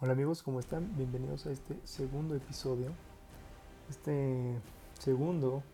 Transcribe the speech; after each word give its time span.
Hola 0.00 0.12
amigos, 0.12 0.44
¿cómo 0.44 0.60
están? 0.60 0.96
Bienvenidos 0.96 1.46
a 1.46 1.50
este 1.50 1.76
segundo 1.82 2.36
episodio. 2.36 2.92
Este 3.90 4.56
segundo 4.96 5.64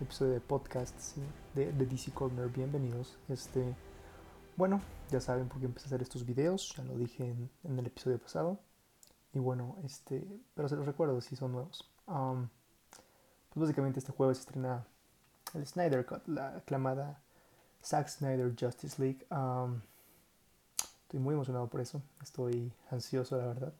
episodio 0.00 0.34
de 0.34 0.40
podcast 0.40 1.16
de, 1.52 1.72
DC 1.72 2.12
Corner. 2.12 2.46
Bienvenidos. 2.50 3.18
Este, 3.28 3.74
bueno, 4.56 4.80
ya 5.10 5.20
saben 5.20 5.48
por 5.48 5.58
qué 5.58 5.66
empecé 5.66 5.86
a 5.86 5.88
hacer 5.88 6.02
estos 6.02 6.24
videos. 6.24 6.72
Ya 6.76 6.84
lo 6.84 6.96
dije 6.96 7.34
en, 7.64 7.78
el 7.80 7.84
episodio 7.84 8.20
pasado. 8.20 8.60
Y 9.32 9.40
bueno, 9.40 9.76
este, 9.82 10.24
pero 10.54 10.68
se 10.68 10.76
los 10.76 10.86
recuerdo 10.86 11.20
si 11.20 11.34
son 11.34 11.50
nuevos. 11.50 11.90
Um, 12.06 12.48
pues 13.48 13.62
básicamente 13.62 13.98
este 13.98 14.12
jueves 14.12 14.36
se 14.36 14.42
estrena 14.42 14.86
el 15.54 15.66
Snyder 15.66 16.06
Cut, 16.06 16.28
la 16.28 16.58
aclamada 16.58 17.20
Zack 17.82 18.06
Snyder 18.06 18.54
Justice 18.56 19.02
League. 19.02 19.26
Um, 19.32 19.80
Estoy 21.12 21.20
muy 21.20 21.34
emocionado 21.34 21.68
por 21.68 21.82
eso. 21.82 22.00
Estoy 22.22 22.72
ansioso, 22.90 23.36
la 23.36 23.44
verdad. 23.44 23.74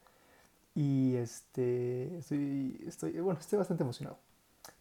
Y 0.74 1.16
este, 1.16 2.18
estoy, 2.18 2.84
estoy, 2.86 3.18
bueno, 3.20 3.40
estoy 3.40 3.58
bastante 3.58 3.84
emocionado. 3.84 4.18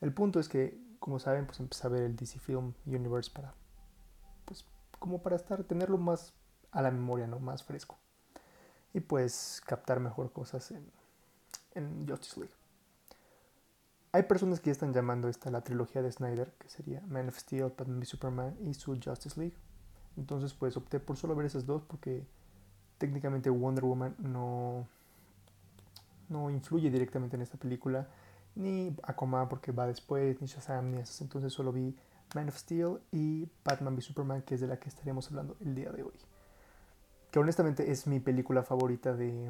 El 0.02 0.14
punto 0.14 0.38
es 0.38 0.50
que, 0.50 0.78
como 1.00 1.18
saben, 1.18 1.45
pues 1.45 1.62
empecé 1.62 1.88
a 1.88 1.92
ver 1.92 2.04
el 2.04 2.18
DC 2.18 2.40
Film 2.40 2.73
Universe 2.86 3.32
para, 3.32 3.54
pues, 4.44 4.66
como 5.00 5.22
para 5.22 5.38
estar, 5.38 5.64
tenerlo 5.64 5.98
más 5.98 6.34
a 6.72 6.82
la 6.82 6.92
memoria, 6.92 7.26
¿no? 7.26 7.40
Más 7.40 7.64
fresco. 7.64 7.98
Y 8.94 9.00
pues 9.00 9.62
captar 9.66 10.02
mejor 10.02 10.34
cosas 10.34 10.72
en, 10.72 10.86
en 11.73 12.06
Justice 12.06 12.38
League. 12.38 12.56
Hay 14.12 14.23
personas 14.23 14.59
que 14.59 14.66
ya 14.66 14.73
están 14.73 14.92
llamando 14.92 15.30
esta 15.30 15.50
la 15.52 15.64
trilogía 15.64 16.02
de 16.02 16.12
Snyder, 16.12 16.52
que 16.59 16.68
sería 16.68 17.00
Man 17.08 17.30
of 17.30 17.40
Steel, 17.40 17.72
Batman 17.78 18.00
v 18.00 18.06
Superman 18.06 18.58
y 18.59 18.73
su 18.73 19.00
Justice 19.02 19.40
League. 19.40 19.56
Entonces 20.18 20.54
pues 20.54 20.76
opté 20.76 21.00
por 21.00 21.16
solo 21.16 21.34
ver 21.34 21.45
esas 21.45 21.66
dos 21.66 21.81
porque 21.84 22.28
técnicamente 23.02 23.49
Wonder 23.49 23.83
Woman 23.83 24.16
no, 24.19 24.88
no 26.30 26.52
influye 26.52 26.91
directamente 26.91 27.35
en 27.35 27.41
esta 27.41 27.57
película, 27.57 28.07
ni 28.53 28.95
Aquaman 29.02 29.49
porque 29.49 29.71
va 29.71 29.88
después, 29.88 30.39
ni 30.39 30.45
Shazam, 30.45 30.91
ni 30.91 30.97
esas. 30.99 31.19
Entonces 31.22 31.52
solo 31.52 31.72
vi 31.72 31.95
Man 32.35 32.49
of 32.49 32.55
Steel 32.55 32.99
y 33.11 33.49
Batman 33.66 33.95
v 33.95 34.02
Superman, 34.03 34.44
que 34.44 34.53
es 34.53 34.61
de 34.61 34.67
la 34.67 34.77
que 34.77 34.88
estaremos 34.88 35.27
hablando 35.29 35.57
el 35.61 35.73
día 35.73 35.91
de 35.91 36.03
hoy. 36.03 36.13
Que 37.31 37.39
honestamente 37.39 37.91
es 37.91 38.05
mi 38.05 38.19
película 38.19 38.61
favorita 38.61 39.16
de, 39.16 39.49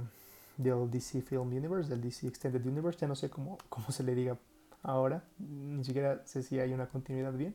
del 0.56 0.90
DC 0.90 1.22
Film 1.22 1.50
Universe, 1.50 1.90
del 1.90 2.00
DC 2.00 2.28
Extended 2.28 2.66
Universe. 2.66 3.00
Ya 3.00 3.08
no 3.08 3.16
sé 3.16 3.30
cómo, 3.30 3.58
cómo 3.68 3.92
se 3.92 4.04
le 4.04 4.16
diga 4.16 4.38
ahora, 4.82 5.26
ni 5.40 5.84
siquiera 5.84 6.26
sé 6.26 6.42
si 6.42 6.58
hay 6.58 6.74
una 6.74 6.88
continuidad 6.88 7.34
bien. 7.34 7.54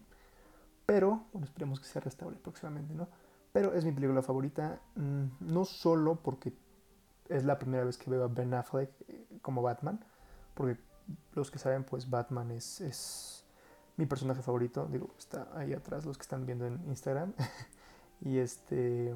Pero, 0.84 1.24
bueno, 1.32 1.46
esperemos 1.46 1.80
que 1.80 1.86
se 1.86 2.00
restaure 2.00 2.36
próximamente, 2.36 2.92
¿no? 2.92 3.08
Pero 3.56 3.72
es 3.72 3.86
mi 3.86 3.92
película 3.92 4.20
favorita, 4.20 4.82
mm, 4.96 5.24
no 5.40 5.64
solo 5.64 6.16
porque 6.16 6.52
es 7.30 7.46
la 7.46 7.58
primera 7.58 7.84
vez 7.84 7.96
que 7.96 8.10
veo 8.10 8.22
a 8.22 8.28
Ben 8.28 8.52
Affleck 8.52 8.90
eh, 9.08 9.38
como 9.40 9.62
Batman, 9.62 10.04
porque 10.52 10.78
los 11.32 11.50
que 11.50 11.58
saben, 11.58 11.82
pues 11.82 12.10
Batman 12.10 12.50
es, 12.50 12.82
es 12.82 13.46
mi 13.96 14.04
personaje 14.04 14.42
favorito, 14.42 14.86
digo, 14.92 15.08
está 15.16 15.48
ahí 15.54 15.72
atrás 15.72 16.04
los 16.04 16.18
que 16.18 16.22
están 16.22 16.44
viendo 16.44 16.66
en 16.66 16.84
Instagram. 16.86 17.32
y 18.20 18.36
este... 18.36 19.14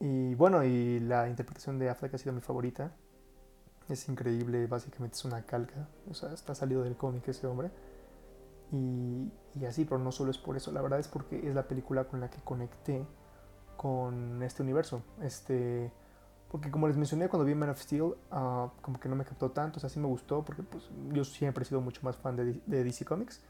Y 0.00 0.34
bueno, 0.34 0.64
y 0.64 0.98
la 0.98 1.28
interpretación 1.28 1.78
de 1.78 1.90
Affleck 1.90 2.14
ha 2.14 2.18
sido 2.18 2.32
mi 2.32 2.40
favorita. 2.40 2.90
Es 3.88 4.08
increíble, 4.08 4.66
básicamente 4.66 5.14
es 5.14 5.24
una 5.24 5.46
calca, 5.46 5.86
o 6.10 6.14
sea, 6.14 6.32
está 6.32 6.56
salido 6.56 6.82
del 6.82 6.96
cómic 6.96 7.28
ese 7.28 7.46
hombre. 7.46 7.70
Y, 8.72 9.30
así, 9.66 9.84
pero 9.84 9.98
no 9.98 10.10
solo 10.12 10.30
es 10.30 10.38
por 10.38 10.56
eso, 10.56 10.72
la 10.72 10.80
verdad 10.80 10.98
es 10.98 11.06
porque 11.06 11.46
es 11.46 11.54
la 11.54 11.68
película 11.68 12.04
con 12.04 12.20
la 12.20 12.30
que 12.30 12.38
conecté 12.40 13.06
con 13.76 14.42
este 14.42 14.62
universo. 14.62 15.02
Este, 15.20 15.92
porque 16.50 16.70
como 16.70 16.88
les 16.88 16.96
mencioné 16.96 17.28
cuando 17.28 17.44
vi 17.44 17.54
Man 17.54 17.68
of 17.68 17.80
Steel, 17.80 18.14
ah, 18.30 18.70
como 18.80 18.98
que 18.98 19.08
no 19.10 19.16
me 19.16 19.24
captó 19.24 19.50
tanto, 19.50 19.76
o 19.76 19.80
sea, 19.80 19.90
sí 19.90 20.00
me 20.00 20.06
gustó, 20.06 20.42
porque 20.42 20.62
pues 20.62 20.88
yo 21.12 21.22
siempre 21.24 21.62
he 21.62 21.66
sido 21.66 21.82
mucho 21.82 22.00
más 22.02 22.16
fan 22.16 22.36
de, 22.36 22.60
DC 22.66 23.04
Comics. 23.04 23.42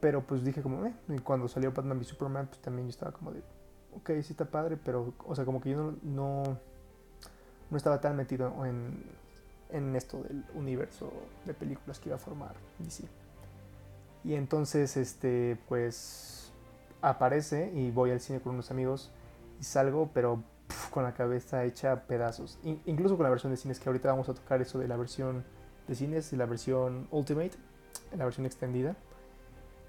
Pero 0.00 0.20
pues 0.26 0.44
dije 0.44 0.62
como, 0.62 0.84
eh, 0.84 0.94
y 1.08 1.18
cuando 1.20 1.48
salió 1.48 1.72
Batman 1.72 1.96
v 1.96 2.04
Superman, 2.04 2.46
pues 2.48 2.60
también 2.60 2.86
yo 2.86 2.90
estaba 2.90 3.12
como 3.12 3.32
de, 3.32 3.42
ok, 3.94 4.10
sí 4.22 4.32
está 4.32 4.44
padre, 4.44 4.76
pero, 4.76 5.14
o 5.26 5.34
sea, 5.34 5.46
como 5.46 5.62
que 5.62 5.70
yo 5.70 5.94
no, 6.02 6.58
no, 7.70 7.76
estaba 7.76 7.98
tan 8.02 8.14
metido 8.14 8.66
en, 8.66 9.02
en 9.70 9.96
esto 9.96 10.22
del 10.22 10.44
universo 10.54 11.10
de 11.46 11.54
películas 11.54 11.98
que 11.98 12.10
iba 12.10 12.16
a 12.16 12.18
formar 12.18 12.54
DC. 12.78 13.08
Y 14.26 14.34
entonces, 14.34 14.96
este, 14.96 15.56
pues 15.68 16.52
aparece 17.00 17.70
y 17.72 17.92
voy 17.92 18.10
al 18.10 18.20
cine 18.20 18.40
con 18.40 18.54
unos 18.54 18.72
amigos 18.72 19.12
y 19.60 19.64
salgo, 19.64 20.10
pero 20.12 20.42
con 20.90 21.04
la 21.04 21.14
cabeza 21.14 21.64
hecha 21.64 22.06
pedazos. 22.06 22.58
incluso 22.64 23.16
con 23.16 23.22
la 23.22 23.30
versión 23.30 23.52
de 23.52 23.56
cines 23.56 23.78
que 23.78 23.88
ahorita 23.88 24.08
vamos 24.08 24.28
a 24.28 24.34
tocar 24.34 24.60
eso 24.60 24.80
de 24.80 24.88
la 24.88 24.96
versión 24.96 25.44
de 25.86 25.94
cines 25.94 26.32
y 26.32 26.36
la 26.36 26.46
versión 26.46 27.06
Ultimate, 27.12 27.52
la 28.16 28.24
versión 28.24 28.46
extendida. 28.46 28.96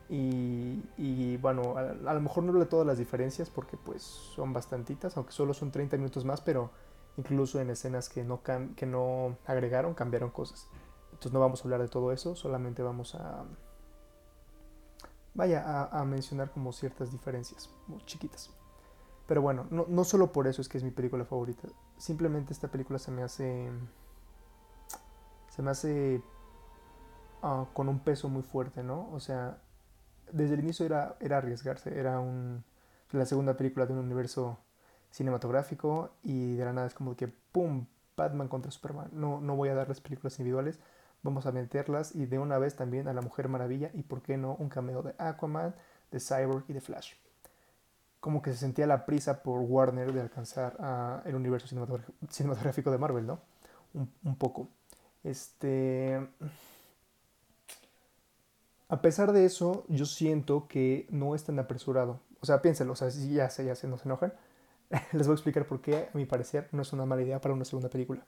Y, 0.09 1.37
bueno, 1.37 1.75
a, 1.75 2.13
lo 2.13 2.21
mejor 2.21 2.43
no 2.43 2.57
de 2.59 2.65
todas 2.67 2.85
las 2.85 2.99
diferencias 2.99 3.49
porque 3.49 3.75
pues 3.75 4.03
son 4.03 4.53
bastantitas, 4.53 5.17
aunque 5.17 5.31
solo 5.31 5.55
son 5.55 5.71
30 5.71 5.97
minutos 5.97 6.25
más, 6.25 6.41
pero 6.41 6.69
incluso 7.17 7.59
en 7.59 7.71
escenas 7.71 8.07
que 8.07 8.23
no, 8.23 8.41
que 8.75 8.85
no 8.85 9.35
agregaron, 9.47 9.95
cambiaron 9.95 10.29
cosas. 10.29 10.67
Entonces 11.07 11.33
no 11.33 11.39
vamos 11.39 11.61
a 11.61 11.63
hablar 11.63 11.81
de 11.81 11.87
todo 11.87 12.11
eso, 12.11 12.35
solamente 12.35 12.83
vamos 12.83 13.15
a, 13.15 13.43
vaya 15.37 15.87
a, 15.91 16.03
mencionar 16.03 16.49
como 16.49 16.73
ciertas 16.73 17.11
diferencias 17.11 17.69
muy 17.85 18.03
chiquitas. 18.05 18.49
Pero 19.27 19.41
bueno, 19.41 19.67
no, 19.69 19.85
no, 19.87 20.03
solo 20.03 20.31
por 20.31 20.47
eso 20.47 20.61
es 20.61 20.67
que 20.67 20.79
es 20.79 20.83
mi 20.83 20.89
película 20.89 21.25
favorita. 21.25 21.67
Simplemente 21.97 22.53
esta 22.53 22.69
película 22.69 22.97
se 22.97 23.11
me 23.11 23.21
hace. 23.21 23.69
Se 25.49 25.61
me 25.61 25.69
hace. 25.69 26.21
Ah, 27.43 27.67
con 27.73 27.87
un 27.87 27.99
peso 27.99 28.29
muy 28.29 28.41
fuerte, 28.41 28.83
¿no? 28.83 29.09
O 29.11 29.19
sea, 29.19 29.61
desde 30.31 30.55
el 30.55 30.61
inicio 30.61 30.85
era, 30.85 31.17
era 31.19 31.37
arriesgarse. 31.37 31.97
Era 31.99 32.19
un, 32.19 32.63
la 33.11 33.25
segunda 33.25 33.55
película 33.55 33.85
de 33.85 33.93
un 33.93 33.99
universo 33.99 34.57
cinematográfico. 35.11 36.13
Y 36.23 36.55
de 36.55 36.65
la 36.65 36.73
nada 36.73 36.87
es 36.87 36.95
como 36.95 37.15
que, 37.15 37.27
¡pum! 37.27 37.85
Batman 38.15 38.47
contra 38.47 38.71
Superman. 38.71 39.09
No, 39.11 39.39
no 39.39 39.55
voy 39.55 39.69
a 39.69 39.75
dar 39.75 39.87
las 39.87 40.01
películas 40.01 40.39
individuales 40.39 40.79
vamos 41.27 41.45
a 41.45 41.51
meterlas 41.51 42.15
y 42.15 42.25
de 42.25 42.39
una 42.39 42.57
vez 42.57 42.75
también 42.75 43.07
a 43.07 43.13
la 43.13 43.21
Mujer 43.21 43.49
Maravilla 43.49 43.91
y 43.93 44.03
por 44.03 44.21
qué 44.21 44.37
no 44.37 44.55
un 44.55 44.69
cameo 44.69 45.03
de 45.03 45.13
Aquaman, 45.17 45.75
de 46.09 46.19
Cyborg 46.19 46.63
y 46.69 46.73
de 46.73 46.81
Flash. 46.81 47.13
Como 48.21 48.41
que 48.41 48.51
se 48.51 48.57
sentía 48.57 48.87
la 48.87 49.05
prisa 49.05 49.43
por 49.43 49.59
Warner 49.59 50.13
de 50.13 50.21
alcanzar 50.21 51.21
el 51.25 51.35
universo 51.35 51.67
cinematográfico 52.29 52.91
de 52.91 52.97
Marvel, 52.97 53.27
¿no? 53.27 53.39
Un, 53.93 54.35
poco. 54.37 54.69
Este... 55.23 56.27
A 58.89 59.01
pesar 59.01 59.33
de 59.33 59.45
eso, 59.45 59.83
yo 59.89 60.05
siento 60.05 60.67
que 60.69 61.07
no 61.09 61.35
es 61.35 61.43
tan 61.43 61.59
apresurado. 61.59 62.21
O 62.39 62.45
sea, 62.45 62.61
piénsenlo, 62.61 62.93
o 62.93 62.95
sea, 62.95 63.09
ya 63.09 63.49
sé, 63.49 63.65
ya 63.65 63.75
sé, 63.75 63.87
no 63.87 63.97
se 63.97 64.05
enojan. 64.05 64.33
Les 65.11 65.27
voy 65.27 65.33
a 65.33 65.35
explicar 65.35 65.67
por 65.67 65.81
qué, 65.81 66.07
a 66.13 66.17
mi 66.17 66.25
parecer, 66.25 66.69
no 66.71 66.83
es 66.83 66.93
una 66.93 67.05
mala 67.05 67.21
idea 67.21 67.41
para 67.41 67.53
una 67.53 67.65
segunda 67.65 67.89
película. 67.89 68.25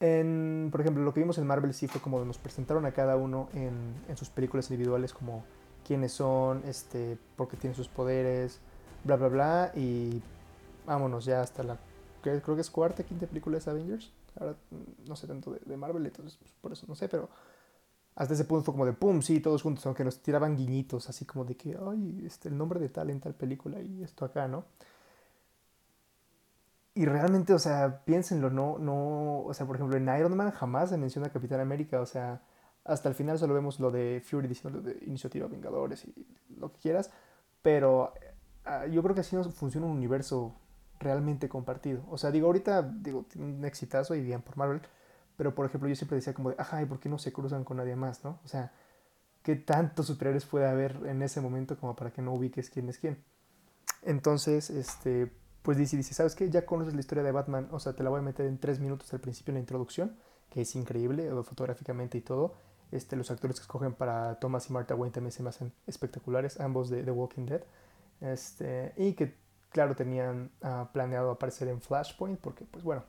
En, 0.00 0.68
por 0.70 0.82
ejemplo, 0.82 1.02
lo 1.02 1.14
que 1.14 1.20
vimos 1.20 1.38
en 1.38 1.46
Marvel 1.46 1.72
sí 1.72 1.88
fue 1.88 2.00
como 2.00 2.22
nos 2.24 2.38
presentaron 2.38 2.84
a 2.84 2.92
cada 2.92 3.16
uno 3.16 3.48
en, 3.54 3.94
sus 4.16 4.28
películas 4.28 4.70
individuales 4.70 5.14
como 5.14 5.44
quiénes 5.86 6.12
son, 6.12 6.62
este, 6.66 7.16
por 7.36 7.48
qué 7.48 7.56
tienen 7.56 7.74
sus 7.74 7.88
poderes, 7.88 8.60
bla, 9.04 9.16
bla, 9.16 9.28
bla, 9.28 9.72
y 9.74 10.20
vámonos 10.84 11.24
ya 11.24 11.40
hasta 11.40 11.62
la, 11.62 11.78
creo 12.20 12.42
que 12.42 12.60
es 12.60 12.70
cuarta, 12.70 13.04
quinta 13.04 13.26
película 13.26 13.58
de 13.58 13.70
Avengers. 13.70 14.12
Ahora 14.38 14.54
no 15.06 15.16
sé 15.16 15.26
tanto 15.26 15.52
de, 15.52 15.76
Marvel, 15.78 16.04
entonces 16.04 16.36
pues, 16.36 16.52
por 16.60 16.72
eso 16.72 16.84
no 16.86 16.94
sé, 16.94 17.08
pero 17.08 17.30
hasta 18.16 18.34
ese 18.34 18.44
punto 18.44 18.64
fue 18.64 18.74
como 18.74 18.84
de 18.84 18.92
pum, 18.92 19.22
sí, 19.22 19.40
todos 19.40 19.62
juntos, 19.62 19.86
aunque 19.86 20.04
nos 20.04 20.20
tiraban 20.20 20.56
guiñitos, 20.56 21.08
así 21.08 21.24
como 21.24 21.46
de 21.46 21.56
que, 21.56 21.74
ay, 21.88 22.22
este, 22.26 22.50
el 22.50 22.58
nombre 22.58 22.78
de 22.80 22.90
tal 22.90 23.08
en 23.08 23.20
tal 23.20 23.34
película 23.34 23.80
y 23.80 24.02
esto 24.02 24.26
acá, 24.26 24.46
¿no? 24.46 24.66
Y 26.96 27.04
realmente, 27.04 27.52
o 27.52 27.58
sea, 27.58 28.04
piénsenlo, 28.06 28.48
no, 28.48 28.78
no, 28.78 29.42
o 29.42 29.52
sea, 29.52 29.66
por 29.66 29.76
ejemplo, 29.76 29.98
en 29.98 30.08
Iron 30.18 30.34
Man 30.34 30.50
jamás 30.50 30.88
se 30.88 30.96
menciona 30.96 31.28
Capitán 31.28 31.60
América, 31.60 32.00
o 32.00 32.06
sea, 32.06 32.40
hasta 32.84 33.10
el 33.10 33.14
final 33.14 33.38
solo 33.38 33.52
vemos 33.52 33.78
lo 33.80 33.90
de 33.90 34.22
Fury 34.24 34.48
diciendo 34.48 34.80
de 34.80 34.96
Iniciativa 35.04 35.46
Vengadores 35.46 36.06
y 36.06 36.26
lo 36.58 36.72
que 36.72 36.78
quieras, 36.78 37.10
pero 37.60 38.14
ah, 38.64 38.86
yo 38.86 39.02
creo 39.02 39.14
que 39.14 39.20
así 39.20 39.36
no 39.36 39.44
funciona 39.44 39.86
un 39.86 39.92
universo 39.92 40.54
realmente 40.98 41.50
compartido. 41.50 42.02
O 42.08 42.16
sea, 42.16 42.30
digo, 42.30 42.46
ahorita, 42.46 42.80
digo, 42.80 43.26
un 43.36 43.62
exitazo 43.66 44.14
y 44.14 44.22
bien 44.22 44.40
por 44.40 44.56
Marvel, 44.56 44.80
pero 45.36 45.54
por 45.54 45.66
ejemplo, 45.66 45.90
yo 45.90 45.96
siempre 45.96 46.16
decía 46.16 46.32
como 46.32 46.48
de, 46.48 46.56
ajá, 46.58 46.80
¿y 46.80 46.86
por 46.86 46.98
qué 46.98 47.10
no 47.10 47.18
se 47.18 47.30
cruzan 47.30 47.64
con 47.64 47.76
nadie 47.76 47.94
más, 47.94 48.24
no? 48.24 48.40
O 48.42 48.48
sea, 48.48 48.72
¿qué 49.42 49.54
tantos 49.54 50.06
superiores 50.06 50.46
puede 50.46 50.66
haber 50.66 50.98
en 51.04 51.20
ese 51.20 51.42
momento 51.42 51.78
como 51.78 51.94
para 51.94 52.10
que 52.10 52.22
no 52.22 52.32
ubiques 52.32 52.70
quién 52.70 52.88
es 52.88 52.96
quién? 52.96 53.22
Entonces, 54.00 54.70
este, 54.70 55.30
pues 55.66 55.78
dice, 55.78 55.96
dice, 55.96 56.14
¿sabes 56.14 56.36
qué? 56.36 56.48
Ya 56.48 56.64
conoces 56.64 56.94
la 56.94 57.00
historia 57.00 57.24
de 57.24 57.32
Batman, 57.32 57.66
o 57.72 57.80
sea, 57.80 57.92
te 57.92 58.04
la 58.04 58.08
voy 58.08 58.20
a 58.20 58.22
meter 58.22 58.46
en 58.46 58.56
tres 58.56 58.78
minutos 58.78 59.12
al 59.12 59.18
principio 59.18 59.50
en 59.50 59.56
la 59.56 59.60
introducción, 59.62 60.16
que 60.48 60.60
es 60.60 60.76
increíble, 60.76 61.28
fotográficamente 61.42 62.16
y 62.16 62.20
todo. 62.20 62.54
Este, 62.92 63.16
los 63.16 63.32
actores 63.32 63.56
que 63.56 63.62
escogen 63.62 63.92
para 63.92 64.38
Thomas 64.38 64.70
y 64.70 64.72
Martha 64.72 64.94
Wayne 64.94 65.12
también 65.12 65.32
se 65.32 65.42
me 65.42 65.48
hacen 65.48 65.72
espectaculares, 65.88 66.60
ambos 66.60 66.88
de 66.88 67.02
The 67.02 67.10
Walking 67.10 67.46
Dead. 67.46 67.62
Este, 68.20 68.92
y 68.96 69.14
que, 69.14 69.34
claro, 69.70 69.96
tenían 69.96 70.52
ah, 70.62 70.88
planeado 70.92 71.32
aparecer 71.32 71.66
en 71.66 71.80
Flashpoint, 71.80 72.38
porque, 72.38 72.64
pues 72.64 72.84
bueno, 72.84 73.02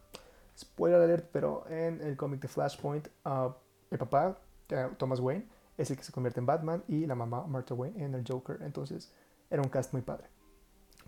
spoiler 0.57 0.99
alert, 0.99 1.29
pero 1.31 1.63
en 1.69 2.01
el 2.01 2.17
cómic 2.17 2.41
de 2.41 2.47
Flashpoint, 2.47 3.07
uh, 3.25 3.51
el 3.91 3.99
papá, 3.99 4.35
uh, 4.71 4.95
Thomas 4.95 5.19
Wayne, 5.19 5.47
es 5.77 5.91
el 5.91 5.97
que 5.97 6.03
se 6.03 6.11
convierte 6.11 6.39
en 6.39 6.47
Batman 6.47 6.83
y 6.87 7.05
la 7.05 7.13
mamá, 7.13 7.45
Martha 7.45 7.75
Wayne, 7.75 8.03
en 8.03 8.15
el 8.15 8.23
Joker. 8.27 8.63
Entonces, 8.63 9.13
era 9.51 9.61
un 9.61 9.69
cast 9.69 9.93
muy 9.93 10.01
padre. 10.01 10.27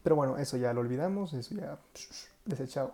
Pero 0.03 0.15
bueno, 0.15 0.37
eso 0.37 0.57
ya 0.57 0.73
lo 0.73 0.81
olvidamos, 0.81 1.33
eso 1.33 1.55
ya 1.55 1.79
desechado. 2.45 2.93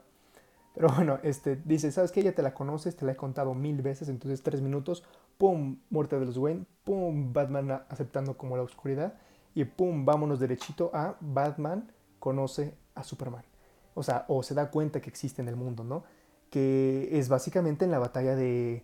Pero 0.73 0.89
bueno, 0.89 1.19
este, 1.23 1.55
dice, 1.55 1.91
¿sabes 1.91 2.11
qué? 2.11 2.21
Ya 2.21 2.33
te 2.33 2.41
la 2.41 2.53
conoces, 2.53 2.97
te 2.97 3.05
la 3.05 3.13
he 3.13 3.15
contado 3.15 3.53
mil 3.53 3.81
veces, 3.81 4.09
entonces 4.09 4.43
tres 4.43 4.61
minutos, 4.61 5.03
¡pum! 5.37 5.77
Muerte 5.89 6.19
de 6.19 6.25
los 6.25 6.37
Wayne, 6.37 6.65
¡pum! 6.83 7.31
Batman 7.31 7.83
aceptando 7.89 8.37
como 8.37 8.57
la 8.57 8.63
oscuridad, 8.63 9.13
y 9.53 9.63
¡pum! 9.63 10.03
Vámonos 10.03 10.39
derechito 10.39 10.91
a 10.93 11.15
Batman 11.21 11.91
conoce 12.19 12.75
a 12.93 13.03
Superman. 13.03 13.45
O 13.93 14.03
sea, 14.03 14.25
o 14.27 14.43
se 14.43 14.53
da 14.53 14.69
cuenta 14.69 15.01
que 15.01 15.09
existe 15.09 15.41
en 15.41 15.47
el 15.47 15.55
mundo, 15.55 15.85
¿no? 15.85 16.03
Que 16.49 17.17
es 17.17 17.29
básicamente 17.29 17.85
en 17.85 17.91
la 17.91 17.99
batalla 17.99 18.35
de, 18.35 18.83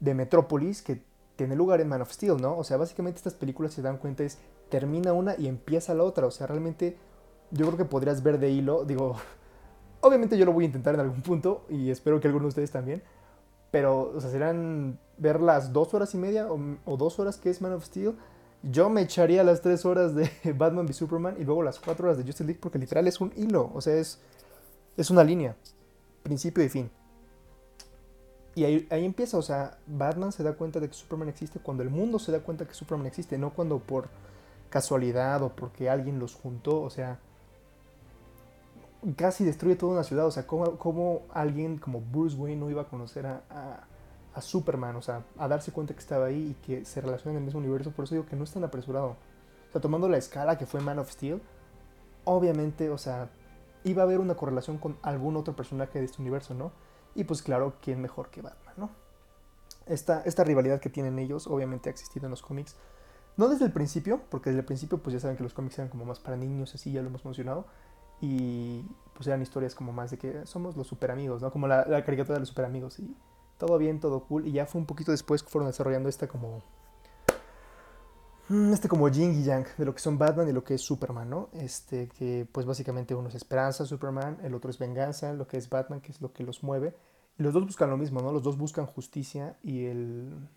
de 0.00 0.14
Metrópolis 0.14 0.80
que 0.80 1.02
tiene 1.36 1.56
lugar 1.56 1.80
en 1.82 1.88
Man 1.88 2.00
of 2.00 2.10
Steel, 2.10 2.40
¿no? 2.40 2.56
O 2.56 2.64
sea, 2.64 2.78
básicamente 2.78 3.18
estas 3.18 3.34
películas 3.34 3.74
se 3.74 3.82
dan 3.82 3.98
cuenta 3.98 4.24
es 4.24 4.38
termina 4.70 5.12
una 5.12 5.34
y 5.36 5.48
empieza 5.48 5.92
la 5.92 6.04
otra. 6.04 6.26
O 6.26 6.30
sea, 6.30 6.46
realmente 6.46 6.96
yo 7.52 7.66
creo 7.66 7.76
que 7.76 7.84
podrías 7.84 8.22
ver 8.22 8.38
de 8.38 8.50
hilo, 8.50 8.84
digo, 8.84 9.16
obviamente 10.00 10.36
yo 10.36 10.44
lo 10.44 10.52
voy 10.52 10.64
a 10.64 10.66
intentar 10.66 10.94
en 10.94 11.00
algún 11.00 11.22
punto 11.22 11.64
y 11.68 11.90
espero 11.90 12.20
que 12.20 12.26
algunos 12.26 12.46
de 12.46 12.48
ustedes 12.48 12.70
también, 12.70 13.02
pero, 13.70 14.12
o 14.14 14.20
sea, 14.20 14.30
serán 14.30 14.98
ver 15.16 15.40
las 15.40 15.72
dos 15.72 15.94
horas 15.94 16.14
y 16.14 16.18
media 16.18 16.48
o, 16.50 16.96
dos 16.96 17.18
horas 17.18 17.38
que 17.38 17.48
es 17.48 17.62
Man 17.62 17.72
of 17.72 17.84
Steel. 17.84 18.14
Yo 18.62 18.90
me 18.90 19.00
echaría 19.00 19.42
las 19.44 19.62
tres 19.62 19.84
horas 19.86 20.14
de 20.14 20.30
Batman 20.56 20.84
v 20.84 20.92
Superman 20.92 21.36
y 21.38 21.44
luego 21.44 21.62
las 21.62 21.80
cuatro 21.80 22.06
horas 22.06 22.18
de 22.18 22.24
Justice 22.24 22.44
League 22.44 22.60
porque 22.60 22.78
literal 22.78 23.06
es 23.08 23.20
un 23.20 23.32
hilo, 23.36 23.70
o 23.74 23.80
sea, 23.80 23.94
es, 23.94 24.20
es 24.96 25.10
una 25.10 25.24
línea, 25.24 25.56
principio 26.22 26.62
y 26.62 26.68
fin. 26.68 26.90
Y 28.54 28.64
ahí, 28.64 28.86
ahí, 28.90 29.06
empieza, 29.06 29.38
o 29.38 29.42
sea, 29.42 29.78
Batman 29.86 30.30
se 30.30 30.42
da 30.42 30.52
cuenta 30.52 30.78
de 30.78 30.88
que 30.88 30.94
Superman 30.94 31.30
existe 31.30 31.58
cuando 31.58 31.82
el 31.82 31.88
mundo 31.88 32.18
se 32.18 32.30
da 32.30 32.40
cuenta 32.40 32.66
que 32.66 32.74
Superman 32.74 33.06
existe, 33.06 33.38
no 33.38 33.54
cuando 33.54 33.78
por 33.78 34.10
casualidad 34.68 35.42
o 35.42 35.56
porque 35.56 35.88
alguien 35.88 36.18
los 36.18 36.34
juntó, 36.34 36.82
o 36.82 36.90
sea, 36.90 37.20
casi 39.16 39.44
destruye 39.44 39.76
toda 39.76 39.92
una 39.92 40.04
ciudad. 40.04 40.26
O 40.26 40.30
sea, 40.30 40.46
¿cómo, 40.46 41.22
alguien 41.32 41.78
como 41.78 42.00
Bruce 42.00 42.36
Wayne 42.36 42.60
no 42.60 42.70
iba 42.70 42.82
a 42.82 42.88
conocer 42.88 43.26
a, 43.26 43.42
a, 44.34 44.40
Superman? 44.40 44.96
O 44.96 45.02
sea, 45.02 45.24
a 45.36 45.48
darse 45.48 45.72
cuenta 45.72 45.94
que 45.94 46.00
estaba 46.00 46.26
ahí 46.26 46.56
y 46.56 46.66
que 46.66 46.84
se 46.84 47.00
relaciona 47.00 47.32
en 47.32 47.38
el 47.38 47.44
mismo 47.44 47.60
universo. 47.60 47.90
Por 47.90 48.04
eso 48.04 48.14
digo 48.14 48.26
que 48.26 48.36
no 48.36 48.44
es 48.44 48.52
tan 48.52 48.64
apresurado. 48.64 49.16
O 49.68 49.72
sea, 49.72 49.80
tomando 49.80 50.08
la 50.08 50.18
escala 50.18 50.58
que 50.58 50.66
fue 50.66 50.80
Man 50.80 50.98
of 50.98 51.10
Steel, 51.10 51.42
obviamente, 52.24 52.90
o 52.90 52.98
sea, 52.98 53.30
iba 53.84 54.02
a 54.02 54.04
haber 54.04 54.20
una 54.20 54.36
correlación 54.36 54.78
con 54.78 54.96
algún 55.02 55.36
otro 55.36 55.56
personaje 55.56 55.98
de 55.98 56.04
este 56.04 56.20
universo, 56.20 56.54
¿no? 56.54 56.72
Y 57.14 57.24
pues 57.24 57.42
claro, 57.42 57.74
¿quién 57.82 58.00
mejor 58.00 58.30
que 58.30 58.42
Batman, 58.42 58.74
¿no? 58.76 58.90
Esta, 59.86 60.22
esta 60.24 60.44
rivalidad 60.44 60.80
que 60.80 60.88
tienen 60.88 61.18
ellos 61.18 61.46
obviamente 61.46 61.88
ha 61.88 61.92
existido 61.92 62.26
en 62.26 62.30
los 62.30 62.42
cómics. 62.42 62.76
No 63.36 63.48
desde 63.48 63.64
el 63.64 63.72
principio, 63.72 64.20
porque 64.30 64.50
desde 64.50 64.60
el 64.60 64.66
principio 64.66 64.98
pues 64.98 65.14
ya 65.14 65.20
saben 65.20 65.36
que 65.36 65.42
los 65.42 65.54
cómics 65.54 65.78
eran 65.78 65.88
como 65.88 66.04
más 66.04 66.20
para 66.20 66.36
niños, 66.36 66.74
así 66.74 66.92
ya 66.92 67.02
lo 67.02 67.08
hemos 67.08 67.24
mencionado 67.24 67.66
y 68.22 68.84
pues 69.14 69.26
eran 69.26 69.42
historias 69.42 69.74
como 69.74 69.92
más 69.92 70.12
de 70.12 70.16
que 70.16 70.46
somos 70.46 70.76
los 70.76 70.86
super 70.86 71.10
amigos, 71.10 71.42
¿no? 71.42 71.50
Como 71.50 71.66
la, 71.66 71.84
caricatura 72.04 72.34
de 72.34 72.40
los 72.40 72.48
super 72.48 72.64
amigos 72.64 73.00
y 73.00 73.14
todo 73.58 73.76
bien, 73.78 73.98
todo 74.00 74.20
cool. 74.24 74.46
Y 74.46 74.52
ya 74.52 74.64
fue 74.64 74.80
un 74.80 74.86
poquito 74.86 75.10
después 75.10 75.42
que 75.42 75.50
fueron 75.50 75.68
desarrollando 75.68 76.08
esta 76.08 76.28
como... 76.28 76.62
Mm, 78.48 78.72
este 78.72 78.88
como 78.88 79.08
yin 79.08 79.34
y 79.34 79.42
yang 79.42 79.66
de 79.76 79.84
lo 79.84 79.92
que 79.92 80.00
son 80.00 80.18
Batman 80.18 80.48
y 80.48 80.52
lo 80.52 80.62
que 80.62 80.74
es 80.74 80.82
Superman, 80.82 81.28
¿no? 81.28 81.48
Este 81.52 82.08
que 82.08 82.46
pues 82.50 82.64
básicamente 82.64 83.14
uno 83.14 83.28
es 83.28 83.34
esperanza, 83.34 83.84
Superman, 83.84 84.38
el 84.44 84.54
otro 84.54 84.70
es 84.70 84.78
venganza, 84.78 85.32
lo 85.32 85.48
que 85.48 85.56
es 85.56 85.68
Batman, 85.68 86.00
que 86.00 86.12
es 86.12 86.20
lo 86.20 86.32
que 86.32 86.44
los 86.44 86.62
mueve. 86.62 86.94
Y 87.38 87.42
los 87.42 87.52
dos 87.52 87.66
buscan 87.66 87.90
lo 87.90 87.96
mismo, 87.96 88.20
¿no? 88.22 88.30
Los 88.32 88.44
dos 88.44 88.56
buscan 88.56 88.86
justicia 88.86 89.56
y 89.64 89.86
el... 89.86 90.48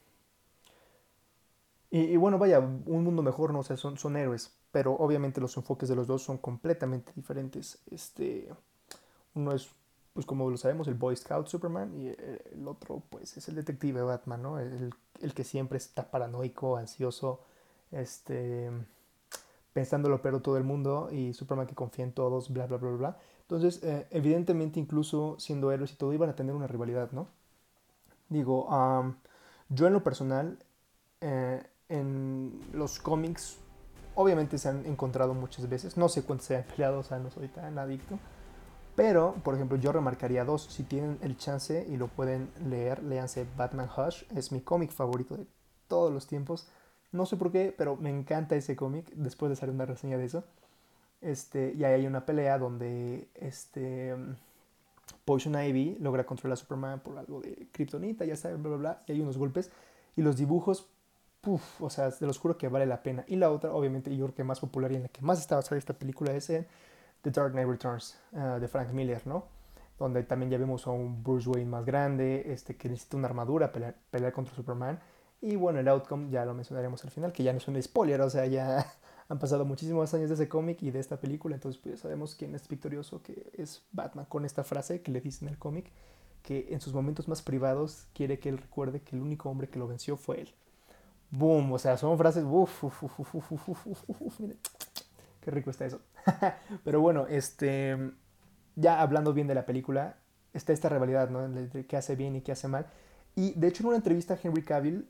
Y, 1.89 2.17
bueno, 2.17 2.37
vaya, 2.37 2.59
un 2.59 3.03
mundo 3.05 3.23
mejor, 3.23 3.53
¿no? 3.53 3.59
O 3.59 3.63
sea, 3.63 3.77
son, 3.77 3.97
son 3.97 4.17
héroes 4.17 4.51
pero 4.75 4.91
obviamente 4.91 5.39
los 5.39 5.55
enfoques 5.55 5.87
de 5.87 5.95
los 5.95 6.05
dos 6.05 6.21
son 6.21 6.37
completamente 6.37 7.13
diferentes. 7.15 7.79
Este, 7.89 8.53
uno 9.33 9.53
es, 9.53 9.69
pues 10.11 10.25
como 10.25 10.49
lo 10.49 10.57
sabemos, 10.57 10.89
el 10.89 10.95
Boy 10.95 11.15
Scout 11.15 11.47
Superman 11.47 11.93
y 11.95 12.09
el 12.09 12.67
otro, 12.67 13.01
pues 13.09 13.37
es 13.37 13.47
el 13.47 13.55
detective 13.55 14.01
Batman, 14.01 14.41
¿no? 14.41 14.59
El, 14.59 14.93
el 15.21 15.33
que 15.33 15.45
siempre 15.45 15.77
está 15.77 16.11
paranoico, 16.11 16.75
ansioso, 16.75 17.39
este, 17.89 18.69
pensando 19.71 20.09
lo 20.09 20.21
peor 20.21 20.41
todo 20.41 20.57
el 20.57 20.65
mundo 20.65 21.07
y 21.09 21.33
Superman 21.33 21.67
que 21.67 21.73
confía 21.73 22.03
en 22.03 22.11
todos, 22.11 22.51
bla, 22.51 22.67
bla, 22.67 22.75
bla, 22.75 22.89
bla. 22.89 23.17
Entonces, 23.43 23.81
eh, 23.81 24.07
evidentemente, 24.09 24.77
incluso 24.77 25.37
siendo 25.39 25.71
héroes 25.71 25.93
y 25.93 25.95
todo, 25.95 26.11
iban 26.11 26.29
a 26.29 26.35
tener 26.35 26.53
una 26.53 26.67
rivalidad, 26.67 27.13
¿no? 27.13 27.29
Digo, 28.27 28.67
yo 29.69 29.87
en 29.87 29.93
lo 29.93 30.03
personal, 30.03 30.59
eh, 31.21 31.63
en 31.87 32.59
los 32.73 32.99
cómics 32.99 33.59
obviamente 34.15 34.57
se 34.57 34.69
han 34.69 34.85
encontrado 34.85 35.33
muchas 35.33 35.69
veces. 35.69 35.97
No 35.97 36.09
sé 36.09 36.23
cuántos 36.23 36.47
se 36.47 36.57
han 36.57 36.63
peleado, 36.63 36.99
o 36.99 37.03
sea, 37.03 37.19
no 37.19 37.29
soy 37.29 37.47
tan 37.47 37.77
adicto. 37.77 38.17
Pero, 38.95 39.35
por 39.43 39.55
ejemplo, 39.55 39.77
yo 39.77 39.91
remarcaría 39.91 40.45
dos. 40.45 40.63
Si 40.63 40.83
tienen 40.83 41.19
el 41.21 41.37
chance 41.37 41.85
y 41.89 41.97
lo 41.97 42.07
pueden 42.07 42.49
leer, 42.69 43.03
léanse 43.03 43.45
Batman 43.57 43.89
Hush. 43.95 44.23
Es 44.35 44.51
mi 44.51 44.61
cómic 44.61 44.91
favorito 44.91 45.35
de 45.35 45.45
todos 45.87 46.13
los 46.13 46.27
tiempos. 46.27 46.67
No 47.11 47.25
sé 47.25 47.35
por 47.35 47.51
qué, 47.51 47.73
pero 47.77 47.97
me 47.97 48.09
encanta 48.09 48.55
ese 48.55 48.75
cómic. 48.75 49.11
Después 49.13 49.49
de 49.49 49.53
hacer 49.53 49.69
una 49.69 49.85
reseña 49.85 50.17
de 50.17 50.25
eso. 50.25 50.45
Este, 51.21 51.73
y 51.77 51.83
ahí 51.83 51.93
hay 51.93 52.07
una 52.07 52.25
pelea 52.25 52.57
donde 52.57 53.27
este, 53.35 54.15
Poison 55.25 55.61
Ivy 55.61 55.97
logra 55.99 56.25
controlar 56.25 56.53
a 56.53 56.57
Superman 56.57 56.99
por 57.01 57.17
algo 57.17 57.41
de 57.41 57.67
Kryptonita, 57.71 58.25
ya 58.25 58.35
saben, 58.35 58.61
bla, 58.63 58.75
bla, 58.75 58.77
bla. 58.77 59.03
Y 59.07 59.13
hay 59.13 59.21
unos 59.21 59.37
golpes. 59.37 59.71
Y 60.15 60.21
los 60.21 60.37
dibujos 60.37 60.87
o 61.79 61.89
sea, 61.89 62.11
te 62.11 62.25
los 62.25 62.37
juro 62.37 62.57
que 62.57 62.67
vale 62.67 62.85
la 62.85 63.03
pena. 63.03 63.23
Y 63.27 63.35
la 63.35 63.51
otra, 63.51 63.73
obviamente, 63.73 64.15
yo 64.15 64.25
creo 64.25 64.35
que 64.35 64.43
más 64.43 64.59
popular 64.59 64.91
y 64.91 64.95
en 64.95 65.03
la 65.03 65.09
que 65.09 65.21
más 65.21 65.39
está 65.39 65.55
basada 65.55 65.77
esta 65.77 65.93
película 65.93 66.33
es 66.33 66.49
en 66.49 66.67
The 67.21 67.31
Dark 67.31 67.51
Knight 67.51 67.67
Returns 67.67 68.19
ah, 68.33 68.59
de 68.59 68.67
Frank 68.67 68.91
Miller, 68.91 69.25
¿no? 69.25 69.45
Donde 69.97 70.23
también 70.23 70.51
ya 70.51 70.57
vemos 70.57 70.85
a 70.87 70.91
un 70.91 71.23
Bruce 71.23 71.49
Wayne 71.49 71.69
más 71.69 71.85
grande, 71.85 72.51
este, 72.51 72.75
que 72.75 72.89
necesita 72.89 73.17
una 73.17 73.27
armadura 73.27 73.71
para 73.71 73.95
pelear, 74.11 74.33
contra 74.33 74.55
Superman. 74.55 74.99
Y 75.41 75.55
bueno, 75.55 75.79
el 75.79 75.87
outcome 75.87 76.29
ya 76.29 76.45
lo 76.45 76.53
mencionaremos 76.53 77.03
al 77.03 77.11
final, 77.11 77.31
que 77.31 77.43
ya 77.43 77.51
no 77.51 77.57
es 77.57 77.67
un 77.67 77.81
spoiler, 77.81 78.21
o 78.21 78.29
sea, 78.29 78.45
ya 78.45 78.85
han 79.29 79.39
pasado 79.39 79.65
muchísimos 79.65 80.13
años 80.13 80.29
de 80.29 80.35
ese 80.35 80.49
cómic 80.49 80.81
y 80.81 80.91
de 80.91 80.99
esta 80.99 81.17
película, 81.17 81.55
entonces 81.55 81.81
pues 81.81 81.95
ya 81.95 82.01
sabemos 82.01 82.35
quién 82.35 82.55
es 82.55 82.67
victorioso, 82.67 83.21
que 83.21 83.51
es 83.53 83.83
Batman, 83.91 84.25
con 84.25 84.45
esta 84.45 84.63
frase 84.63 85.01
que 85.01 85.11
le 85.11 85.21
dice 85.21 85.45
en 85.45 85.49
el 85.49 85.57
cómic, 85.57 85.91
que 86.41 86.67
en 86.69 86.81
sus 86.81 86.93
momentos 86.93 87.27
más 87.27 87.41
privados 87.41 88.07
quiere 88.13 88.39
que 88.39 88.49
él 88.49 88.57
recuerde 88.57 89.01
que 89.01 89.15
el 89.15 89.21
único 89.21 89.49
hombre 89.49 89.67
que 89.69 89.79
lo 89.79 89.87
venció 89.87 90.15
fue 90.17 90.41
él. 90.41 90.53
Boom, 91.37 91.73
o 91.73 91.79
sea, 91.79 91.97
son 91.97 92.17
frases, 92.17 92.43
uff, 92.47 92.83
uff, 92.83 93.03
uff, 93.03 93.19
uff, 93.19 93.51
uff, 93.51 93.87
uff, 93.87 94.03
uff, 94.07 94.39
miren, 94.39 94.57
qué 95.41 95.51
rico 95.51 95.69
está 95.69 95.85
eso. 95.85 96.01
Pero 96.83 97.01
bueno, 97.01 97.27
este, 97.27 98.11
ya 98.75 99.01
hablando 99.01 99.33
bien 99.33 99.47
de 99.47 99.55
la 99.55 99.65
película, 99.65 100.17
está 100.53 100.73
esta 100.73 100.89
rivalidad, 100.89 101.29
¿no? 101.29 101.47
De 101.47 101.85
qué 101.85 101.97
hace 101.97 102.15
bien 102.15 102.35
y 102.35 102.41
qué 102.41 102.51
hace 102.51 102.67
mal. 102.67 102.87
Y 103.35 103.53
de 103.59 103.67
hecho 103.67 103.83
en 103.83 103.87
una 103.87 103.97
entrevista 103.97 104.35
a 104.35 104.39
Henry 104.41 104.63
Cavill, 104.63 105.07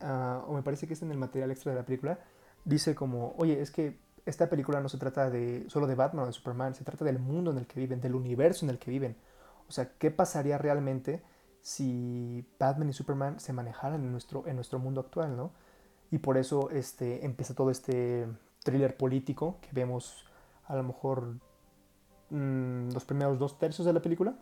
o 0.47 0.53
me 0.53 0.63
parece 0.63 0.87
que 0.87 0.93
es 0.93 1.01
en 1.01 1.11
el 1.11 1.17
material 1.17 1.51
extra 1.51 1.71
de 1.71 1.79
la 1.79 1.85
película, 1.85 2.19
dice 2.63 2.95
como, 2.95 3.35
oye, 3.37 3.61
es 3.61 3.69
que 3.69 3.99
esta 4.25 4.49
película 4.49 4.81
no 4.81 4.89
se 4.89 4.97
trata 4.97 5.29
de 5.29 5.65
solo 5.69 5.85
de 5.85 5.95
Batman 5.95 6.23
o 6.23 6.27
de 6.27 6.33
Superman, 6.33 6.73
se 6.73 6.83
trata 6.83 7.05
del 7.05 7.19
mundo 7.19 7.51
en 7.51 7.59
el 7.59 7.67
que 7.67 7.79
viven, 7.79 8.01
del 8.01 8.15
universo 8.15 8.65
en 8.65 8.71
el 8.71 8.79
que 8.79 8.89
viven. 8.89 9.15
O 9.69 9.71
sea, 9.71 9.91
¿qué 9.99 10.09
pasaría 10.09 10.57
realmente 10.57 11.21
si 11.61 12.47
Batman 12.59 12.89
y 12.89 12.93
Superman 12.93 13.39
se 13.39 13.53
manejaran 13.53 14.03
en 14.03 14.11
nuestro, 14.11 14.47
en 14.47 14.55
nuestro 14.55 14.79
mundo 14.79 15.01
actual, 15.01 15.37
¿no? 15.37 15.51
Y 16.11 16.19
por 16.19 16.37
eso 16.37 16.69
este, 16.69 17.25
empieza 17.25 17.53
todo 17.53 17.71
este 17.71 18.27
thriller 18.63 18.95
político 18.97 19.57
que 19.61 19.69
vemos 19.73 20.25
a 20.65 20.75
lo 20.75 20.83
mejor 20.83 21.35
mm, 22.29 22.91
los 22.91 23.05
primeros 23.05 23.39
dos 23.39 23.57
tercios 23.57 23.85
de 23.85 23.93
la 23.93 24.01
película 24.01 24.35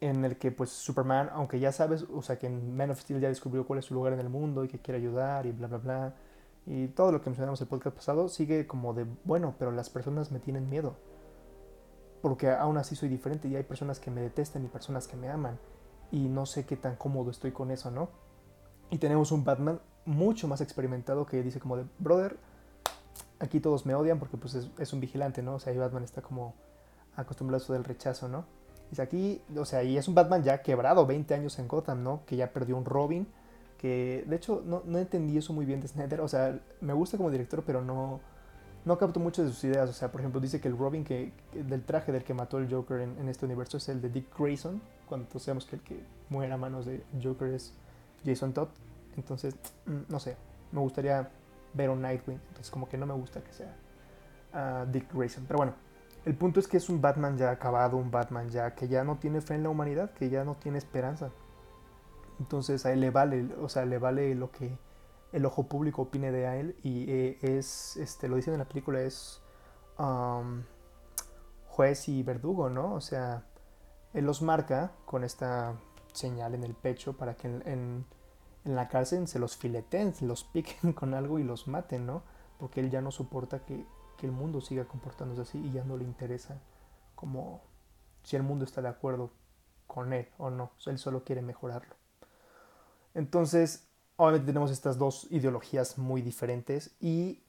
en 0.00 0.24
el 0.24 0.36
que 0.36 0.52
pues 0.52 0.70
Superman, 0.70 1.30
aunque 1.32 1.58
ya 1.58 1.72
sabes, 1.72 2.04
o 2.12 2.22
sea 2.22 2.38
que 2.38 2.46
en 2.46 2.76
Man 2.76 2.90
of 2.90 3.00
Steel 3.00 3.20
ya 3.20 3.28
descubrió 3.28 3.66
cuál 3.66 3.78
es 3.78 3.86
su 3.86 3.94
lugar 3.94 4.12
en 4.12 4.20
el 4.20 4.28
mundo 4.28 4.64
y 4.64 4.68
que 4.68 4.78
quiere 4.78 4.98
ayudar 4.98 5.46
y 5.46 5.52
bla 5.52 5.66
bla 5.66 5.78
bla 5.78 6.14
y 6.66 6.88
todo 6.88 7.12
lo 7.12 7.20
que 7.20 7.30
mencionamos 7.30 7.60
en 7.60 7.64
el 7.64 7.68
podcast 7.68 7.96
pasado 7.96 8.28
sigue 8.28 8.66
como 8.66 8.94
de 8.94 9.06
bueno, 9.24 9.54
pero 9.58 9.70
las 9.70 9.90
personas 9.90 10.30
me 10.30 10.40
tienen 10.40 10.68
miedo 10.68 10.96
porque 12.22 12.50
aún 12.50 12.78
así 12.78 12.96
soy 12.96 13.08
diferente 13.08 13.48
y 13.48 13.56
hay 13.56 13.64
personas 13.64 14.00
que 14.00 14.10
me 14.10 14.22
detestan 14.22 14.64
y 14.64 14.68
personas 14.68 15.06
que 15.06 15.16
me 15.16 15.28
aman 15.28 15.58
y 16.10 16.28
no 16.28 16.46
sé 16.46 16.64
qué 16.64 16.76
tan 16.76 16.96
cómodo 16.96 17.30
estoy 17.30 17.52
con 17.52 17.70
eso, 17.70 17.90
¿no? 17.90 18.08
Y 18.90 18.98
tenemos 18.98 19.32
un 19.32 19.44
Batman 19.44 19.80
mucho 20.06 20.48
más 20.48 20.60
experimentado 20.60 21.26
que 21.26 21.42
dice 21.42 21.60
como 21.60 21.76
de, 21.76 21.84
brother, 21.98 22.36
aquí 23.38 23.60
todos 23.60 23.86
me 23.86 23.94
odian 23.94 24.18
porque 24.18 24.36
pues 24.36 24.54
es, 24.54 24.92
un 24.92 25.00
vigilante, 25.00 25.42
¿no? 25.42 25.54
O 25.54 25.58
sea, 25.58 25.72
y 25.72 25.78
Batman 25.78 26.04
está 26.04 26.22
como 26.22 26.54
acostumbrado 27.16 27.62
a 27.62 27.64
eso 27.64 27.72
del 27.72 27.84
rechazo, 27.84 28.28
¿no? 28.28 28.44
Dice 28.90 29.02
aquí, 29.02 29.42
o 29.56 29.64
sea, 29.64 29.82
y 29.82 29.96
es 29.96 30.08
un 30.08 30.14
Batman 30.14 30.42
ya 30.42 30.62
quebrado, 30.62 31.06
20 31.06 31.34
años 31.34 31.58
en 31.58 31.68
Gotham, 31.68 32.02
¿no? 32.02 32.22
Que 32.26 32.36
ya 32.36 32.52
perdió 32.52 32.76
un 32.76 32.84
Robin, 32.84 33.26
que 33.78 34.24
de 34.26 34.36
hecho 34.36 34.62
no, 34.64 34.82
no 34.84 34.98
entendí 34.98 35.38
eso 35.38 35.52
muy 35.52 35.64
bien 35.64 35.80
de 35.80 35.88
Snyder, 35.88 36.20
o 36.20 36.28
sea, 36.28 36.58
me 36.80 36.92
gusta 36.92 37.16
como 37.16 37.30
director, 37.30 37.62
pero 37.66 37.82
no, 37.82 38.20
no 38.84 38.98
capto 38.98 39.20
muchas 39.20 39.46
de 39.46 39.52
sus 39.52 39.64
ideas. 39.64 39.88
O 39.88 39.92
sea, 39.92 40.10
por 40.12 40.20
ejemplo, 40.20 40.40
dice 40.40 40.60
que 40.60 40.68
el 40.68 40.76
Robin 40.76 41.04
que, 41.04 41.32
del 41.52 41.82
traje 41.82 42.12
del 42.12 42.24
que 42.24 42.34
mató 42.34 42.58
el 42.58 42.70
Joker 42.70 43.00
en, 43.00 43.28
este 43.28 43.46
universo 43.46 43.78
es 43.78 43.88
el 43.88 44.00
de 44.00 44.10
Dick 44.10 44.38
Grayson, 44.38 44.80
cuando 45.08 45.38
sabemos 45.38 45.64
que 45.64 45.76
el 45.76 45.82
que 45.82 46.00
muere 46.28 46.52
a 46.52 46.56
manos 46.56 46.86
de 46.86 47.02
Joker 47.22 47.48
es 47.48 47.72
Jason 48.24 48.52
Todd. 48.52 48.68
Entonces, 49.16 49.54
mm, 49.86 50.02
no 50.08 50.18
sé, 50.20 50.36
me 50.72 50.80
gustaría 50.80 51.28
ver 51.72 51.90
un 51.90 52.02
Nightwing. 52.02 52.40
Entonces, 52.48 52.70
como 52.70 52.88
que 52.88 52.96
no 52.98 53.06
me 53.06 53.14
gusta 53.14 53.42
que 53.42 53.52
sea 53.52 53.74
uh, 54.54 54.90
Dick 54.90 55.12
Grayson. 55.12 55.44
Pero 55.46 55.58
bueno, 55.58 55.74
el 56.24 56.34
punto 56.34 56.60
es 56.60 56.68
que 56.68 56.78
es 56.78 56.88
un 56.88 57.00
Batman 57.00 57.36
ya 57.36 57.50
acabado, 57.50 57.96
un 57.96 58.10
Batman 58.10 58.48
ya 58.48 58.74
que 58.74 58.88
ya 58.88 59.04
no 59.04 59.18
tiene 59.18 59.40
fe 59.40 59.54
en 59.54 59.62
la 59.62 59.68
humanidad, 59.68 60.12
que 60.12 60.30
ya 60.30 60.44
no 60.44 60.56
tiene 60.56 60.78
esperanza. 60.78 61.30
Entonces 62.40 62.84
a 62.86 62.92
él 62.92 63.00
le 63.00 63.10
vale, 63.10 63.48
o 63.60 63.68
sea, 63.68 63.84
le 63.84 63.98
vale 63.98 64.34
lo 64.34 64.50
que 64.50 64.76
el 65.32 65.44
ojo 65.44 65.64
público 65.64 66.02
opine 66.02 66.32
de 66.32 66.60
él 66.60 66.76
y 66.82 67.10
eh, 67.10 67.38
es, 67.42 67.96
este, 67.96 68.28
lo 68.28 68.36
dicen 68.36 68.54
en 68.54 68.60
la 68.60 68.68
película, 68.68 69.00
es 69.02 69.40
juez 71.68 72.08
y 72.08 72.22
verdugo, 72.22 72.70
¿no? 72.70 72.94
O 72.94 73.00
sea, 73.00 73.44
él 74.12 74.24
los 74.24 74.42
marca 74.42 74.92
con 75.04 75.24
esta 75.24 75.74
señal 76.12 76.54
en 76.54 76.64
el 76.64 76.74
pecho 76.74 77.16
para 77.16 77.36
que 77.36 77.48
en 77.48 78.06
la 78.64 78.88
cárcel 78.88 79.28
se 79.28 79.38
los 79.38 79.56
fileten, 79.56 80.14
se 80.14 80.26
los 80.26 80.44
piquen 80.44 80.92
con 80.94 81.14
algo 81.14 81.38
y 81.38 81.44
los 81.44 81.68
maten, 81.68 82.06
¿no? 82.06 82.22
Porque 82.58 82.80
él 82.80 82.90
ya 82.90 83.00
no 83.00 83.10
soporta 83.10 83.64
que 83.64 83.84
que 84.16 84.26
el 84.26 84.32
mundo 84.32 84.60
siga 84.60 84.84
comportándose 84.84 85.42
así 85.42 85.58
y 85.58 85.72
ya 85.72 85.84
no 85.84 85.96
le 85.96 86.04
interesa 86.04 86.60
como 87.14 87.62
si 88.22 88.36
el 88.36 88.42
mundo 88.42 88.64
está 88.64 88.82
de 88.82 88.88
acuerdo 88.88 89.30
con 89.86 90.12
él 90.12 90.28
o 90.38 90.50
no. 90.50 90.72
Él 90.86 90.98
solo 90.98 91.24
quiere 91.24 91.42
mejorarlo. 91.42 91.94
Entonces, 93.14 93.86
obviamente 94.16 94.46
tenemos 94.46 94.70
estas 94.70 94.98
dos 94.98 95.26
ideologías 95.30 95.98
muy 95.98 96.22
diferentes 96.22 96.94
y 97.00 97.42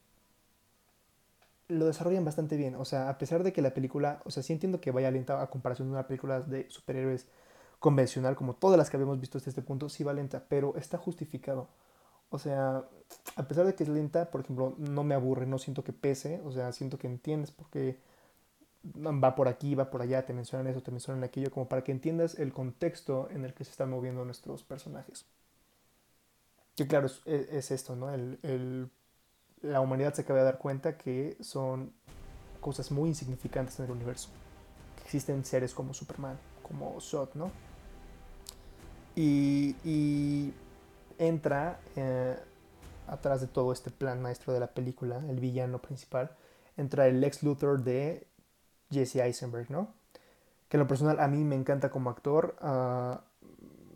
lo 1.67 1.85
desarrollan 1.85 2.25
bastante 2.25 2.57
bien. 2.57 2.75
O 2.75 2.85
sea, 2.85 3.09
a 3.09 3.17
pesar 3.17 3.43
de 3.43 3.53
que 3.53 3.61
la 3.61 3.73
película, 3.73 4.21
o 4.25 4.31
sea, 4.31 4.43
sí 4.43 4.53
entiendo 4.53 4.81
que 4.81 4.91
vaya 4.91 5.09
lenta 5.11 5.41
a 5.41 5.49
comparación 5.49 5.87
de 5.87 5.93
una 5.93 6.07
película 6.07 6.41
de 6.41 6.69
superhéroes 6.69 7.27
convencional, 7.85 8.35
como 8.35 8.55
todas 8.55 8.79
las 8.79 8.89
que 8.89 8.97
habíamos 8.97 9.19
visto 9.19 9.37
hasta 9.37 9.51
este 9.51 9.61
punto, 9.61 9.89
sí 9.89 10.03
va 10.03 10.11
lenta, 10.11 10.43
pero 10.49 10.75
está 10.75 10.97
justificado. 10.97 11.67
O 12.31 12.39
sea, 12.39 12.83
a 13.35 13.47
pesar 13.47 13.67
de 13.67 13.75
que 13.75 13.83
es 13.83 13.89
lenta, 13.89 14.31
por 14.31 14.41
ejemplo, 14.41 14.73
no 14.79 15.03
me 15.03 15.13
aburre, 15.13 15.45
no 15.45 15.59
siento 15.59 15.83
que 15.83 15.93
pese, 15.93 16.41
o 16.43 16.51
sea, 16.51 16.71
siento 16.71 16.97
que 16.97 17.05
entiendes 17.05 17.51
porque 17.51 17.99
va 18.95 19.35
por 19.35 19.47
aquí, 19.47 19.75
va 19.75 19.91
por 19.91 20.01
allá, 20.01 20.25
te 20.25 20.33
mencionan 20.33 20.65
eso, 20.65 20.81
te 20.81 20.89
mencionan 20.89 21.23
aquello, 21.23 21.51
como 21.51 21.69
para 21.69 21.83
que 21.83 21.91
entiendas 21.91 22.39
el 22.39 22.53
contexto 22.53 23.29
en 23.29 23.45
el 23.45 23.53
que 23.53 23.63
se 23.63 23.69
están 23.69 23.91
moviendo 23.91 24.25
nuestros 24.25 24.63
personajes. 24.63 25.27
Que 26.75 26.87
claro, 26.87 27.05
es, 27.05 27.69
esto, 27.69 27.95
¿no? 27.95 28.11
El, 28.11 28.89
la 29.61 29.79
humanidad 29.79 30.15
se 30.15 30.23
acaba 30.23 30.39
de 30.39 30.45
dar 30.45 30.57
cuenta 30.57 30.97
que 30.97 31.37
son 31.39 31.93
cosas 32.61 32.89
muy 32.89 33.09
insignificantes 33.09 33.77
en 33.77 33.85
el 33.85 33.91
universo. 33.91 34.29
Que 34.95 35.03
existen 35.03 35.45
seres 35.45 35.75
como 35.75 35.93
Superman, 35.93 36.39
como 36.63 36.99
Zod, 36.99 37.35
¿no? 37.35 37.51
Y, 39.15 40.53
entra 41.17 41.79
eh, 41.95 42.37
atrás 43.07 43.39
de 43.39 43.47
todo 43.47 43.71
este 43.71 43.89
plan 43.89 44.21
maestro 44.21 44.53
de 44.53 44.59
la 44.59 44.73
película, 44.73 45.23
el 45.29 45.39
villano 45.39 45.81
principal, 45.81 46.35
entra 46.75 47.07
el 47.07 47.23
ex 47.23 47.41
Luthor 47.41 47.83
de 47.83 48.27
Jesse 48.91 49.17
Eisenberg, 49.17 49.71
¿no? 49.71 49.93
Que 50.67 50.77
en 50.77 50.81
lo 50.81 50.87
personal 50.87 51.19
a 51.19 51.27
mí 51.27 51.43
me 51.43 51.55
encanta 51.55 51.89
como 51.89 52.09
actor. 52.09 52.55
Ah, 52.59 53.21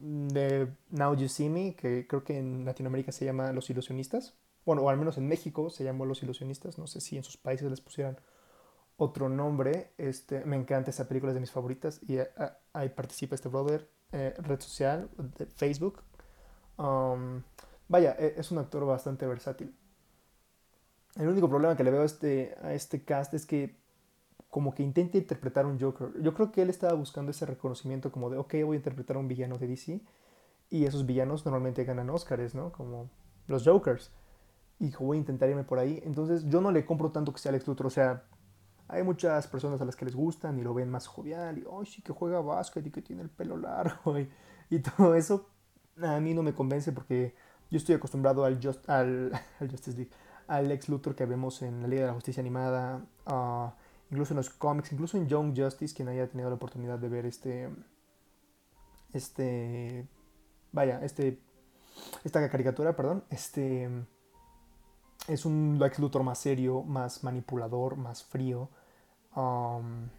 de 0.01 0.69
Now 0.91 1.15
You 1.15 1.27
See 1.27 1.49
Me, 1.49 1.75
que 1.75 2.07
creo 2.07 2.23
que 2.23 2.37
en 2.37 2.65
Latinoamérica 2.65 3.11
se 3.11 3.25
llama 3.25 3.51
Los 3.51 3.69
Ilusionistas. 3.69 4.35
Bueno, 4.65 4.83
o 4.83 4.89
al 4.89 4.97
menos 4.97 5.17
en 5.17 5.27
México 5.27 5.69
se 5.69 5.83
llamó 5.83 6.05
Los 6.05 6.23
Ilusionistas. 6.23 6.77
No 6.77 6.87
sé 6.87 7.01
si 7.01 7.17
en 7.17 7.23
sus 7.23 7.37
países 7.37 7.69
les 7.69 7.81
pusieran 7.81 8.17
otro 8.97 9.29
nombre. 9.29 9.91
Este, 9.97 10.45
me 10.45 10.55
encanta 10.55 10.91
esa 10.91 11.07
película, 11.07 11.31
es 11.31 11.35
de 11.35 11.41
mis 11.41 11.51
favoritas. 11.51 11.99
Y 12.07 12.19
ah, 12.19 12.57
ahí 12.73 12.89
participa 12.89 13.35
este 13.35 13.49
brother. 13.49 13.89
Eh, 14.11 14.33
red 14.39 14.59
social, 14.59 15.09
de 15.37 15.45
Facebook, 15.45 16.03
Um, 16.79 17.43
vaya, 17.89 18.15
e, 18.17 18.35
es 18.37 18.51
un 18.51 18.57
actor 18.57 18.85
bastante 18.85 19.27
versátil. 19.27 19.75
El 21.17 21.27
único 21.27 21.49
problema 21.49 21.75
que 21.75 21.83
le 21.83 21.91
veo 21.91 22.03
a 22.03 22.05
este, 22.05 22.55
a 22.61 22.73
este 22.73 23.03
cast 23.03 23.33
es 23.33 23.45
que 23.45 23.77
como 24.49 24.73
que 24.73 24.81
intenta 24.81 25.17
interpretar 25.17 25.65
un 25.65 25.79
Joker. 25.79 26.09
Yo 26.21 26.33
creo 26.33 26.51
que 26.51 26.61
él 26.61 26.69
estaba 26.69 26.93
buscando 26.93 27.31
ese 27.31 27.45
reconocimiento 27.45 28.11
como 28.11 28.29
de, 28.29 28.37
ok, 28.37 28.53
voy 28.65 28.75
a 28.75 28.77
interpretar 28.77 29.17
a 29.17 29.19
un 29.19 29.27
villano 29.27 29.57
de 29.57 29.67
DC. 29.67 30.01
Y 30.71 30.85
esos 30.85 31.05
villanos 31.05 31.45
normalmente 31.45 31.83
ganan 31.83 32.09
Oscars, 32.09 32.55
¿no? 32.55 32.71
Como 32.71 33.09
los 33.47 33.65
Jokers. 33.65 34.11
Y 34.79 34.91
voy 34.95 35.17
a 35.17 35.19
intentar 35.19 35.49
irme 35.49 35.63
por 35.63 35.79
ahí. 35.79 36.01
Entonces 36.05 36.45
yo 36.47 36.61
no 36.61 36.71
le 36.71 36.85
compro 36.85 37.11
tanto 37.11 37.33
que 37.33 37.39
sea 37.39 37.49
Alex 37.49 37.67
Luthor. 37.67 37.87
O 37.87 37.89
sea, 37.89 38.23
hay 38.89 39.03
muchas 39.03 39.47
personas 39.47 39.79
a 39.81 39.85
las 39.85 39.95
que 39.95 40.05
les 40.05 40.15
gustan 40.15 40.57
y 40.57 40.63
lo 40.63 40.73
ven 40.73 40.89
más 40.89 41.07
jovial. 41.07 41.59
Y, 41.59 41.65
ay, 41.71 41.85
sí 41.85 42.01
que 42.01 42.11
juega 42.11 42.41
básquet 42.41 42.85
y 42.85 42.91
que 42.91 43.01
tiene 43.01 43.21
el 43.21 43.29
pelo 43.29 43.55
largo 43.55 44.17
y, 44.69 44.79
todo 44.79 45.15
eso 45.15 45.49
a 46.01 46.19
mí 46.19 46.33
no 46.33 46.43
me 46.43 46.53
convence 46.53 46.91
porque 46.91 47.35
yo 47.69 47.77
estoy 47.77 47.95
acostumbrado 47.95 48.45
al, 48.45 48.59
al, 48.87 49.31
Justice 49.59 49.97
League, 49.97 50.11
al 50.47 50.71
ex 50.71 50.89
Luthor 50.89 51.15
que 51.15 51.25
vemos 51.25 51.61
en 51.61 51.81
la 51.81 51.87
Liga 51.87 52.01
de 52.01 52.07
la 52.07 52.13
Justicia 52.13 52.41
Animada, 52.41 53.05
uh, 53.27 53.69
incluso 54.09 54.33
en 54.33 54.37
los 54.37 54.49
cómics, 54.49 54.91
incluso 54.91 55.17
en 55.17 55.27
Young 55.27 55.55
Justice, 55.55 55.95
quien 55.95 56.07
haya 56.07 56.27
tenido 56.27 56.49
la 56.49 56.55
oportunidad 56.55 56.97
de 56.97 57.09
ver 57.09 57.25
este, 57.25 57.69
este, 59.13 60.07
vaya, 60.71 60.99
este, 61.03 61.39
esta 62.23 62.49
caricatura, 62.49 62.95
perdón, 62.95 63.23
este, 63.29 63.89
es 65.27 65.45
un 65.45 65.79
ex 65.85 65.99
Luthor 65.99 66.23
más 66.23 66.39
serio, 66.39 66.81
más 66.81 67.23
manipulador, 67.23 67.97
más 67.97 68.23
frío. 68.23 68.69
Um, 69.35 70.09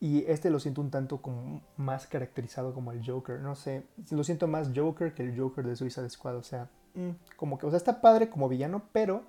y 0.00 0.24
este 0.26 0.48
lo 0.48 0.58
siento 0.60 0.80
un 0.80 0.90
tanto 0.90 1.20
como 1.20 1.60
más 1.76 2.06
caracterizado 2.06 2.72
como 2.72 2.92
el 2.92 3.04
Joker. 3.04 3.40
No 3.40 3.54
sé, 3.54 3.84
lo 4.10 4.24
siento 4.24 4.48
más 4.48 4.70
Joker 4.74 5.14
que 5.14 5.22
el 5.22 5.38
Joker 5.38 5.66
de 5.66 5.76
Suicide 5.76 6.08
Squad. 6.08 6.36
O 6.36 6.42
sea, 6.42 6.70
mm, 6.94 7.10
como 7.36 7.58
que, 7.58 7.66
o 7.66 7.70
sea, 7.70 7.76
está 7.76 8.00
padre 8.00 8.30
como 8.30 8.48
villano, 8.48 8.82
pero 8.92 9.22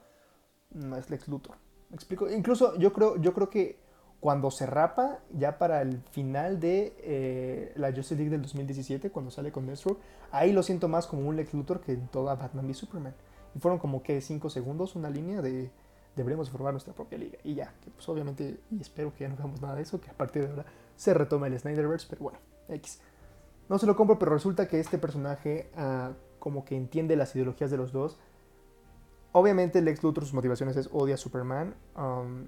no 0.71 0.95
es 0.95 1.09
Lex 1.09 1.27
Luthor. 1.27 1.57
¿Me 1.89 1.95
explico? 1.95 2.29
Incluso 2.29 2.77
yo 2.77 2.93
creo, 2.93 3.17
yo 3.17 3.33
creo 3.33 3.49
que 3.49 3.79
cuando 4.21 4.49
se 4.49 4.65
rapa, 4.65 5.19
ya 5.33 5.57
para 5.57 5.81
el 5.81 5.99
final 6.11 6.59
de 6.59 6.93
eh, 6.99 7.73
la 7.75 7.89
Justice 7.89 8.15
League 8.15 8.29
del 8.29 8.43
2017, 8.43 9.09
cuando 9.09 9.31
sale 9.31 9.51
con 9.51 9.65
Deathstroke, 9.65 9.99
ahí 10.31 10.53
lo 10.53 10.63
siento 10.63 10.87
más 10.87 11.07
como 11.07 11.27
un 11.27 11.35
Lex 11.35 11.53
Luthor 11.53 11.81
que 11.81 11.93
en 11.93 12.07
toda 12.07 12.35
Batman 12.35 12.65
v 12.65 12.73
Superman. 12.73 13.15
Y 13.55 13.59
fueron 13.59 13.79
como 13.79 14.03
que 14.03 14.21
5 14.21 14.49
segundos, 14.49 14.95
una 14.95 15.09
línea 15.09 15.41
de 15.41 15.71
deberíamos 16.15 16.49
formar 16.49 16.73
nuestra 16.73 16.93
propia 16.93 17.17
liga. 17.17 17.37
Y 17.43 17.55
ya, 17.55 17.73
que 17.81 17.89
pues 17.89 18.07
obviamente, 18.09 18.59
y 18.69 18.81
espero 18.81 19.13
que 19.13 19.23
ya 19.23 19.29
no 19.29 19.35
hagamos 19.35 19.61
nada 19.61 19.75
de 19.75 19.83
eso, 19.83 19.99
que 19.99 20.09
a 20.09 20.13
partir 20.13 20.43
de 20.43 20.49
ahora 20.49 20.65
se 20.95 21.13
retome 21.13 21.47
el 21.47 21.59
Snyderverse, 21.59 22.07
pero 22.09 22.23
bueno, 22.23 22.39
X. 22.69 22.99
No 23.69 23.77
se 23.77 23.85
lo 23.85 23.95
compro, 23.95 24.19
pero 24.19 24.33
resulta 24.33 24.67
que 24.67 24.79
este 24.79 24.97
personaje 24.97 25.69
uh, 25.77 26.13
como 26.39 26.65
que 26.65 26.75
entiende 26.75 27.15
las 27.15 27.33
ideologías 27.35 27.71
de 27.71 27.77
los 27.77 27.93
dos. 27.93 28.19
Obviamente 29.31 29.81
Lex 29.81 30.03
Luthor 30.03 30.25
sus 30.25 30.33
motivaciones 30.33 30.75
es 30.75 30.89
odia 30.91 31.15
a 31.15 31.17
Superman. 31.17 31.75
Um, 31.95 32.47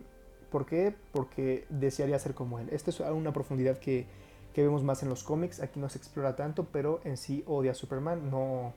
¿Por 0.51 0.65
qué? 0.65 0.93
Porque 1.13 1.65
desearía 1.69 2.19
ser 2.19 2.33
como 2.33 2.59
él. 2.59 2.67
Esta 2.71 2.89
es 2.89 2.99
una 2.99 3.31
profundidad 3.31 3.77
que, 3.77 4.05
que, 4.53 4.61
vemos 4.61 4.83
más 4.83 5.01
en 5.01 5.09
los 5.09 5.23
cómics. 5.23 5.61
Aquí 5.61 5.79
no 5.79 5.87
se 5.89 5.97
explora 5.97 6.35
tanto, 6.35 6.65
pero 6.65 6.99
en 7.05 7.17
sí 7.17 7.43
odia 7.47 7.71
a 7.71 7.75
Superman. 7.75 8.29
No, 8.29 8.73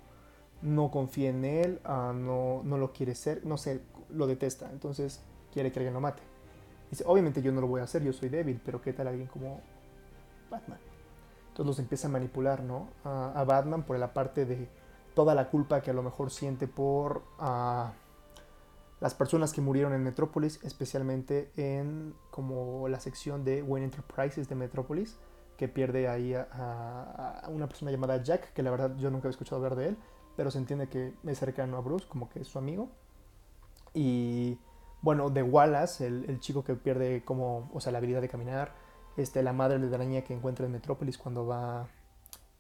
no 0.63 0.91
confía 0.91 1.31
en 1.31 1.45
él, 1.45 1.81
uh, 1.85 2.13
no, 2.13 2.63
no 2.65 2.79
lo 2.79 2.93
quiere 2.93 3.15
ser. 3.15 3.45
No 3.45 3.59
sé, 3.59 3.81
lo 4.11 4.27
detesta, 4.27 4.71
entonces 4.71 5.21
quiere 5.53 5.73
que 5.73 5.79
alguien 5.79 5.95
lo 5.95 6.01
mate. 6.01 6.23
Dice, 6.91 7.05
obviamente 7.07 7.43
yo 7.43 7.53
no 7.53 7.61
lo 7.61 7.67
voy 7.67 7.81
a 7.81 7.85
hacer, 7.85 8.03
yo 8.03 8.13
soy 8.13 8.29
débil, 8.29 8.61
pero 8.65 8.81
¿qué 8.81 8.93
tal 8.93 9.09
alguien 9.09 9.27
como 9.27 9.61
Batman? 10.51 10.79
Entonces 11.49 11.67
los 11.67 11.79
empieza 11.79 12.09
a 12.09 12.11
manipular, 12.11 12.63
¿no? 12.63 12.89
A, 13.05 13.43
Batman 13.45 13.83
por 13.83 13.99
la 13.99 14.13
parte 14.13 14.45
de 14.45 14.69
toda 15.15 15.35
la 15.35 15.49
culpa 15.49 15.81
que 15.81 15.91
a 15.91 15.95
lo 15.95 16.03
mejor 16.03 16.31
siente 16.31 16.69
por 16.69 17.23
las 19.01 19.15
personas 19.15 19.53
que 19.53 19.61
murieron 19.61 19.95
en 19.95 20.05
Metrópolis, 20.05 20.63
especialmente 20.63 21.51
en 21.57 22.15
como 22.31 22.89
la 22.89 23.01
sección 23.01 23.45
de 23.45 23.63
Wayne 23.63 23.87
Enterprises 23.87 24.49
de 24.49 24.55
Metrópolis, 24.55 25.17
que 25.57 25.69
pierde 25.69 26.09
ahí 26.09 26.35
a, 26.35 26.47
a, 27.43 27.49
una 27.49 27.67
persona 27.67 27.91
llamada 27.91 28.23
Jack, 28.23 28.53
que 28.53 28.63
la 28.63 28.71
verdad 28.71 28.95
yo 28.99 29.11
nunca 29.11 29.29
había 29.29 29.31
escuchado 29.31 29.57
hablar 29.57 29.77
de 29.77 29.89
él, 29.89 29.97
pero 30.37 30.51
se 30.51 30.59
entiende 30.59 30.89
que 30.89 31.15
es 31.25 31.39
cercano 31.39 31.79
a 31.79 31.81
Bruce, 31.81 32.07
como 32.07 32.29
que 32.29 32.41
es 32.41 32.49
su 32.49 32.59
amigo. 32.59 32.91
Y 33.97 34.59
bueno, 35.01 35.31
de 35.31 35.43
Wallace, 35.43 36.07
el, 36.07 36.39
chico 36.41 36.63
que 36.63 36.75
pierde 36.75 37.25
como, 37.25 37.71
o 37.73 37.81
sea, 37.81 37.93
la 37.93 37.99
habilidad 37.99 38.21
de 38.21 38.29
caminar. 38.29 38.75
Este, 39.17 39.43
la 39.43 39.55
madre 39.55 39.79
de 39.79 39.95
araña 39.95 40.21
que 40.21 40.35
encuentra 40.35 40.67
en 40.67 40.73
Metrópolis 40.73 41.17
cuando 41.17 41.47
va 41.47 41.89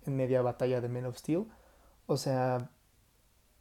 en 0.06 0.16
media 0.16 0.40
batalla 0.40 0.80
de 0.80 0.88
Men 0.88 1.04
of 1.04 1.18
Steel. 1.18 1.46
O 2.06 2.16
sea, 2.16 2.70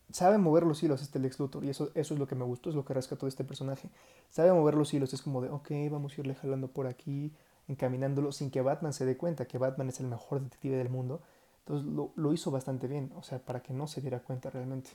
sabe 0.10 0.38
mover 0.38 0.64
los 0.64 0.82
hilos 0.84 1.02
este 1.02 1.20
Lex 1.20 1.38
Luthor 1.38 1.66
y 1.66 1.70
eso, 1.70 1.92
eso 1.96 2.14
es 2.14 2.20
lo 2.20 2.28
que 2.28 2.36
me 2.36 2.46
gustó, 2.46 2.70
es 2.70 2.76
lo 2.76 2.86
que 2.86 2.94
rescató 2.94 3.26
de 3.26 3.32
este 3.32 3.44
personaje. 3.44 3.90
Sabe 4.30 4.54
mover 4.54 4.76
los 4.76 4.94
hilos, 4.94 5.14
es 5.14 5.22
como 5.22 5.42
de, 5.42 5.50
ok, 5.50 5.72
vamos 5.92 6.18
a 6.18 6.22
irle 6.22 6.36
jalando 6.36 6.70
por 6.70 6.88
aquí, 6.88 7.34
encaminándolo 7.68 8.32
sin 8.32 8.52
que 8.52 8.62
Batman 8.62 8.94
se 8.94 9.06
dé 9.06 9.18
cuenta 9.18 9.48
que 9.48 9.58
Batman 9.58 9.90
es 9.90 10.00
el 10.00 10.08
mejor 10.08 10.42
detective 10.42 10.78
del 10.78 10.90
mundo. 10.90 11.22
Entonces 11.60 11.86
lo, 11.92 12.14
lo 12.16 12.32
hizo 12.32 12.52
bastante 12.52 12.88
bien, 12.88 13.12
o 13.18 13.24
sea, 13.24 13.40
para 13.40 13.62
que 13.62 13.74
no 13.74 13.88
se 13.88 14.00
diera 14.00 14.22
cuenta 14.22 14.50
realmente. 14.50 14.92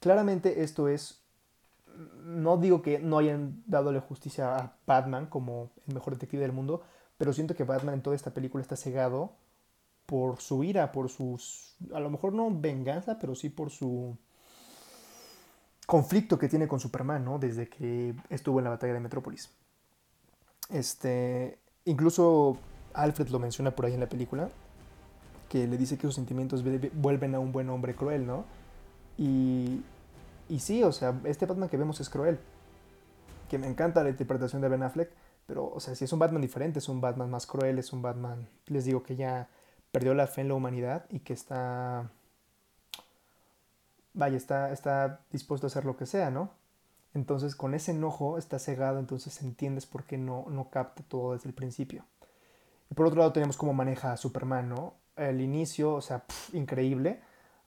Claramente 0.00 0.62
esto 0.62 0.88
es 0.88 1.23
no 2.24 2.56
digo 2.56 2.82
que 2.82 2.98
no 2.98 3.18
hayan 3.18 3.62
dadole 3.66 4.00
justicia 4.00 4.56
a 4.56 4.76
Batman 4.86 5.26
como 5.26 5.70
el 5.86 5.94
mejor 5.94 6.14
detective 6.14 6.42
del 6.42 6.52
mundo, 6.52 6.82
pero 7.16 7.32
siento 7.32 7.54
que 7.54 7.64
Batman 7.64 7.94
en 7.94 8.02
toda 8.02 8.16
esta 8.16 8.32
película 8.32 8.62
está 8.62 8.76
cegado 8.76 9.32
por 10.06 10.40
su 10.40 10.64
ira, 10.64 10.92
por 10.92 11.08
sus, 11.08 11.76
a 11.94 12.00
lo 12.00 12.10
mejor 12.10 12.32
no 12.32 12.50
venganza, 12.50 13.18
pero 13.18 13.34
sí 13.34 13.48
por 13.48 13.70
su 13.70 14.16
conflicto 15.86 16.38
que 16.38 16.48
tiene 16.48 16.68
con 16.68 16.80
Superman, 16.80 17.24
¿no? 17.24 17.38
Desde 17.38 17.68
que 17.68 18.14
estuvo 18.30 18.58
en 18.58 18.64
la 18.64 18.70
batalla 18.70 18.94
de 18.94 19.00
Metrópolis. 19.00 19.50
Este, 20.70 21.58
incluso 21.84 22.58
Alfred 22.94 23.28
lo 23.28 23.38
menciona 23.38 23.70
por 23.70 23.86
ahí 23.86 23.94
en 23.94 24.00
la 24.00 24.08
película, 24.08 24.48
que 25.48 25.66
le 25.66 25.76
dice 25.76 25.96
que 25.96 26.06
sus 26.06 26.14
sentimientos 26.14 26.64
vuelven 26.94 27.34
a 27.34 27.38
un 27.38 27.52
buen 27.52 27.70
hombre 27.70 27.94
cruel, 27.94 28.26
¿no? 28.26 28.44
Y, 29.16 29.82
y 30.54 30.60
sí, 30.60 30.84
o 30.84 30.92
sea, 30.92 31.20
este 31.24 31.46
Batman 31.46 31.68
que 31.68 31.76
vemos 31.76 31.98
es 31.98 32.08
cruel. 32.08 32.38
Que 33.48 33.58
me 33.58 33.66
encanta 33.66 34.04
la 34.04 34.10
interpretación 34.10 34.62
de 34.62 34.68
Ben 34.68 34.84
Affleck, 34.84 35.10
pero, 35.48 35.68
o 35.68 35.80
sea, 35.80 35.96
si 35.96 36.04
es 36.04 36.12
un 36.12 36.20
Batman 36.20 36.42
diferente, 36.42 36.78
es 36.78 36.88
un 36.88 37.00
Batman 37.00 37.28
más 37.28 37.44
cruel, 37.44 37.76
es 37.80 37.92
un 37.92 38.02
Batman, 38.02 38.48
les 38.66 38.84
digo 38.84 39.02
que 39.02 39.16
ya 39.16 39.48
perdió 39.90 40.14
la 40.14 40.28
fe 40.28 40.42
en 40.42 40.48
la 40.48 40.54
humanidad 40.54 41.06
y 41.10 41.18
que 41.18 41.32
está, 41.32 42.08
vaya, 44.12 44.36
está, 44.36 44.70
está 44.70 45.22
dispuesto 45.32 45.66
a 45.66 45.70
hacer 45.70 45.84
lo 45.84 45.96
que 45.96 46.06
sea, 46.06 46.30
¿no? 46.30 46.50
Entonces, 47.14 47.56
con 47.56 47.74
ese 47.74 47.90
enojo 47.90 48.38
está 48.38 48.60
cegado, 48.60 49.00
entonces 49.00 49.42
entiendes 49.42 49.86
por 49.86 50.04
qué 50.04 50.18
no, 50.18 50.46
no 50.50 50.70
capta 50.70 51.02
todo 51.08 51.32
desde 51.32 51.48
el 51.48 51.54
principio. 51.56 52.04
Y 52.92 52.94
por 52.94 53.06
otro 53.06 53.18
lado 53.18 53.32
tenemos 53.32 53.56
cómo 53.56 53.72
maneja 53.72 54.12
a 54.12 54.16
Superman, 54.16 54.68
¿no? 54.68 54.94
El 55.16 55.40
inicio, 55.40 55.94
o 55.94 56.00
sea, 56.00 56.22
increíble. 56.52 57.20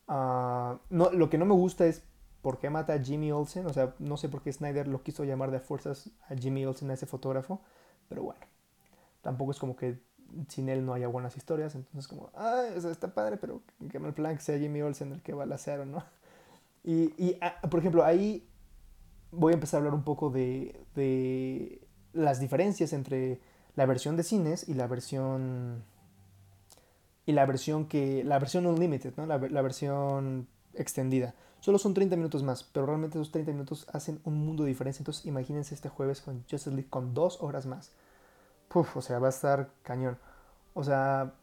Ah, 0.07 0.79
no, 0.89 1.11
lo 1.11 1.29
que 1.29 1.37
no 1.37 1.43
me 1.43 1.53
gusta 1.53 1.85
es 1.85 2.07
por 2.47 2.59
qué 2.59 2.69
mata 2.69 2.93
a 2.93 3.03
Jimmy 3.03 3.29
Olsen. 3.29 3.65
O 3.65 3.73
sea, 3.73 3.93
no 3.99 4.15
sé 4.15 4.29
por 4.29 4.41
qué 4.41 4.53
Snyder 4.53 4.87
lo 4.87 5.03
quiso 5.03 5.25
llamar 5.25 5.51
de 5.51 5.59
fuerzas 5.59 6.11
a 6.29 6.33
Jimmy 6.33 6.65
Olsen, 6.65 6.89
a 6.89 6.93
ese 6.93 7.05
fotógrafo. 7.05 7.59
Pero 8.07 8.23
bueno, 8.23 8.39
tampoco 9.21 9.51
es 9.51 9.59
como 9.59 9.75
que 9.75 9.99
sin 10.47 10.69
él 10.69 10.85
no 10.85 10.93
haya 10.93 11.09
buenas 11.09 11.35
historias. 11.35 11.75
Entonces, 11.75 12.07
como, 12.07 12.29
ah, 12.35 12.63
está 12.73 13.13
padre, 13.13 13.35
pero 13.35 13.63
qué 13.91 13.99
mal 13.99 14.13
plan 14.13 14.39
sea 14.39 14.57
Jimmy 14.57 14.81
Olsen 14.81 15.11
el 15.11 15.21
que 15.21 15.33
va 15.33 15.43
a 15.43 15.85
¿no? 15.85 16.05
Y, 16.85 17.13
y 17.21 17.37
ah, 17.41 17.59
por 17.69 17.81
ejemplo, 17.81 18.05
ahí 18.05 18.47
voy 19.31 19.51
a 19.51 19.55
empezar 19.55 19.79
a 19.79 19.79
hablar 19.79 19.93
un 19.93 20.05
poco 20.05 20.29
de, 20.29 20.79
de 20.95 21.85
las 22.13 22.39
diferencias 22.39 22.93
entre 22.93 23.41
la 23.75 23.85
versión 23.85 24.15
de 24.15 24.23
cines 24.23 24.69
y 24.69 24.73
la 24.73 24.87
versión 24.87 25.83
y 27.25 27.33
la 27.33 27.45
versión 27.45 27.89
que 27.89 28.23
la 28.23 28.39
versión 28.39 28.67
unlimited, 28.67 29.13
¿no? 29.17 29.25
la, 29.25 29.37
la 29.37 29.61
versión 29.61 30.47
extendida. 30.75 31.35
Solo 31.59 31.77
son 31.79 31.93
30 31.93 32.15
minutos 32.15 32.43
más, 32.43 32.63
pero 32.63 32.85
realmente 32.85 33.17
esos 33.17 33.31
30 33.31 33.51
minutos 33.51 33.87
hacen 33.91 34.19
un 34.23 34.45
mundo 34.45 34.63
de 34.63 34.69
diferencia. 34.69 35.01
Entonces 35.01 35.25
imagínense 35.25 35.73
este 35.73 35.89
jueves 35.89 36.21
con 36.21 36.41
Justice 36.49 36.71
League 36.71 36.89
con 36.89 37.13
dos 37.13 37.41
horas 37.41 37.65
más. 37.65 37.91
Puf, 38.67 38.97
o 38.97 39.01
sea, 39.01 39.19
va 39.19 39.27
a 39.27 39.31
estar 39.31 39.69
cañón. 39.83 40.17
O 40.73 40.83
sea, 40.83 41.33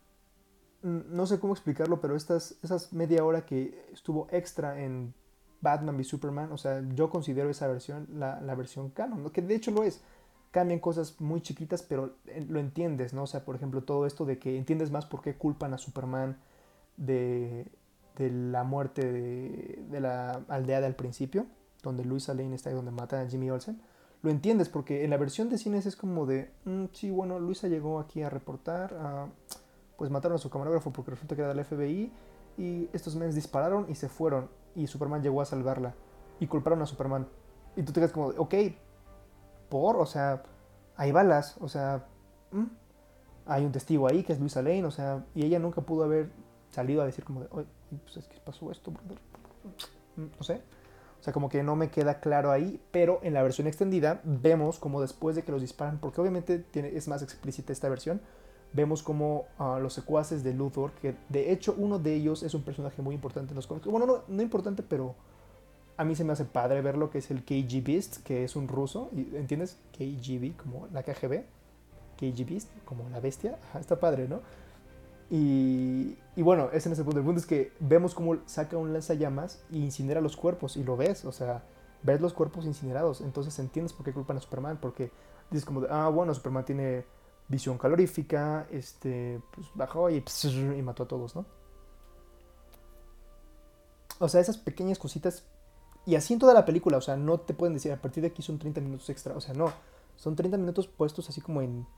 no 0.82 1.26
sé 1.26 1.40
cómo 1.40 1.54
explicarlo, 1.54 2.00
pero 2.00 2.14
estas, 2.14 2.56
esas 2.62 2.92
media 2.92 3.24
hora 3.24 3.46
que 3.46 3.88
estuvo 3.92 4.28
extra 4.30 4.80
en 4.80 5.14
Batman 5.60 5.96
v 5.96 6.04
Superman, 6.04 6.52
o 6.52 6.58
sea, 6.58 6.84
yo 6.94 7.08
considero 7.08 7.50
esa 7.50 7.66
versión 7.66 8.06
la, 8.12 8.54
versión 8.54 8.90
canon, 8.90 9.28
que 9.30 9.40
de 9.40 9.54
hecho 9.54 9.70
lo 9.70 9.82
es 9.82 10.02
cambian 10.50 10.78
cosas 10.78 11.20
muy 11.20 11.40
chiquitas, 11.40 11.82
pero 11.82 12.14
eh, 12.26 12.46
lo 12.48 12.60
entiendes, 12.60 13.12
¿no? 13.12 13.24
O 13.24 13.26
sea, 13.26 13.44
por 13.44 13.56
ejemplo, 13.56 13.82
todo 13.82 14.06
esto 14.06 14.24
de 14.24 14.38
que 14.38 14.56
entiendes 14.56 14.92
más 14.92 15.04
por 15.04 15.20
qué 15.20 15.34
culpan 15.34 15.74
a 15.74 15.78
Superman 15.78 16.38
de, 16.96 17.66
la 18.18 18.64
muerte 18.64 19.10
de, 19.90 20.00
la 20.00 20.42
aldea 20.48 20.80
del 20.80 20.94
principio, 20.94 21.46
donde 21.82 22.04
Luisa 22.04 22.34
Lane 22.34 22.54
está 22.54 22.70
ahí 22.70 22.76
donde 22.76 22.90
matan 22.90 23.26
a 23.26 23.30
Jimmy 23.30 23.50
Olsen. 23.50 23.80
Lo 24.22 24.30
entiendes 24.30 24.68
porque 24.68 25.04
en 25.04 25.10
la 25.10 25.16
versión 25.16 25.50
de 25.50 25.58
cines 25.58 25.84
es 25.86 25.96
como 25.96 26.24
de, 26.24 26.50
mm, 26.64 26.86
sí, 26.92 27.10
bueno, 27.10 27.38
Luisa 27.38 27.68
llegó 27.68 27.98
aquí 27.98 28.22
a 28.22 28.30
reportar, 28.30 28.94
pues 29.96 30.10
mataron 30.10 30.36
a 30.36 30.38
su 30.38 30.50
camarógrafo 30.50 30.92
porque 30.92 31.10
resulta 31.10 31.36
que 31.36 31.42
era 31.42 31.52
del 31.52 31.64
FBI 31.64 32.12
y 32.56 32.88
estos 32.92 33.16
men 33.16 33.34
dispararon 33.34 33.86
y 33.88 33.94
se 33.96 34.08
fueron 34.08 34.48
y 34.74 34.86
Superman 34.86 35.22
llegó 35.22 35.40
a 35.40 35.44
salvarla 35.44 35.94
y 36.40 36.46
culparon 36.46 36.82
a 36.82 36.86
Superman. 36.86 37.26
Y 37.76 37.82
tú 37.82 37.92
te 37.92 38.00
quedas 38.00 38.12
como, 38.12 38.32
de, 38.32 38.38
ok, 38.38 38.54
por, 39.68 39.96
o 39.96 40.06
sea, 40.06 40.42
hay 40.96 41.12
balas, 41.12 41.56
o 41.60 41.68
sea, 41.68 42.06
hay 43.46 43.64
un 43.64 43.72
testigo 43.72 44.06
ahí 44.06 44.22
que 44.22 44.32
es 44.32 44.40
Luisa 44.40 44.62
Lane, 44.62 44.84
o 44.84 44.90
sea, 44.90 45.24
y 45.34 45.44
ella 45.44 45.58
nunca 45.58 45.82
pudo 45.82 46.04
haber 46.04 46.30
salido 46.70 47.02
a 47.02 47.06
decir 47.06 47.24
como 47.24 47.40
de, 47.40 47.48
pues 48.02 48.16
es 48.18 48.26
que 48.26 48.38
pasó 48.38 48.70
esto. 48.70 48.92
No 50.16 50.42
sé. 50.42 50.60
O 51.20 51.22
sea, 51.24 51.32
como 51.32 51.48
que 51.48 51.62
no 51.62 51.74
me 51.74 51.88
queda 51.88 52.20
claro 52.20 52.50
ahí, 52.50 52.80
pero 52.90 53.18
en 53.22 53.32
la 53.32 53.42
versión 53.42 53.66
extendida 53.66 54.20
vemos 54.24 54.78
como 54.78 55.00
después 55.00 55.34
de 55.34 55.42
que 55.42 55.52
los 55.52 55.62
disparan, 55.62 55.98
porque 55.98 56.20
obviamente 56.20 56.58
tiene, 56.58 56.88
es 56.88 57.08
más 57.08 57.22
explícita 57.22 57.72
esta 57.72 57.88
versión, 57.88 58.20
vemos 58.74 59.02
como 59.02 59.46
uh, 59.58 59.78
los 59.80 59.94
secuaces 59.94 60.44
de 60.44 60.52
Luthor, 60.52 60.92
que 61.00 61.14
de 61.30 61.50
hecho 61.50 61.74
uno 61.78 61.98
de 61.98 62.14
ellos 62.14 62.42
es 62.42 62.52
un 62.52 62.62
personaje 62.62 63.00
muy 63.00 63.14
importante 63.14 63.52
en 63.52 63.56
los 63.56 63.66
cómics. 63.66 63.86
Bueno, 63.86 64.04
no, 64.04 64.24
no 64.28 64.42
importante, 64.42 64.82
pero 64.82 65.14
a 65.96 66.04
mí 66.04 66.14
se 66.14 66.24
me 66.24 66.32
hace 66.32 66.44
padre 66.44 66.82
ver 66.82 66.98
lo 66.98 67.10
que 67.10 67.18
es 67.18 67.30
el 67.30 67.44
KG 67.44 67.82
Beast, 67.82 68.22
que 68.22 68.44
es 68.44 68.56
un 68.56 68.68
ruso, 68.68 69.10
¿entiendes? 69.14 69.78
KGB, 69.92 70.56
como 70.56 70.88
la 70.92 71.02
KGB, 71.04 71.44
KG 72.18 72.44
Beast, 72.46 72.68
como 72.84 73.08
la 73.08 73.20
bestia, 73.20 73.58
está 73.78 73.98
padre, 73.98 74.28
¿no? 74.28 74.40
Y, 75.36 76.16
bueno, 76.36 76.68
ese 76.72 76.92
es 76.92 76.96
el 76.96 77.04
punto. 77.04 77.18
El 77.18 77.24
punto 77.24 77.40
es 77.40 77.46
que 77.46 77.72
vemos 77.80 78.14
cómo 78.14 78.36
saca 78.46 78.76
un 78.76 78.92
lanzallamas 78.92 79.64
y 79.68 79.82
incinera 79.82 80.20
los 80.20 80.36
cuerpos, 80.36 80.76
y 80.76 80.84
lo 80.84 80.96
ves, 80.96 81.24
o 81.24 81.32
sea, 81.32 81.64
ves 82.04 82.20
los 82.20 82.32
cuerpos 82.32 82.66
incinerados, 82.66 83.20
entonces 83.20 83.58
entiendes 83.58 83.92
por 83.92 84.04
qué 84.04 84.12
culpan 84.12 84.36
a 84.36 84.40
Superman, 84.40 84.78
porque 84.80 85.10
dices 85.50 85.64
como, 85.64 85.80
de, 85.80 85.88
ah, 85.90 86.08
bueno, 86.08 86.32
Superman 86.34 86.64
tiene 86.64 87.04
visión 87.48 87.78
calorífica, 87.78 88.68
este, 88.70 89.40
pues 89.52 89.66
bajó 89.74 90.08
y, 90.08 90.22
y 90.44 90.82
mató 90.82 91.02
a 91.02 91.08
todos, 91.08 91.34
¿no? 91.34 91.44
O 94.20 94.28
sea, 94.28 94.40
esas 94.40 94.56
pequeñas 94.56 95.00
cositas 95.00 95.42
y 96.06 96.14
así 96.14 96.32
en 96.32 96.38
toda 96.38 96.54
la 96.54 96.64
película, 96.64 96.98
o 96.98 97.00
sea, 97.00 97.16
no 97.16 97.40
te 97.40 97.54
pueden 97.54 97.74
decir 97.74 97.90
a 97.90 98.00
partir 98.00 98.20
de 98.20 98.28
aquí 98.28 98.40
son 98.40 98.60
30 98.60 98.80
minutos 98.80 99.10
extra, 99.10 99.34
o 99.34 99.40
sea, 99.40 99.52
no, 99.52 99.72
son 100.14 100.36
30 100.36 100.58
minutos 100.58 100.86
puestos 100.86 101.28
así 101.28 101.40
como 101.40 101.60
en, 101.60 101.88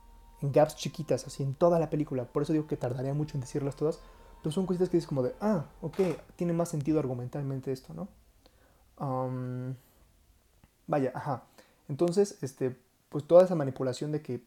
gaps 0.42 0.76
chiquitas, 0.76 1.26
así 1.26 1.42
en 1.42 1.54
toda 1.54 1.78
la 1.78 1.90
película. 1.90 2.24
Por 2.24 2.42
eso 2.42 2.52
digo 2.52 2.66
que 2.66 2.76
tardaría 2.76 3.14
mucho 3.14 3.36
en 3.36 3.40
decirlas 3.40 3.76
todas, 3.76 4.00
pero 4.42 4.52
son 4.52 4.66
cositas 4.66 4.88
que 4.88 4.96
dices 4.96 5.08
como 5.08 5.22
de, 5.22 5.34
ah, 5.40 5.66
ok, 5.80 5.98
tiene 6.36 6.52
más 6.52 6.68
sentido 6.68 6.98
argumentalmente 6.98 7.72
esto, 7.72 7.94
¿no? 7.94 8.08
vaya, 10.86 11.12
ajá. 11.14 11.44
Entonces, 11.88 12.38
este, 12.42 12.76
pues 13.10 13.24
toda 13.24 13.44
esa 13.44 13.54
manipulación 13.54 14.10
de 14.12 14.22
que 14.22 14.42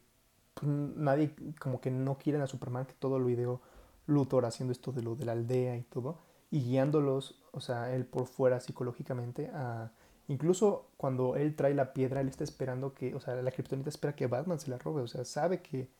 pues, 0.54 0.66
nadie 0.66 1.34
como 1.60 1.80
que 1.80 1.90
no 1.90 2.18
quieren 2.18 2.42
a 2.42 2.46
Superman, 2.48 2.86
que 2.86 2.94
todo 2.94 3.18
lo 3.18 3.28
ideó 3.30 3.60
Luthor 4.06 4.44
haciendo 4.44 4.72
esto 4.72 4.90
de 4.90 5.02
lo 5.02 5.14
de 5.14 5.24
la 5.24 5.32
aldea 5.32 5.76
y 5.76 5.82
todo 5.82 6.18
y 6.50 6.62
guiándolos, 6.62 7.40
o 7.52 7.60
sea, 7.60 7.94
él 7.94 8.04
por 8.04 8.26
fuera 8.26 8.60
psicológicamente 8.60 9.48
a... 9.54 9.92
Incluso 10.30 10.86
cuando 10.96 11.34
él 11.34 11.56
trae 11.56 11.74
la 11.74 11.92
piedra, 11.92 12.20
él 12.20 12.28
está 12.28 12.44
esperando 12.44 12.94
que, 12.94 13.16
o 13.16 13.20
sea, 13.20 13.34
la 13.34 13.50
kriptonita 13.50 13.88
espera 13.88 14.14
que 14.14 14.28
Batman 14.28 14.60
se 14.60 14.70
la 14.70 14.78
robe, 14.78 15.02
o 15.02 15.08
sea, 15.08 15.24
sabe 15.24 15.60
que, 15.60 15.90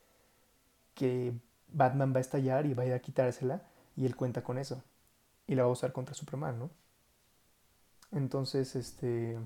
que 0.95 1.33
Batman 1.67 2.13
va 2.15 2.19
a 2.19 2.21
estallar 2.21 2.65
y 2.65 2.73
va 2.73 2.85
a 2.85 2.99
quitársela 3.01 3.65
y 3.97 4.07
él 4.07 4.15
cuenta 4.15 4.45
con 4.45 4.59
eso 4.59 4.85
y 5.49 5.57
la 5.57 5.65
va 5.65 5.69
a 5.69 5.73
usar 5.73 5.93
contra 5.93 6.15
Superman, 6.15 6.61
¿no? 6.61 6.71
Entonces, 8.13 8.77
este, 8.77 9.37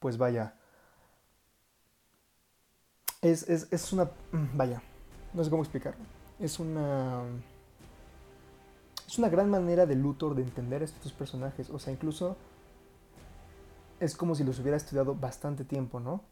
pues 0.00 0.18
vaya, 0.18 0.56
es, 3.22 3.48
es, 3.48 3.68
es 3.72 3.92
una, 3.92 4.10
vaya, 4.32 4.82
no 5.32 5.44
sé 5.44 5.50
cómo 5.50 5.62
explicarlo, 5.62 6.04
es 6.40 6.58
una 6.58 7.22
es 9.06 9.18
una 9.18 9.28
gran 9.28 9.48
manera 9.48 9.86
de 9.86 9.94
Luthor 9.94 10.34
de 10.34 10.42
entender 10.42 10.82
a 10.82 10.86
estos 10.86 11.12
personajes. 11.12 11.70
O 11.70 11.78
sea, 11.78 11.92
incluso 11.92 12.36
es 14.00 14.16
como 14.16 14.34
si 14.34 14.44
los 14.44 14.58
hubiera 14.58 14.76
estudiado 14.76 15.14
bastante 15.14 15.64
tiempo, 15.64 16.00
¿no? 16.00 16.24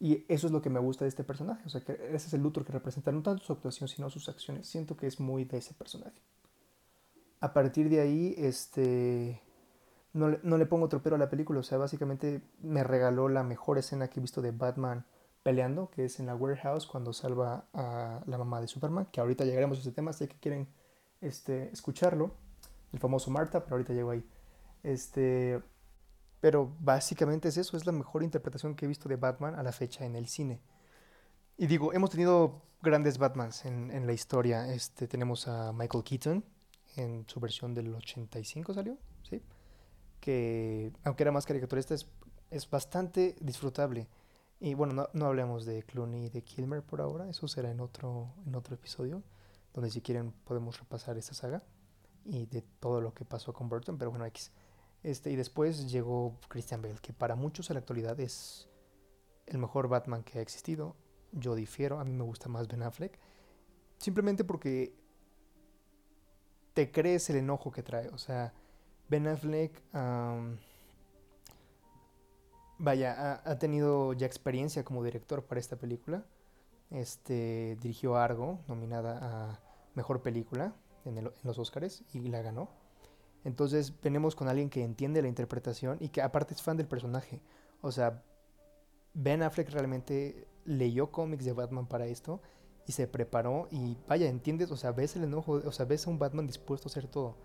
Y 0.00 0.24
eso 0.28 0.46
es 0.46 0.52
lo 0.52 0.62
que 0.62 0.70
me 0.70 0.78
gusta 0.78 1.04
de 1.04 1.08
este 1.08 1.24
personaje. 1.24 1.62
O 1.66 1.68
sea, 1.68 1.80
que 1.80 1.92
ese 1.92 2.28
es 2.28 2.34
el 2.34 2.42
Luthor 2.42 2.64
que 2.64 2.72
representa 2.72 3.10
no 3.10 3.22
tanto 3.22 3.44
su 3.44 3.52
actuación, 3.52 3.88
sino 3.88 4.08
sus 4.10 4.28
acciones. 4.28 4.68
Siento 4.68 4.96
que 4.96 5.06
es 5.08 5.18
muy 5.18 5.44
de 5.44 5.58
ese 5.58 5.74
personaje. 5.74 6.20
A 7.40 7.52
partir 7.52 7.88
de 7.88 8.00
ahí, 8.00 8.34
este. 8.38 9.42
No 10.12 10.28
le, 10.28 10.40
no 10.42 10.56
le 10.56 10.66
pongo 10.66 10.88
tropero 10.88 11.16
a 11.16 11.18
la 11.18 11.28
película. 11.28 11.60
O 11.60 11.62
sea, 11.64 11.78
básicamente 11.78 12.42
me 12.60 12.84
regaló 12.84 13.28
la 13.28 13.42
mejor 13.42 13.78
escena 13.78 14.08
que 14.08 14.20
he 14.20 14.22
visto 14.22 14.40
de 14.40 14.52
Batman 14.52 15.04
peleando, 15.42 15.90
que 15.90 16.04
es 16.04 16.20
en 16.20 16.26
la 16.26 16.34
warehouse 16.34 16.86
cuando 16.86 17.12
salva 17.12 17.66
a 17.72 18.22
la 18.26 18.38
mamá 18.38 18.60
de 18.60 18.68
Superman. 18.68 19.06
Que 19.10 19.20
ahorita 19.20 19.44
llegaremos 19.44 19.78
a 19.78 19.80
ese 19.80 19.92
tema. 19.92 20.12
Sé 20.12 20.28
que 20.28 20.38
quieren 20.38 20.68
este, 21.20 21.72
escucharlo, 21.72 22.30
el 22.92 23.00
famoso 23.00 23.32
Marta, 23.32 23.64
pero 23.64 23.74
ahorita 23.74 23.92
llego 23.94 24.10
ahí. 24.10 24.24
Este, 24.84 25.60
pero 26.40 26.74
básicamente 26.80 27.48
es 27.48 27.56
eso, 27.56 27.76
es 27.76 27.86
la 27.86 27.92
mejor 27.92 28.22
interpretación 28.22 28.74
que 28.74 28.84
he 28.84 28.88
visto 28.88 29.08
de 29.08 29.16
Batman 29.16 29.54
a 29.54 29.62
la 29.62 29.72
fecha 29.72 30.04
en 30.04 30.16
el 30.16 30.28
cine. 30.28 30.60
Y 31.56 31.66
digo, 31.66 31.92
hemos 31.92 32.10
tenido 32.10 32.62
grandes 32.82 33.18
Batmans 33.18 33.64
en, 33.64 33.90
en 33.90 34.06
la 34.06 34.12
historia. 34.12 34.72
Este, 34.72 35.08
tenemos 35.08 35.48
a 35.48 35.72
Michael 35.72 36.04
Keaton 36.04 36.44
en 36.96 37.24
su 37.28 37.40
versión 37.40 37.74
del 37.74 37.94
85 37.94 38.74
salió, 38.74 38.96
¿sí? 39.22 39.42
que 40.20 40.92
aunque 41.04 41.22
era 41.22 41.32
más 41.32 41.46
caricaturista, 41.46 41.94
es, 41.94 42.06
es 42.50 42.68
bastante 42.68 43.36
disfrutable. 43.40 44.08
Y 44.60 44.74
bueno, 44.74 44.92
no, 44.92 45.08
no, 45.12 45.26
hablemos 45.26 45.64
de 45.64 45.84
Clooney 45.84 46.26
y 46.26 46.30
de 46.30 46.42
Kilmer 46.42 46.82
por 46.82 47.00
ahora, 47.00 47.28
eso 47.28 47.46
será 47.46 47.70
en 47.70 47.80
otro, 47.80 48.34
en 48.46 48.56
otro 48.56 48.74
episodio, 48.74 49.22
donde 49.72 49.90
si 49.90 50.00
quieren 50.00 50.32
podemos 50.32 50.78
repasar 50.80 51.16
esta 51.16 51.34
saga 51.34 51.62
y 52.24 52.46
de 52.46 52.62
todo 52.62 53.00
lo 53.00 53.14
que 53.14 53.24
pasó 53.24 53.52
con 53.52 53.68
Burton, 53.68 53.96
pero 53.96 54.10
bueno, 54.10 54.26
X. 54.26 54.50
Este, 55.02 55.30
y 55.30 55.36
después 55.36 55.90
llegó 55.90 56.38
Christian 56.48 56.82
Bale, 56.82 56.98
que 57.00 57.12
para 57.12 57.36
muchos 57.36 57.70
en 57.70 57.74
la 57.74 57.80
actualidad 57.80 58.18
es 58.20 58.68
el 59.46 59.58
mejor 59.58 59.88
Batman 59.88 60.22
que 60.22 60.38
ha 60.38 60.42
existido. 60.42 60.96
Yo 61.32 61.54
difiero, 61.54 62.00
a 62.00 62.04
mí 62.04 62.12
me 62.12 62.24
gusta 62.24 62.48
más 62.48 62.68
Ben 62.68 62.82
Affleck. 62.82 63.18
Simplemente 63.98 64.44
porque 64.44 64.94
te 66.74 66.90
crees 66.90 67.28
el 67.30 67.36
enojo 67.36 67.70
que 67.70 67.82
trae. 67.82 68.08
O 68.08 68.18
sea, 68.18 68.52
Ben 69.08 69.26
Affleck, 69.26 69.82
vaya, 72.78 73.42
ha, 73.44 73.58
tenido 73.58 74.12
ya 74.12 74.26
experiencia 74.26 74.84
como 74.84 75.04
director 75.04 75.44
para 75.44 75.60
esta 75.60 75.76
película. 75.76 76.24
Este, 76.90 77.76
dirigió 77.80 78.16
Argo, 78.16 78.60
nominada 78.66 79.18
a 79.20 79.60
Mejor 79.94 80.22
Película 80.22 80.74
en, 81.04 81.18
en 81.18 81.30
los 81.42 81.58
Oscars, 81.58 82.02
y 82.12 82.20
la 82.20 82.42
ganó. 82.42 82.68
Entonces 83.48 83.94
venimos 84.02 84.36
con 84.36 84.46
alguien 84.46 84.68
que 84.68 84.84
entiende 84.84 85.22
la 85.22 85.28
interpretación 85.28 85.96
y 86.00 86.10
que 86.10 86.20
aparte 86.20 86.52
es 86.52 86.60
fan 86.60 86.76
del 86.76 86.86
personaje. 86.86 87.40
O 87.80 87.90
sea, 87.90 88.22
Ben 89.14 89.42
Affleck 89.42 89.70
realmente 89.70 90.46
leyó 90.66 91.10
cómics 91.10 91.46
de 91.46 91.54
Batman 91.54 91.86
para 91.86 92.06
esto 92.06 92.42
y 92.86 92.92
se 92.92 93.06
preparó 93.06 93.66
y 93.70 93.96
vaya, 94.06 94.28
entiendes, 94.28 94.70
o 94.70 94.76
sea, 94.76 94.92
ves 94.92 95.16
el 95.16 95.24
enojo, 95.24 95.62
o 95.64 95.72
sea, 95.72 95.86
ves 95.86 96.06
a 96.06 96.10
un 96.10 96.18
Batman 96.18 96.46
dispuesto 96.46 96.88
a 96.88 96.90
hacer 96.90 97.06
todo. 97.06 97.36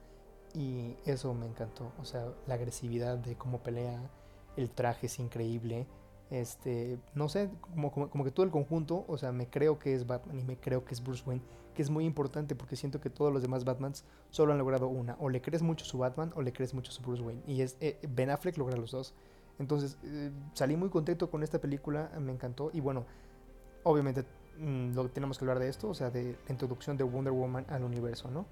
Y 0.53 0.97
eso 1.05 1.33
me 1.33 1.45
encantó, 1.45 1.93
o 1.97 2.03
sea, 2.03 2.27
la 2.45 2.55
agresividad 2.55 3.17
de 3.17 3.37
cómo 3.37 3.63
pelea, 3.63 4.11
el 4.57 4.69
traje 4.71 5.07
es 5.07 5.19
increíble. 5.19 5.87
Este, 6.29 6.99
no 7.15 7.29
sé, 7.29 7.49
como, 7.61 7.91
como, 7.91 8.23
que 8.25 8.31
todo 8.31 8.45
el 8.45 8.51
conjunto, 8.51 9.05
o 9.07 9.17
sea, 9.17 9.31
me 9.31 9.49
creo 9.49 9.79
que 9.79 9.95
es 9.95 10.05
Batman 10.05 10.37
y 10.37 10.43
me 10.43 10.57
creo 10.57 10.83
que 10.83 10.93
es 10.93 11.01
Bruce 11.01 11.23
Wayne, 11.25 11.43
que 11.73 11.81
es 11.81 11.89
muy 11.89 12.05
importante 12.05 12.55
porque 12.55 12.75
siento 12.75 12.99
que 13.01 13.09
todos 13.09 13.33
los 13.33 13.41
demás 13.41 13.65
Batmans 13.65 14.03
solo 14.29 14.51
han 14.51 14.59
logrado 14.59 14.87
una, 14.87 15.15
o 15.19 15.29
le 15.29 15.41
crees 15.41 15.61
mucho 15.61 15.85
su 15.85 15.97
Batman 15.97 16.31
o 16.35 16.41
le 16.41 16.53
crees 16.53 16.73
mucho 16.73 16.91
su 16.91 17.01
Bruce 17.01 17.21
Wayne, 17.21 17.41
y 17.47 17.61
es 17.61 17.77
eh, 17.81 17.99
Ben 18.07 18.29
Affleck 18.29 18.57
logra 18.57 18.77
los 18.77 18.91
dos. 18.91 19.13
Entonces, 19.59 19.97
eh, 20.03 20.31
salí 20.53 20.75
muy 20.75 20.89
contento 20.89 21.29
con 21.29 21.43
esta 21.43 21.59
película, 21.59 22.11
me 22.19 22.31
encantó, 22.31 22.71
y 22.73 22.79
bueno, 22.79 23.05
obviamente 23.83 24.23
mm, 24.59 24.93
lo, 24.93 25.09
tenemos 25.09 25.37
que 25.37 25.45
hablar 25.45 25.59
de 25.59 25.69
esto, 25.69 25.89
o 25.89 25.93
sea, 25.93 26.09
de 26.09 26.37
la 26.45 26.51
introducción 26.51 26.97
de 26.97 27.03
Wonder 27.03 27.33
Woman 27.33 27.65
al 27.69 27.83
universo, 27.83 28.29
¿no? 28.31 28.45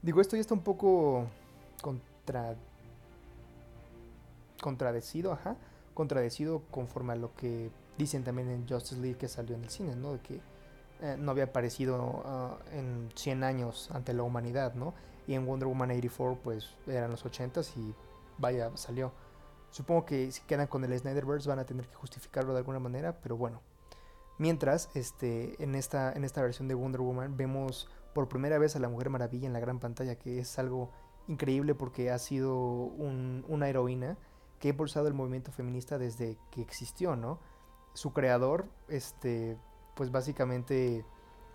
digo, 0.00 0.20
esto 0.20 0.36
ya 0.36 0.40
está 0.42 0.54
un 0.54 0.62
poco 0.62 1.26
contra 1.82 2.54
contradecido, 4.60 5.32
ajá, 5.32 5.56
contradecido 5.94 6.62
conforme 6.70 7.14
a 7.14 7.16
lo 7.16 7.34
que 7.34 7.70
dicen 7.96 8.24
también 8.24 8.48
en 8.50 8.68
Justice 8.68 9.00
League 9.00 9.18
que 9.18 9.28
salió 9.28 9.56
en 9.56 9.64
el 9.64 9.70
cine, 9.70 9.96
¿no? 9.96 10.12
De 10.12 10.20
que 10.20 10.40
eh, 11.00 11.16
no 11.18 11.30
había 11.30 11.44
aparecido 11.44 12.22
ah, 12.24 12.58
en 12.72 13.10
100 13.14 13.44
años 13.44 13.90
ante 13.92 14.12
la 14.12 14.22
humanidad, 14.22 14.74
¿no? 14.74 14.94
Y 15.26 15.34
en 15.34 15.46
Wonder 15.46 15.68
Woman 15.68 15.90
84 15.90 16.38
pues 16.42 16.74
eran 16.86 17.10
los 17.10 17.24
80s 17.24 17.76
y 17.76 17.94
vaya, 18.38 18.70
salió. 18.76 19.12
Supongo 19.70 20.06
que 20.06 20.32
si 20.32 20.40
quedan 20.42 20.66
con 20.66 20.84
el 20.84 20.98
Snyderverse 20.98 21.48
van 21.48 21.58
a 21.58 21.66
tener 21.66 21.86
que 21.86 21.94
justificarlo 21.94 22.52
de 22.52 22.60
alguna 22.60 22.78
manera, 22.78 23.20
pero 23.20 23.36
bueno. 23.36 23.60
Mientras, 24.38 24.88
este, 24.94 25.62
en, 25.62 25.74
esta, 25.74 26.12
en 26.12 26.24
esta 26.24 26.40
versión 26.40 26.68
de 26.68 26.74
Wonder 26.74 27.00
Woman 27.00 27.36
vemos 27.36 27.88
por 28.14 28.28
primera 28.28 28.58
vez 28.58 28.76
a 28.76 28.78
la 28.78 28.88
Mujer 28.88 29.10
Maravilla 29.10 29.46
en 29.46 29.52
la 29.52 29.60
gran 29.60 29.80
pantalla, 29.80 30.14
que 30.16 30.38
es 30.38 30.58
algo 30.58 30.90
increíble 31.26 31.74
porque 31.74 32.10
ha 32.10 32.18
sido 32.18 32.56
una 32.56 33.68
heroína 33.68 34.16
que 34.58 34.68
ha 34.68 34.70
impulsado 34.70 35.08
el 35.08 35.14
movimiento 35.14 35.52
feminista 35.52 35.98
desde 35.98 36.38
que 36.50 36.62
existió, 36.62 37.16
¿no? 37.16 37.38
Su 37.94 38.12
creador, 38.12 38.66
este, 38.88 39.56
pues 39.98 40.12
básicamente 40.12 41.04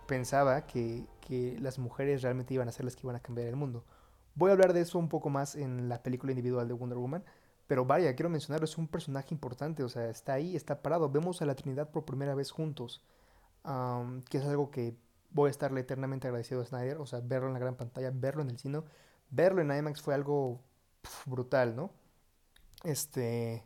pensaba 0.06 0.66
que, 0.66 1.06
que, 1.22 1.56
las 1.60 1.78
mujeres 1.78 2.20
realmente 2.20 2.52
iban 2.52 2.68
a 2.68 2.72
ser 2.72 2.84
las 2.84 2.94
que 2.94 3.06
iban 3.06 3.16
a 3.16 3.20
cambiar 3.20 3.48
el 3.48 3.56
mundo. 3.56 3.86
Voy 4.34 4.50
a 4.50 4.52
hablar 4.52 4.74
de 4.74 4.82
eso 4.82 4.98
un 4.98 5.08
poco 5.08 5.30
más 5.30 5.56
en 5.56 5.88
la 5.88 6.02
película 6.02 6.32
individual 6.32 6.68
de 6.68 6.74
Wonder 6.74 6.98
Woman, 6.98 7.24
pero 7.66 7.86
vaya, 7.86 8.14
quiero 8.14 8.28
mencionarlo, 8.28 8.66
es 8.66 8.76
un 8.76 8.86
personaje 8.86 9.28
importante, 9.32 9.82
o 9.82 9.88
sea, 9.88 10.10
está 10.10 10.34
ahí, 10.34 10.56
está 10.56 10.82
parado. 10.82 11.08
Vemos 11.08 11.40
a 11.40 11.46
la 11.46 11.54
Trinidad 11.54 11.90
por 11.90 12.04
primera 12.04 12.34
vez 12.34 12.50
juntos, 12.50 13.02
que 14.28 14.36
es 14.36 14.44
algo 14.44 14.70
que 14.70 14.94
voy 15.30 15.48
a 15.48 15.50
estarle 15.50 15.80
eternamente 15.80 16.26
agradecido 16.26 16.60
a 16.60 16.66
Snyder, 16.66 16.98
o 16.98 17.06
sea, 17.06 17.20
verlo 17.24 17.46
en 17.46 17.54
la 17.54 17.60
gran 17.60 17.76
pantalla, 17.76 18.10
verlo 18.14 18.42
en 18.42 18.50
el 18.50 18.58
cine, 18.58 18.82
verlo 19.30 19.62
en 19.62 19.74
IMAX 19.74 20.02
fue 20.02 20.12
algo 20.12 20.60
brutal, 21.24 21.74
¿no? 21.76 21.92
Este. 22.82 23.64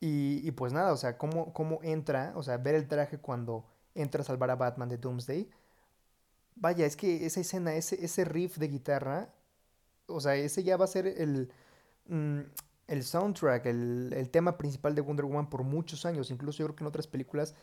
Y, 0.00 0.50
pues 0.52 0.72
nada, 0.72 0.92
o 0.92 0.96
sea, 0.96 1.16
cómo, 1.16 1.52
cómo 1.52 1.78
entra, 1.84 2.32
o 2.34 2.42
sea, 2.42 2.56
ver 2.56 2.74
el 2.74 2.88
traje 2.88 3.18
cuando 3.18 3.71
entra 3.94 4.22
a 4.22 4.24
salvar 4.24 4.50
a 4.50 4.56
Batman 4.56 4.88
de 4.88 4.98
Doomsday. 4.98 5.48
Vaya, 6.56 6.86
es 6.86 6.96
que 6.96 7.26
esa 7.26 7.40
escena, 7.40 7.74
ese, 7.74 8.04
ese 8.04 8.24
riff 8.24 8.58
de 8.58 8.68
guitarra, 8.68 9.30
o 10.06 10.20
sea, 10.20 10.36
ese 10.36 10.62
ya 10.62 10.76
va 10.76 10.84
a 10.84 10.88
ser 10.88 11.06
el, 11.06 11.50
mm, 12.06 12.40
el 12.88 13.04
soundtrack, 13.04 13.66
el, 13.66 14.12
el, 14.14 14.28
tema 14.30 14.58
principal 14.58 14.94
de 14.94 15.00
Wonder 15.00 15.24
Woman 15.24 15.48
por 15.48 15.62
muchos 15.62 16.04
años. 16.04 16.30
Incluso 16.30 16.58
yo 16.58 16.66
creo 16.66 16.76
que 16.76 16.84
en 16.84 16.88
otras 16.88 17.06
películas, 17.06 17.54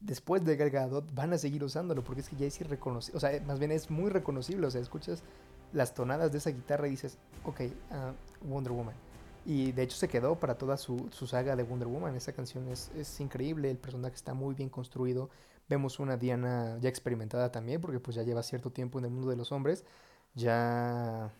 después 0.00 0.44
de 0.44 0.56
Gal 0.56 0.70
Gadot, 0.70 1.12
van 1.14 1.32
a 1.32 1.38
seguir 1.38 1.64
usándolo, 1.64 2.04
porque 2.04 2.20
es 2.20 2.28
que 2.28 2.36
ya 2.36 2.46
es 2.46 2.60
irreconocible, 2.60 3.16
o 3.16 3.20
sea, 3.20 3.40
más 3.46 3.58
bien 3.58 3.72
es 3.72 3.90
muy 3.90 4.10
reconocible, 4.10 4.66
o 4.66 4.70
sea, 4.70 4.80
escuchas 4.80 5.22
las 5.72 5.94
tonadas 5.94 6.32
de 6.32 6.38
esa 6.38 6.50
guitarra 6.50 6.86
y 6.86 6.92
dices, 6.92 7.18
ok, 7.44 7.60
uh, 7.90 8.48
Wonder 8.48 8.72
Woman. 8.72 8.94
Y 9.44 9.70
de 9.72 9.82
hecho 9.82 9.96
se 9.96 10.08
quedó 10.08 10.34
para 10.34 10.56
toda 10.56 10.76
su, 10.76 11.08
saga 11.26 11.54
de 11.54 11.62
Wonder 11.62 11.86
Woman. 11.86 12.16
Esa 12.16 12.32
canción 12.32 12.66
es, 12.68 13.20
increíble, 13.20 13.70
el 13.70 13.78
personaje 13.78 14.16
está 14.16 14.34
muy 14.34 14.54
bien 14.54 14.68
construido. 14.68 15.30
Vemos 15.68 15.98
una 15.98 16.16
Diana 16.16 16.78
ya 16.80 16.88
experimentada 16.88 17.50
también, 17.52 17.80
porque 17.80 18.00
pues 18.00 18.16
ya 18.16 18.22
lleva 18.22 18.42
cierto 18.42 18.70
tiempo 18.70 18.98
en 18.98 19.06
el 19.06 19.10
mundo 19.10 19.30
de 19.30 19.36
los 19.36 19.52
hombres, 19.52 19.84
ya 20.34 21.32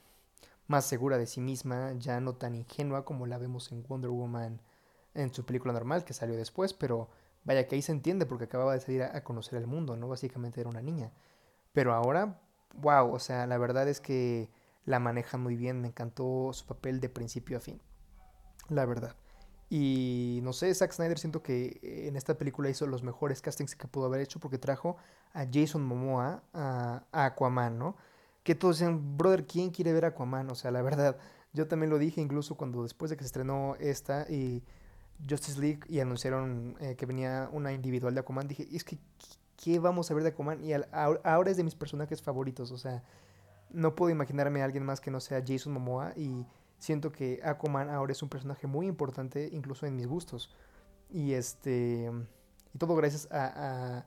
más 0.67 0.85
segura 0.87 1.19
de 1.19 1.27
sí 1.27 1.41
misma, 1.41 1.93
ya 1.99 2.21
no 2.21 2.35
tan 2.35 2.55
ingenua 2.55 3.05
como 3.05 3.27
la 3.27 3.39
vemos 3.39 3.71
en 3.73 3.85
Wonder 3.87 4.11
Woman 4.11 4.61
en 5.15 5.33
su 5.33 5.45
película 5.47 5.73
normal 5.73 6.05
que 6.05 6.13
salió 6.13 6.37
después, 6.37 6.75
pero 6.75 7.09
vaya 7.45 7.67
que 7.69 7.77
ahí 7.77 7.83
se 7.83 7.93
entiende 7.93 8.27
porque 8.27 8.45
acababa 8.45 8.75
de 8.75 8.81
salir 8.81 9.03
a, 9.03 9.23
conocer 9.25 9.59
el 9.59 9.67
mundo, 9.67 9.97
¿no? 9.97 10.09
Básicamente 10.09 10.61
era 10.61 10.71
una 10.71 10.83
niña. 10.83 11.13
Pero 11.73 11.95
ahora, 11.95 12.41
wow, 12.75 13.13
o 13.15 13.19
sea, 13.21 13.47
la 13.47 13.59
verdad 13.59 13.89
es 13.89 14.01
que 14.01 14.51
la 14.85 14.99
maneja 15.01 15.39
muy 15.39 15.57
bien, 15.57 15.81
me 15.81 15.89
encantó 15.89 16.53
su 16.53 16.67
papel 16.67 17.01
de 17.01 17.09
principio 17.09 17.59
a 17.59 17.61
fin 17.61 17.81
la 18.69 18.87
verdad. 18.87 19.15
Y 19.69 20.41
no 20.43 20.53
sé, 20.53 20.73
Zack 20.75 20.93
Snyder 20.93 21.19
siento 21.19 21.43
que 21.43 21.81
en 21.83 22.17
esta 22.17 22.39
película 22.39 22.71
hizo 22.71 22.87
los 22.87 23.03
mejores 23.03 23.41
castings 23.41 23.75
que 23.75 23.89
pudo 23.89 24.07
haber 24.07 24.21
hecho 24.21 24.39
porque 24.39 24.59
trajo 24.59 24.97
a 25.33 25.45
Jason 25.53 25.85
Momoa 25.85 26.43
a, 26.53 27.05
Aquaman, 27.11 27.79
¿no? 27.79 27.97
Que 28.45 28.55
todos 28.55 28.79
decían, 28.79 29.17
brother, 29.17 29.45
¿quién 29.45 29.71
quiere 29.71 29.93
ver 29.93 30.05
Aquaman? 30.05 30.49
O 30.51 30.55
sea, 30.55 30.71
la 30.71 30.83
verdad, 30.83 31.17
yo 31.53 31.67
también 31.67 31.91
lo 31.91 31.99
dije 31.99 32.21
incluso 32.21 32.57
cuando 32.57 32.85
después 32.85 33.11
de 33.11 33.17
que 33.17 33.25
se 33.25 33.27
estrenó 33.27 33.75
esta 33.81 34.31
y 34.31 34.63
Justice 35.29 35.61
League 35.61 35.81
y 35.89 35.99
anunciaron 35.99 36.77
eh, 36.81 36.95
que 36.95 37.07
venía 37.07 37.49
una 37.53 37.73
individual 37.73 38.15
de 38.15 38.21
Aquaman, 38.21 38.47
dije, 38.47 38.69
es 38.71 38.85
que, 38.85 38.99
¿qué 39.57 39.81
vamos 39.81 40.09
a 40.11 40.15
ver 40.15 40.23
de 40.23 40.29
Aquaman? 40.29 40.63
Y 40.63 40.75
ahora 40.75 41.51
es 41.51 41.57
de 41.57 41.65
mis 41.65 41.75
personajes 41.75 42.23
favoritos, 42.23 42.71
o 42.71 42.79
sea, 42.79 43.03
no 43.71 43.97
puedo 43.97 44.11
imaginarme 44.11 44.63
a 44.63 44.65
alguien 44.65 44.85
más 44.85 45.01
que 45.01 45.11
no 45.11 45.19
sea 45.19 45.43
Jason 45.45 45.73
Momoa 45.73 46.13
y 46.17 46.47
siento 46.79 47.13
que 47.13 47.41
Aquaman 47.43 47.91
ahora 47.91 48.13
es 48.13 48.23
un 48.23 48.29
personaje 48.29 48.67
muy 48.67 48.87
importante, 48.87 49.49
incluso 49.53 49.87
en 49.87 49.97
mis 49.97 50.07
gustos. 50.07 50.55
Y 51.11 51.33
este. 51.33 52.11
Y 52.75 52.79
todo 52.79 52.95
gracias 52.97 53.29
a, 53.31 54.05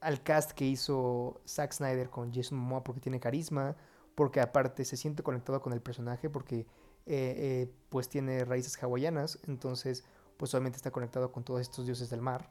al 0.00 0.22
cast 0.22 0.52
que 0.52 0.66
hizo 0.66 1.40
Zack 1.46 1.72
Snyder 1.72 2.10
con 2.10 2.32
Jason 2.32 2.58
Momoa, 2.58 2.84
porque 2.84 3.00
tiene 3.00 3.20
carisma, 3.20 3.76
porque 4.14 4.40
aparte 4.40 4.84
se 4.84 4.96
siente 4.96 5.22
conectado 5.22 5.62
con 5.62 5.72
el 5.72 5.80
personaje, 5.80 6.28
porque 6.28 6.60
eh, 6.60 6.66
eh, 7.06 7.74
pues 7.88 8.08
tiene 8.08 8.44
raíces 8.44 8.80
hawaianas, 8.82 9.38
entonces 9.46 10.04
pues 10.36 10.52
obviamente 10.54 10.76
está 10.76 10.90
conectado 10.90 11.32
con 11.32 11.44
todos 11.44 11.60
estos 11.60 11.86
dioses 11.86 12.10
del 12.10 12.20
mar. 12.20 12.50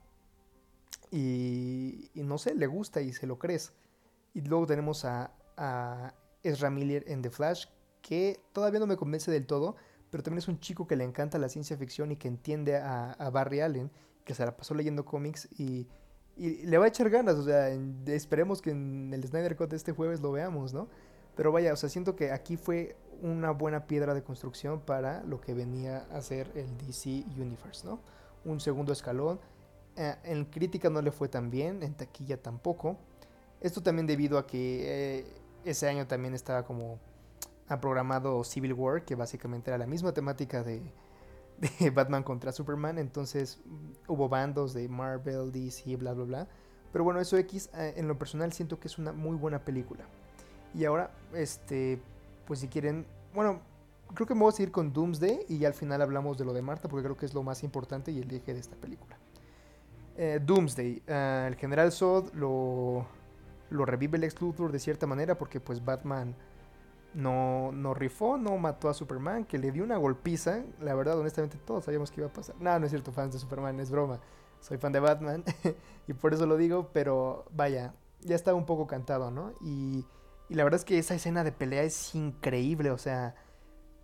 Y, 1.12 2.10
y 2.16 2.24
no 2.24 2.40
sé, 2.40 2.56
le 2.56 2.66
gusta 2.66 3.02
y 3.02 3.14
se 3.14 3.28
lo 3.28 3.38
crees. 3.38 3.74
Y 4.34 4.42
luego 4.42 4.66
tenemos 4.66 5.06
a, 5.06 5.32
a 5.58 6.14
Ezra 6.42 6.72
Miller 6.72 7.04
en 7.08 7.22
The 7.22 7.30
Flash, 7.30 7.68
que 8.04 8.40
todavía 8.52 8.80
no 8.80 8.86
me 8.86 8.98
convence 8.98 9.32
del 9.32 9.48
todo, 9.48 9.76
pero 10.12 10.22
también 10.22 10.38
es 10.38 10.48
un 10.48 10.60
chico 10.60 10.86
que 10.86 10.96
le 10.96 11.04
encanta 11.04 11.40
la 11.40 11.50
ciencia 11.50 11.76
ficción 11.76 12.12
y 12.12 12.18
que 12.18 12.28
entiende 12.28 12.78
a, 12.78 13.30
Barry 13.34 13.62
Allen, 13.62 13.90
que 14.24 14.36
se 14.36 14.46
la 14.46 14.56
pasó 14.56 14.76
leyendo 14.76 15.06
cómics 15.06 15.50
y, 15.58 15.88
le 16.36 16.78
va 16.80 16.86
a 16.86 16.88
echar 16.88 17.12
ganas, 17.12 17.36
o 17.36 17.44
sea, 17.44 17.70
esperemos 18.08 18.60
que 18.62 18.72
en 18.72 19.12
el 19.14 19.24
Snyder 19.24 19.56
Cut 19.56 19.72
este 19.74 19.92
jueves 19.92 20.20
lo 20.20 20.32
veamos, 20.32 20.74
¿no? 20.74 20.88
Pero 21.36 21.52
vaya, 21.52 21.72
o 21.74 21.76
sea, 21.76 21.90
siento 21.90 22.16
que 22.16 22.32
aquí 22.32 22.58
fue 22.58 22.96
una 23.22 23.52
buena 23.52 23.86
piedra 23.86 24.16
de 24.16 24.24
construcción 24.24 24.82
para 24.82 25.24
lo 25.24 25.40
que 25.40 25.54
venía 25.54 26.08
a 26.12 26.22
ser 26.22 26.52
el 26.56 26.76
DC 26.80 27.24
Universe, 27.38 27.86
¿no? 27.86 28.00
Un 28.46 28.60
segundo 28.60 28.94
escalón. 28.94 29.40
Eh, 29.96 30.16
en 30.24 30.46
crítica 30.46 30.90
no 30.90 31.04
le 31.04 31.12
fue 31.12 31.30
tan 31.30 31.52
bien, 31.52 31.84
en 31.84 31.94
taquilla 31.94 32.42
tampoco. 32.42 32.98
Esto 33.62 33.84
también 33.84 34.08
debido 34.08 34.40
a 34.40 34.48
que 34.48 35.20
eh, 35.20 35.26
ese 35.66 35.88
año 35.88 36.08
también 36.08 36.34
estaba 36.34 36.64
como 36.64 37.00
ha 37.74 37.82
programado 37.82 38.44
Civil 38.44 38.74
War, 38.74 39.04
que 39.04 39.16
básicamente 39.16 39.70
era 39.70 39.78
la 39.78 39.88
misma 39.88 40.14
temática 40.14 40.64
de, 40.64 40.82
Batman 41.94 42.24
contra 42.24 42.52
Superman. 42.52 42.98
Entonces 42.98 43.60
hubo 44.08 44.30
bandos 44.30 44.74
de 44.74 44.88
Marvel, 44.88 45.52
DC, 45.52 45.96
bla, 45.98 46.14
bla, 46.14 46.26
bla. 46.26 46.48
Pero 46.92 47.04
bueno, 47.04 47.20
eso 47.20 47.38
X, 47.38 47.70
eh, 47.76 47.96
en 47.98 48.08
lo 48.08 48.18
personal 48.18 48.54
siento 48.54 48.80
que 48.80 48.88
es 48.88 48.98
una 48.98 49.12
muy 49.12 49.36
buena 49.36 49.60
película. 49.60 50.06
Y 50.76 50.86
ahora, 50.86 51.12
este, 51.34 52.00
pues 52.46 52.60
si 52.60 52.68
quieren, 52.68 53.06
bueno, 53.34 53.62
creo 54.14 54.28
que 54.28 54.36
me 54.36 54.42
voy 54.42 54.50
a 54.50 54.56
seguir 54.56 54.72
con 54.72 54.94
Doomsday 54.94 55.46
y 55.50 55.66
al 55.66 55.74
final 55.74 56.02
hablamos 56.02 56.38
de 56.38 56.46
lo 56.46 56.54
de 56.54 56.62
Marta 56.62 56.88
porque 56.88 57.04
creo 57.04 57.18
que 57.18 57.26
es 57.26 57.34
lo 57.34 57.44
más 57.44 57.64
importante 57.64 58.12
y 58.12 58.20
el 58.20 58.32
eje 58.32 58.54
de 58.54 58.60
esta 58.60 58.76
película. 58.76 59.18
Eh, 60.16 60.40
Doomsday, 60.44 61.02
eh, 61.08 61.46
el 61.48 61.56
general 61.56 61.92
Zod 61.92 62.32
lo, 62.34 63.06
lo 63.72 63.86
revive 63.86 64.18
el 64.18 64.24
ex 64.24 64.40
Luthor 64.40 64.72
de 64.72 64.80
cierta 64.80 65.08
manera 65.08 65.38
porque 65.38 65.60
pues 65.60 65.84
Batman 65.84 66.36
no, 67.14 67.72
no 67.72 67.94
rifó, 67.94 68.38
no 68.38 68.58
mató 68.58 68.90
a 68.90 68.94
Superman, 68.94 69.46
que 69.46 69.58
le 69.58 69.72
dio 69.72 69.84
una 69.84 69.98
golpiza. 69.98 70.64
La 70.80 70.94
verdad, 70.96 71.18
honestamente, 71.18 71.58
todos 71.58 71.86
sabíamos 71.86 72.12
que 72.12 72.22
iba 72.22 72.30
a 72.30 72.34
pasar. 72.34 72.56
No, 72.60 72.78
no 72.80 72.86
es 72.86 72.92
cierto, 72.92 73.12
fans 73.12 73.34
de 73.34 73.40
Superman, 73.40 73.80
es 73.80 73.92
broma. 73.92 74.20
Soy 74.60 74.78
fan 74.78 74.94
de 74.94 75.00
Batman 75.00 75.44
y 76.08 76.14
por 76.14 76.34
eso 76.34 76.46
lo 76.46 76.56
digo, 76.56 76.90
pero 76.94 77.46
vaya, 77.52 77.94
ya 78.22 78.36
está 78.36 78.54
un 78.54 78.66
poco 78.66 78.88
cantado, 78.88 79.30
¿no? 79.30 79.54
Y, 79.62 80.06
y 80.50 80.56
la 80.56 80.64
verdad 80.64 80.80
es 80.80 80.86
que 80.86 80.98
esa 80.98 81.16
escena 81.16 81.44
de 81.44 81.52
pelea 81.52 81.84
es 81.84 82.16
increíble, 82.16 82.92
o 82.92 82.98
sea, 82.98 83.36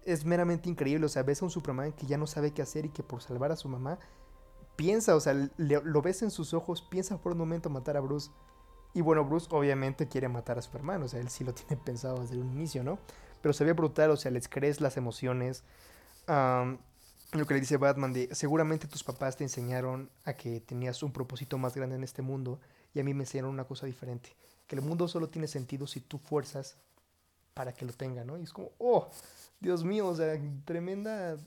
es 0.03 0.25
meramente 0.25 0.69
increíble. 0.69 1.05
O 1.05 1.09
sea, 1.09 1.23
ves 1.23 1.41
a 1.41 1.45
un 1.45 1.51
Superman 1.51 1.93
que 1.93 2.05
ya 2.05 2.17
no 2.17 2.27
sabe 2.27 2.51
qué 2.51 2.61
hacer 2.61 2.85
y 2.85 2.89
que 2.89 3.03
por 3.03 3.21
salvar 3.21 3.51
a 3.51 3.55
su 3.55 3.69
mamá 3.69 3.99
piensa, 4.75 5.15
o 5.15 5.19
sea, 5.19 5.33
lo 5.57 6.01
ves 6.01 6.21
en 6.21 6.31
sus 6.31 6.53
ojos, 6.53 6.81
piensa 6.81 7.21
por 7.21 7.33
un 7.33 7.37
momento 7.37 7.69
matar 7.69 7.97
a 7.97 7.99
Bruce. 7.99 8.31
Y 8.93 9.01
bueno, 9.01 9.23
Bruce 9.25 9.47
obviamente 9.51 10.07
quiere 10.07 10.27
matar 10.27 10.57
a 10.57 10.61
Superman, 10.61 11.03
o 11.03 11.07
sea, 11.07 11.19
él 11.19 11.29
sí 11.29 11.43
lo 11.43 11.53
tiene 11.55 11.77
pensado 11.77 12.19
desde 12.21 12.37
un 12.37 12.51
inicio, 12.51 12.83
¿no? 12.83 12.99
Pero 13.41 13.53
se 13.53 13.63
ve 13.63 13.73
brutal, 13.73 14.11
o 14.11 14.17
sea, 14.17 14.31
les 14.31 14.47
crees 14.47 14.81
las 14.81 14.97
emociones. 14.97 15.63
lo 16.27 17.45
que 17.45 17.53
le 17.53 17.59
dice 17.59 17.77
Batman 17.77 18.11
de, 18.13 18.33
seguramente 18.33 18.87
tus 18.87 19.03
papás 19.03 19.37
te 19.37 19.43
enseñaron 19.43 20.09
a 20.25 20.33
que 20.33 20.59
tenías 20.59 21.03
un 21.03 21.11
propósito 21.11 21.57
más 21.57 21.75
grande 21.75 21.95
en 21.95 22.03
este 22.03 22.21
mundo 22.21 22.59
y 22.93 22.99
a 22.99 23.03
mí 23.03 23.13
me 23.13 23.23
enseñaron 23.23 23.51
una 23.51 23.65
cosa 23.65 23.85
diferente, 23.85 24.35
que 24.67 24.75
el 24.75 24.81
mundo 24.81 25.07
solo 25.07 25.29
tiene 25.29 25.47
sentido 25.47 25.87
si 25.87 26.01
tú 26.01 26.17
fuerzas 26.17 26.77
para 27.53 27.73
que 27.73 27.85
lo 27.85 27.93
tenga, 27.93 28.23
¿no? 28.23 28.37
Y 28.37 28.43
es 28.43 28.53
como, 28.53 28.71
oh, 28.79 29.09
Dios 29.59 29.83
mío, 29.83 30.07
o 30.07 30.15
sea, 30.15 30.39
tremenda 30.65 31.37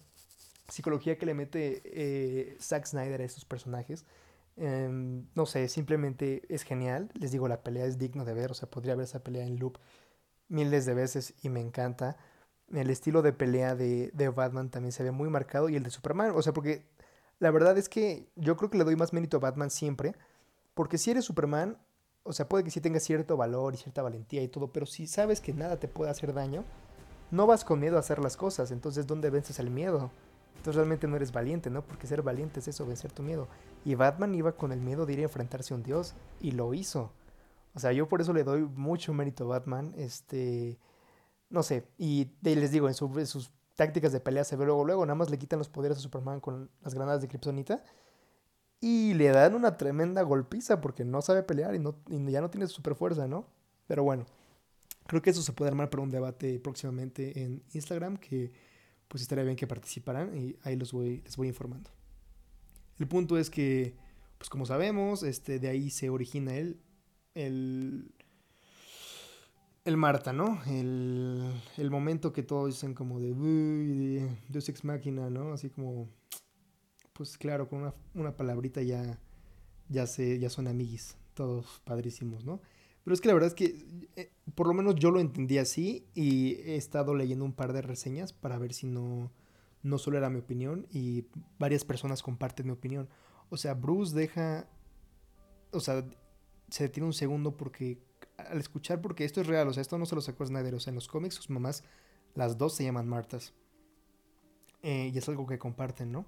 psicología 0.68 1.18
que 1.18 1.26
le 1.26 1.34
mete 1.34 1.82
eh, 1.84 2.56
Zack 2.60 2.86
Snyder 2.86 3.20
a 3.20 3.24
estos 3.24 3.44
personajes. 3.44 4.04
Em, 4.56 5.26
no 5.34 5.46
sé, 5.46 5.68
simplemente 5.68 6.42
es 6.48 6.62
genial. 6.62 7.10
Les 7.14 7.32
digo, 7.32 7.48
la 7.48 7.62
pelea 7.62 7.86
es 7.86 7.98
digno 7.98 8.24
de 8.24 8.34
ver. 8.34 8.50
O 8.50 8.54
sea, 8.54 8.70
podría 8.70 8.94
ver 8.94 9.04
esa 9.04 9.22
pelea 9.22 9.46
en 9.46 9.58
loop 9.58 9.78
miles 10.48 10.86
de 10.86 10.94
veces 10.94 11.34
y 11.42 11.48
me 11.48 11.60
encanta. 11.60 12.16
El 12.72 12.90
estilo 12.90 13.22
de 13.22 13.32
pelea 13.32 13.74
de, 13.74 14.10
de, 14.14 14.28
Batman 14.28 14.70
también 14.70 14.92
se 14.92 15.02
ve 15.02 15.10
muy 15.10 15.28
marcado 15.28 15.68
y 15.68 15.76
el 15.76 15.82
de 15.82 15.90
Superman. 15.90 16.32
O 16.34 16.42
sea, 16.42 16.52
porque 16.52 16.86
la 17.38 17.50
verdad 17.50 17.76
es 17.78 17.88
que 17.88 18.28
yo 18.36 18.56
creo 18.56 18.70
que 18.70 18.78
le 18.78 18.84
doy 18.84 18.96
más 18.96 19.12
mérito 19.12 19.38
a 19.38 19.40
Batman 19.40 19.70
siempre. 19.70 20.14
Porque 20.74 20.98
si 20.98 21.10
eres 21.10 21.24
Superman, 21.24 21.78
o 22.22 22.32
sea, 22.32 22.48
puede 22.48 22.64
que 22.64 22.70
sí 22.70 22.80
tenga 22.80 23.00
cierto 23.00 23.36
valor 23.36 23.74
y 23.74 23.76
cierta 23.76 24.02
valentía 24.02 24.42
y 24.42 24.48
todo, 24.48 24.72
pero 24.72 24.86
si 24.86 25.06
sabes 25.06 25.40
que 25.40 25.52
nada 25.52 25.78
te 25.78 25.88
puede 25.88 26.10
hacer 26.10 26.32
daño, 26.32 26.64
no 27.30 27.46
vas 27.46 27.64
con 27.64 27.80
miedo 27.80 27.96
a 27.96 28.00
hacer 28.00 28.20
las 28.20 28.36
cosas. 28.36 28.70
Entonces, 28.70 29.06
¿dónde 29.06 29.30
vences 29.30 29.58
el 29.58 29.70
miedo? 29.70 30.10
Entonces 30.56 30.76
realmente 30.76 31.08
no 31.08 31.16
eres 31.16 31.32
valiente, 31.32 31.70
¿no? 31.70 31.82
Porque 31.84 32.06
ser 32.06 32.22
valiente 32.22 32.60
es 32.60 32.68
eso, 32.68 32.86
vencer 32.86 33.12
tu 33.12 33.22
miedo. 33.22 33.48
Y 33.84 33.94
Batman 33.94 34.34
iba 34.34 34.52
con 34.52 34.72
el 34.72 34.80
miedo 34.80 35.06
de 35.06 35.14
ir 35.14 35.18
a 35.20 35.22
enfrentarse 35.24 35.74
a 35.74 35.76
un 35.76 35.82
dios 35.82 36.14
y 36.40 36.52
lo 36.52 36.72
hizo. 36.74 37.10
O 37.74 37.80
sea, 37.80 37.92
yo 37.92 38.08
por 38.08 38.20
eso 38.20 38.32
le 38.32 38.44
doy 38.44 38.62
mucho 38.62 39.12
mérito 39.12 39.44
a 39.44 39.58
Batman. 39.58 39.92
Este, 39.96 40.78
no 41.50 41.62
sé, 41.62 41.84
y, 41.98 42.30
les 42.42 42.70
digo, 42.70 42.88
en, 42.88 42.94
sus 42.94 43.52
tácticas 43.76 44.12
de 44.12 44.20
pelea 44.20 44.44
se 44.44 44.56
ve 44.56 44.64
luego, 44.64 44.84
luego, 44.84 45.04
nada 45.06 45.14
más 45.14 45.30
le 45.30 45.38
quitan 45.38 45.58
los 45.58 45.68
poderes 45.68 45.98
a 45.98 46.00
Superman 46.00 46.40
con 46.40 46.70
las 46.82 46.94
granadas 46.94 47.22
de 47.22 47.28
Kryptonita. 47.28 47.82
Y 48.80 49.14
le 49.14 49.28
dan 49.28 49.54
una 49.54 49.76
tremenda 49.76 50.22
golpiza 50.22 50.80
porque 50.80 51.04
no 51.04 51.22
sabe 51.22 51.42
pelear 51.42 51.74
y, 51.74 51.78
no, 51.78 51.96
ya 52.08 52.40
no 52.40 52.50
tiene 52.50 52.66
super 52.66 52.94
fuerza, 52.94 53.28
¿no? 53.28 53.46
Pero 53.86 54.02
bueno, 54.02 54.26
creo 55.06 55.22
que 55.22 55.30
eso 55.30 55.42
se 55.42 55.52
puede 55.52 55.70
armar 55.70 55.88
para 55.88 56.02
un 56.02 56.10
debate 56.10 56.58
próximamente 56.58 57.42
en 57.42 57.62
Instagram 57.72 58.16
que 58.16 58.52
pues 59.12 59.20
estaría 59.20 59.44
bien 59.44 59.56
que 59.56 59.66
participaran 59.66 60.34
y 60.34 60.56
ahí 60.62 60.74
los 60.74 60.90
voy, 60.90 61.20
les 61.20 61.36
voy 61.36 61.46
informando. 61.46 61.90
El 62.98 63.06
punto 63.06 63.36
es 63.36 63.50
que, 63.50 63.94
pues 64.38 64.48
como 64.48 64.64
sabemos, 64.64 65.22
este, 65.22 65.58
de 65.58 65.68
ahí 65.68 65.90
se 65.90 66.08
origina 66.08 66.54
el, 66.56 66.80
el, 67.34 68.10
el 69.84 69.96
Marta, 69.98 70.32
¿no? 70.32 70.62
El, 70.64 71.52
el 71.76 71.90
momento 71.90 72.32
que 72.32 72.42
todos 72.42 72.68
dicen 72.68 72.94
como 72.94 73.20
de, 73.20 73.34
de 73.34 74.38
Deus 74.48 74.70
Ex 74.70 74.82
Máquina, 74.82 75.28
¿no? 75.28 75.52
Así 75.52 75.68
como, 75.68 76.08
pues 77.12 77.36
claro, 77.36 77.68
con 77.68 77.80
una, 77.82 77.94
una 78.14 78.34
palabrita 78.34 78.80
ya, 78.80 79.20
ya, 79.90 80.06
se, 80.06 80.38
ya 80.38 80.48
son 80.48 80.68
amiguis, 80.68 81.18
todos 81.34 81.82
padrísimos, 81.84 82.46
¿no? 82.46 82.62
Pero 83.04 83.14
es 83.14 83.20
que 83.20 83.28
la 83.28 83.34
verdad 83.34 83.48
es 83.48 83.54
que 83.54 84.08
eh, 84.16 84.30
por 84.54 84.66
lo 84.66 84.74
menos 84.74 84.94
yo 84.96 85.10
lo 85.10 85.20
entendí 85.20 85.58
así 85.58 86.06
y 86.14 86.54
he 86.54 86.76
estado 86.76 87.14
leyendo 87.14 87.44
un 87.44 87.52
par 87.52 87.72
de 87.72 87.82
reseñas 87.82 88.32
para 88.32 88.58
ver 88.58 88.72
si 88.74 88.86
no, 88.86 89.30
no 89.82 89.98
solo 89.98 90.18
era 90.18 90.30
mi 90.30 90.38
opinión 90.38 90.86
y 90.90 91.26
varias 91.58 91.84
personas 91.84 92.22
comparten 92.22 92.66
mi 92.66 92.72
opinión. 92.72 93.08
O 93.50 93.56
sea, 93.56 93.74
Bruce 93.74 94.14
deja, 94.14 94.68
o 95.72 95.80
sea, 95.80 96.04
se 96.70 96.84
detiene 96.84 97.06
un 97.06 97.12
segundo 97.12 97.56
porque 97.56 97.98
al 98.36 98.58
escuchar, 98.58 99.00
porque 99.00 99.24
esto 99.24 99.40
es 99.40 99.46
real, 99.46 99.68
o 99.68 99.72
sea, 99.72 99.80
esto 99.80 99.98
no 99.98 100.06
se 100.06 100.14
lo 100.14 100.20
sacó 100.20 100.46
Snyder, 100.46 100.74
o 100.74 100.80
sea, 100.80 100.90
en 100.90 100.96
los 100.96 101.08
cómics 101.08 101.34
sus 101.34 101.50
mamás, 101.50 101.84
las 102.34 102.56
dos 102.56 102.74
se 102.74 102.84
llaman 102.84 103.08
Martas. 103.08 103.52
Eh, 104.82 105.10
y 105.12 105.18
es 105.18 105.28
algo 105.28 105.46
que 105.46 105.58
comparten, 105.58 106.10
¿no? 106.10 106.26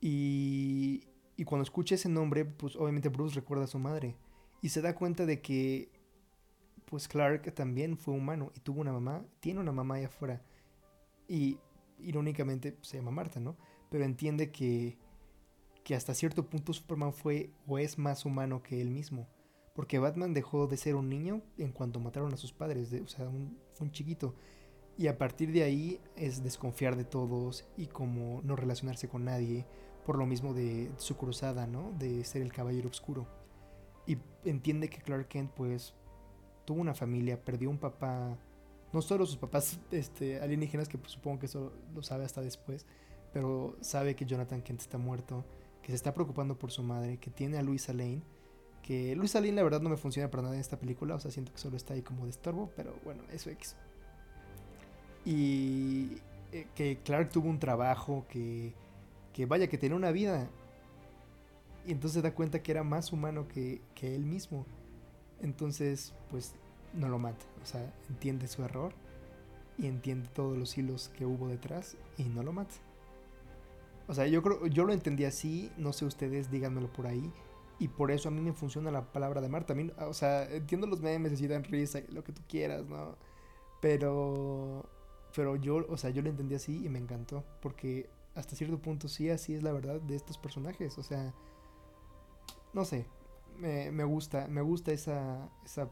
Y, 0.00 1.04
y 1.36 1.44
cuando 1.44 1.62
escucha 1.62 1.94
ese 1.94 2.08
nombre, 2.08 2.44
pues 2.44 2.76
obviamente 2.76 3.08
Bruce 3.08 3.34
recuerda 3.34 3.64
a 3.64 3.68
su 3.68 3.78
madre 3.78 4.16
y 4.62 4.68
se 4.70 4.82
da 4.82 4.94
cuenta 4.94 5.26
de 5.26 5.40
que 5.40 5.90
pues 6.86 7.08
Clark 7.08 7.52
también 7.54 7.98
fue 7.98 8.14
humano 8.14 8.52
y 8.54 8.60
tuvo 8.60 8.80
una 8.80 8.92
mamá, 8.92 9.24
tiene 9.40 9.60
una 9.60 9.72
mamá 9.72 9.96
allá 9.96 10.06
afuera 10.06 10.42
y 11.28 11.58
irónicamente 11.98 12.76
se 12.82 12.98
llama 12.98 13.10
Marta, 13.10 13.40
¿no? 13.40 13.56
Pero 13.90 14.04
entiende 14.04 14.50
que, 14.50 14.96
que 15.84 15.94
hasta 15.94 16.14
cierto 16.14 16.48
punto 16.48 16.72
Superman 16.72 17.12
fue 17.12 17.50
o 17.66 17.78
es 17.78 17.98
más 17.98 18.24
humano 18.24 18.62
que 18.62 18.80
él 18.80 18.90
mismo. 18.90 19.28
Porque 19.74 19.98
Batman 19.98 20.32
dejó 20.32 20.66
de 20.66 20.76
ser 20.76 20.94
un 20.94 21.10
niño 21.10 21.42
en 21.58 21.72
cuanto 21.72 22.00
mataron 22.00 22.32
a 22.32 22.38
sus 22.38 22.52
padres, 22.52 22.92
o 22.92 23.08
sea, 23.08 23.28
un, 23.28 23.58
un 23.78 23.90
chiquito. 23.90 24.34
Y 24.96 25.08
a 25.08 25.18
partir 25.18 25.52
de 25.52 25.64
ahí 25.64 26.00
es 26.16 26.42
desconfiar 26.42 26.96
de 26.96 27.04
todos 27.04 27.68
y 27.76 27.86
como 27.86 28.40
no 28.42 28.56
relacionarse 28.56 29.08
con 29.08 29.26
nadie, 29.26 29.66
por 30.06 30.16
lo 30.16 30.24
mismo 30.24 30.54
de 30.54 30.90
su 30.96 31.16
cruzada, 31.16 31.66
¿no? 31.66 31.92
De 31.98 32.24
ser 32.24 32.40
el 32.40 32.52
caballero 32.52 32.88
oscuro 32.88 33.26
y 34.06 34.18
entiende 34.44 34.88
que 34.88 34.98
Clark 34.98 35.28
Kent 35.28 35.50
pues 35.52 35.94
tuvo 36.64 36.80
una 36.80 36.94
familia, 36.94 37.42
perdió 37.42 37.70
un 37.70 37.78
papá, 37.78 38.36
no 38.92 39.02
solo 39.02 39.26
sus 39.26 39.36
papás 39.36 39.78
este, 39.90 40.40
alienígenas, 40.40 40.88
que 40.88 40.98
pues, 40.98 41.12
supongo 41.12 41.38
que 41.40 41.46
eso 41.46 41.72
lo 41.94 42.02
sabe 42.02 42.24
hasta 42.24 42.40
después, 42.40 42.86
pero 43.32 43.76
sabe 43.80 44.14
que 44.14 44.26
Jonathan 44.26 44.62
Kent 44.62 44.80
está 44.80 44.98
muerto, 44.98 45.44
que 45.82 45.88
se 45.88 45.96
está 45.96 46.14
preocupando 46.14 46.58
por 46.58 46.70
su 46.70 46.82
madre, 46.82 47.18
que 47.18 47.30
tiene 47.30 47.58
a 47.58 47.62
Luisa 47.62 47.92
Lane, 47.92 48.22
que 48.82 49.16
Luisa 49.16 49.40
Lane 49.40 49.52
la 49.52 49.62
verdad 49.62 49.80
no 49.80 49.90
me 49.90 49.96
funciona 49.96 50.30
para 50.30 50.44
nada 50.44 50.54
en 50.54 50.60
esta 50.60 50.78
película, 50.78 51.14
o 51.14 51.20
sea, 51.20 51.30
siento 51.30 51.52
que 51.52 51.58
solo 51.58 51.76
está 51.76 51.94
ahí 51.94 52.02
como 52.02 52.24
de 52.24 52.30
estorbo, 52.30 52.70
pero 52.76 52.94
bueno, 53.04 53.22
eso 53.32 53.50
X. 53.50 53.76
Y 55.24 56.22
eh, 56.52 56.68
que 56.74 56.98
Clark 57.04 57.30
tuvo 57.30 57.48
un 57.48 57.58
trabajo, 57.58 58.24
que, 58.28 58.72
que 59.32 59.44
vaya, 59.46 59.68
que 59.68 59.76
tenía 59.76 59.96
una 59.96 60.12
vida, 60.12 60.48
y 61.86 61.92
entonces 61.92 62.22
da 62.22 62.34
cuenta 62.34 62.62
que 62.62 62.72
era 62.72 62.82
más 62.82 63.12
humano 63.12 63.46
que, 63.48 63.80
él 64.02 64.24
mismo. 64.24 64.66
Entonces, 65.40 66.14
pues 66.30 66.54
no 66.92 67.08
lo 67.08 67.18
mata. 67.18 67.44
O 67.62 67.66
sea, 67.66 67.94
entiende 68.08 68.48
su 68.48 68.62
error 68.64 68.92
y 69.78 69.86
entiende 69.86 70.28
todos 70.34 70.58
los 70.58 70.76
hilos 70.76 71.10
que 71.16 71.26
hubo 71.26 71.48
detrás 71.48 71.96
y 72.18 72.24
no 72.24 72.42
lo 72.42 72.52
mata. 72.52 72.74
O 74.08 74.14
sea, 74.14 74.26
yo 74.26 74.42
creo, 74.42 74.66
yo 74.66 74.84
lo 74.84 74.92
entendí 74.92 75.24
así, 75.24 75.70
no 75.76 75.92
sé 75.92 76.04
ustedes, 76.04 76.50
díganmelo 76.50 76.92
por 76.92 77.06
ahí. 77.06 77.32
Y 77.78 77.88
por 77.88 78.10
eso 78.10 78.28
a 78.28 78.32
mí 78.32 78.40
me 78.40 78.52
funciona 78.52 78.90
la 78.90 79.12
palabra 79.12 79.40
de 79.40 79.48
Marta. 79.48 79.74
o 79.98 80.14
sea, 80.14 80.44
entiendo 80.50 80.86
los 80.86 81.00
memes 81.00 81.40
y 81.40 81.46
dan 81.46 81.64
risa, 81.64 82.00
lo 82.08 82.24
que 82.24 82.32
tú 82.32 82.42
quieras, 82.48 82.86
¿no? 82.86 83.16
Pero, 83.80 84.88
pero 85.34 85.56
yo, 85.56 85.86
o 85.88 85.96
sea, 85.96 86.10
yo 86.10 86.22
lo 86.22 86.30
entendí 86.30 86.54
así 86.54 86.84
y 86.84 86.88
me 86.88 86.98
encantó. 86.98 87.44
Porque 87.60 88.08
hasta 88.34 88.56
cierto 88.56 88.78
punto 88.78 89.08
sí, 89.08 89.30
así 89.30 89.54
es 89.54 89.62
la 89.62 89.72
verdad 89.72 90.00
de 90.00 90.16
estos 90.16 90.38
personajes. 90.38 90.96
O 90.98 91.02
sea, 91.02 91.34
no 92.76 92.84
sé, 92.84 93.06
me, 93.56 94.04
gusta, 94.04 94.48
me 94.48 94.60
gusta 94.60 94.92
esa, 94.92 95.50
esa 95.64 95.88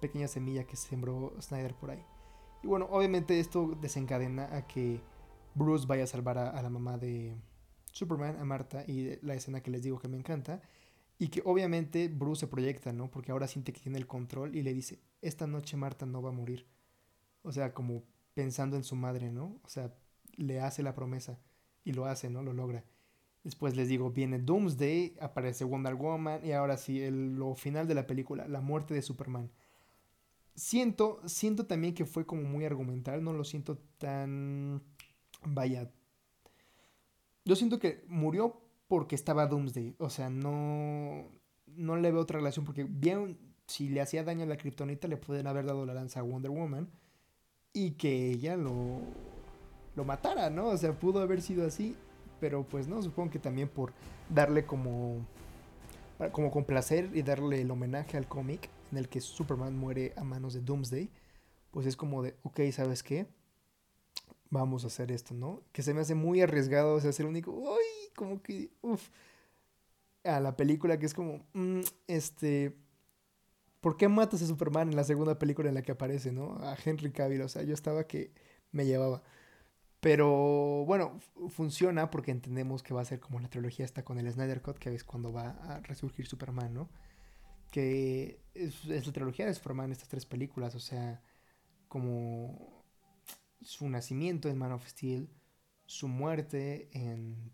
pequeña 0.00 0.26
semilla 0.26 0.64
que 0.64 0.74
sembró 0.74 1.32
Snyder 1.40 1.76
por 1.76 1.92
ahí. 1.92 2.04
Y 2.64 2.66
bueno, 2.66 2.88
obviamente 2.90 3.38
esto 3.38 3.78
desencadena 3.80 4.54
a 4.56 4.66
que 4.66 5.00
Bruce 5.54 5.86
vaya 5.86 6.02
a 6.02 6.08
salvar 6.08 6.38
a, 6.38 6.60
la 6.60 6.70
mamá 6.70 6.98
de 6.98 7.36
Superman, 7.92 8.36
a 8.40 8.44
Marta, 8.44 8.84
y 8.84 9.16
la 9.24 9.34
escena 9.34 9.62
que 9.62 9.70
les 9.70 9.84
digo 9.84 10.00
que 10.00 10.08
me 10.08 10.16
encanta. 10.16 10.60
Y 11.20 11.28
que 11.28 11.40
obviamente 11.44 12.08
Bruce 12.08 12.40
se 12.40 12.46
proyecta, 12.48 12.92
¿no? 12.92 13.08
Porque 13.08 13.30
ahora 13.30 13.46
siente 13.46 13.72
que 13.72 13.80
tiene 13.80 13.98
el 13.98 14.08
control 14.08 14.56
y 14.56 14.62
le 14.62 14.74
dice, 14.74 14.98
esta 15.20 15.46
noche 15.46 15.76
Marta 15.76 16.04
no 16.04 16.20
va 16.20 16.30
a 16.30 16.32
morir. 16.32 16.66
O 17.42 17.52
sea, 17.52 17.74
como 17.74 18.02
pensando 18.34 18.76
en 18.76 18.82
su 18.82 18.96
madre, 18.96 19.30
¿no? 19.30 19.60
O 19.62 19.68
sea, 19.68 19.94
le 20.34 20.60
hace 20.60 20.82
la 20.82 20.96
promesa 20.96 21.38
y 21.84 21.92
lo 21.92 22.06
hace, 22.06 22.28
¿no? 22.28 22.42
Lo 22.42 22.52
logra. 22.52 22.84
Después 23.44 23.76
les 23.76 23.88
digo, 23.88 24.10
viene 24.10 24.38
Doomsday, 24.38 25.16
aparece 25.20 25.64
Wonder 25.64 25.94
Woman 25.94 26.44
y 26.44 26.52
ahora 26.52 26.76
sí, 26.76 27.02
el, 27.02 27.34
lo 27.34 27.54
final 27.56 27.88
de 27.88 27.94
la 27.94 28.06
película, 28.06 28.46
la 28.46 28.60
muerte 28.60 28.94
de 28.94 29.02
Superman. 29.02 29.50
Siento, 30.54 31.20
siento 31.26 31.66
también 31.66 31.94
que 31.94 32.04
fue 32.04 32.24
como 32.24 32.42
muy 32.42 32.64
argumental, 32.64 33.24
no 33.24 33.32
lo 33.32 33.42
siento 33.42 33.78
tan... 33.98 34.82
Vaya. 35.44 35.90
Yo 37.44 37.56
siento 37.56 37.80
que 37.80 38.04
murió 38.06 38.60
porque 38.86 39.16
estaba 39.16 39.46
Doomsday, 39.46 39.96
o 39.98 40.08
sea, 40.08 40.30
no... 40.30 41.28
No 41.66 41.96
le 41.96 42.12
veo 42.12 42.20
otra 42.20 42.38
relación 42.38 42.64
porque 42.66 42.84
bien, 42.84 43.38
si 43.66 43.88
le 43.88 44.02
hacía 44.02 44.24
daño 44.24 44.42
a 44.42 44.46
la 44.46 44.58
kriptonita 44.58 45.08
le 45.08 45.16
pueden 45.16 45.46
haber 45.46 45.64
dado 45.64 45.86
la 45.86 45.94
lanza 45.94 46.20
a 46.20 46.22
Wonder 46.22 46.50
Woman 46.50 46.90
y 47.72 47.92
que 47.92 48.30
ella 48.30 48.56
lo, 48.56 49.00
lo 49.96 50.04
matara, 50.04 50.50
¿no? 50.50 50.66
O 50.68 50.76
sea, 50.76 50.92
pudo 50.92 51.20
haber 51.20 51.40
sido 51.40 51.66
así, 51.66 51.96
pero 52.42 52.64
pues 52.64 52.88
no, 52.88 53.00
supongo 53.00 53.30
que 53.30 53.38
también 53.38 53.68
por 53.68 53.92
darle 54.28 54.66
como, 54.66 55.24
como 56.32 56.50
complacer 56.50 57.08
y 57.14 57.22
darle 57.22 57.60
el 57.60 57.70
homenaje 57.70 58.16
al 58.16 58.26
cómic 58.26 58.68
en 58.90 58.98
el 58.98 59.08
que 59.08 59.20
Superman 59.20 59.78
muere 59.78 60.12
a 60.16 60.24
manos 60.24 60.52
de 60.52 60.60
Doomsday, 60.60 61.08
pues 61.70 61.86
es 61.86 61.94
como 61.94 62.20
de, 62.20 62.34
ok, 62.42 62.58
¿sabes 62.72 63.04
qué? 63.04 63.28
Vamos 64.50 64.82
a 64.82 64.88
hacer 64.88 65.12
esto, 65.12 65.34
¿no? 65.34 65.62
Que 65.70 65.84
se 65.84 65.94
me 65.94 66.00
hace 66.00 66.16
muy 66.16 66.40
arriesgado, 66.40 66.94
o 66.94 67.00
sea, 67.00 67.12
ser 67.12 67.26
el 67.26 67.30
único, 67.30 67.52
uy, 67.52 68.10
como 68.16 68.42
que, 68.42 68.72
uff, 68.80 69.08
a 70.24 70.40
la 70.40 70.56
película 70.56 70.98
que 70.98 71.06
es 71.06 71.14
como, 71.14 71.46
mm, 71.52 71.82
este, 72.08 72.76
¿por 73.80 73.96
qué 73.96 74.08
matas 74.08 74.42
a 74.42 74.48
Superman 74.48 74.88
en 74.88 74.96
la 74.96 75.04
segunda 75.04 75.38
película 75.38 75.68
en 75.68 75.76
la 75.76 75.82
que 75.82 75.92
aparece, 75.92 76.32
no? 76.32 76.58
A 76.58 76.76
Henry 76.84 77.12
Cavill, 77.12 77.42
o 77.42 77.48
sea, 77.48 77.62
yo 77.62 77.72
estaba 77.72 78.08
que 78.08 78.32
me 78.72 78.84
llevaba. 78.84 79.22
Pero 80.02 80.84
bueno, 80.84 81.20
funciona 81.50 82.10
porque 82.10 82.32
entendemos 82.32 82.82
que 82.82 82.92
va 82.92 83.02
a 83.02 83.04
ser 83.04 83.20
como 83.20 83.38
la 83.38 83.48
trilogía 83.48 83.84
está 83.84 84.04
con 84.04 84.18
el 84.18 84.28
Snyder 84.28 84.60
Cut, 84.60 84.76
que 84.76 84.92
es 84.92 85.04
cuando 85.04 85.32
va 85.32 85.50
a 85.50 85.78
resurgir 85.78 86.26
Superman, 86.26 86.74
¿no? 86.74 86.90
Que 87.70 88.40
es, 88.52 88.84
la 88.84 89.00
trilogía 89.12 89.46
de 89.46 89.54
Superman, 89.54 89.92
estas 89.92 90.08
tres 90.08 90.26
películas, 90.26 90.74
o 90.74 90.80
sea, 90.80 91.22
como 91.86 92.84
su 93.60 93.88
nacimiento 93.88 94.48
en 94.48 94.58
Man 94.58 94.72
of 94.72 94.88
Steel, 94.88 95.30
su 95.86 96.08
muerte 96.08 96.90
en 96.90 97.52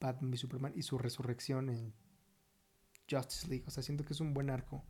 Batman 0.00 0.32
y 0.32 0.38
Superman 0.38 0.72
y 0.74 0.80
su 0.80 0.96
resurrección 0.96 1.68
en 1.68 1.92
Justice 3.10 3.46
League. 3.46 3.64
O 3.66 3.70
sea, 3.70 3.82
siento 3.82 4.06
que 4.06 4.14
es 4.14 4.20
un 4.20 4.32
buen 4.32 4.48
arco 4.48 4.82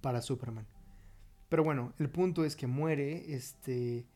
para 0.00 0.22
Superman. 0.22 0.66
Pero 1.48 1.62
bueno, 1.62 1.94
el 1.98 2.10
punto 2.10 2.44
es 2.44 2.56
que 2.56 2.66
muere, 2.66 3.32
este, 3.32 4.08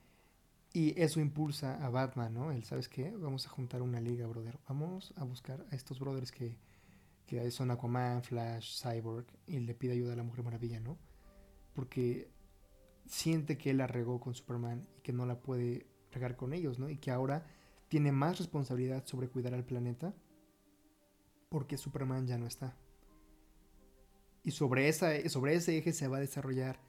y 0.73 0.99
eso 1.01 1.21
impulsa 1.21 1.85
a 1.85 1.91
Batman, 1.91 2.33
¿no? 2.33 2.51
Él, 2.51 2.65
¿sabes 2.65 2.89
qué? 2.89 3.11
Vamos 3.11 3.47
a 3.47 3.51
juntar 3.51 3.83
una 3.83 4.01
liga, 4.01 4.27
brother. 4.27 4.59
Vamos 4.69 5.13
a 5.17 5.25
buscar 5.25 5.67
a 5.71 5.75
estos 5.75 5.99
brothers 5.99 6.33
que, 6.33 6.57
que 7.27 7.51
son 7.51 7.71
Aquaman, 7.71 8.23
Flash, 8.23 8.81
Cyborg, 8.83 9.27
y 9.47 9.59
le 9.61 9.75
pide 9.75 9.93
ayuda 9.93 10.15
a 10.15 10.17
la 10.17 10.23
Mujer 10.23 10.45
Maravilla, 10.45 10.81
¿no? 10.81 10.99
Porque 11.75 12.31
siente 13.07 13.59
que 13.59 13.71
él 13.71 13.79
la 13.79 13.87
regó 13.87 14.21
con 14.21 14.35
Superman 14.35 14.89
y 14.97 15.03
que 15.03 15.13
no 15.13 15.27
la 15.27 15.41
puede 15.41 15.87
regar 16.11 16.37
con 16.37 16.55
ellos, 16.55 16.79
¿no? 16.79 16.89
Y 16.89 16.97
que 16.97 17.11
ahora 17.11 17.47
tiene 17.89 18.13
más 18.13 18.39
responsabilidad 18.39 19.05
sobre 19.07 19.29
cuidar 19.29 19.53
al 19.53 19.65
planeta 19.65 20.15
porque 21.51 21.77
Superman 21.77 22.27
ya 22.27 22.39
no 22.39 22.47
está. 22.47 22.75
Y 24.43 24.53
sobre, 24.53 24.89
esa, 24.89 25.29
sobre 25.29 25.55
ese 25.55 25.77
eje 25.77 25.93
se 25.93 26.09
va 26.09 26.17
a 26.17 26.21
desarrollar 26.21 26.81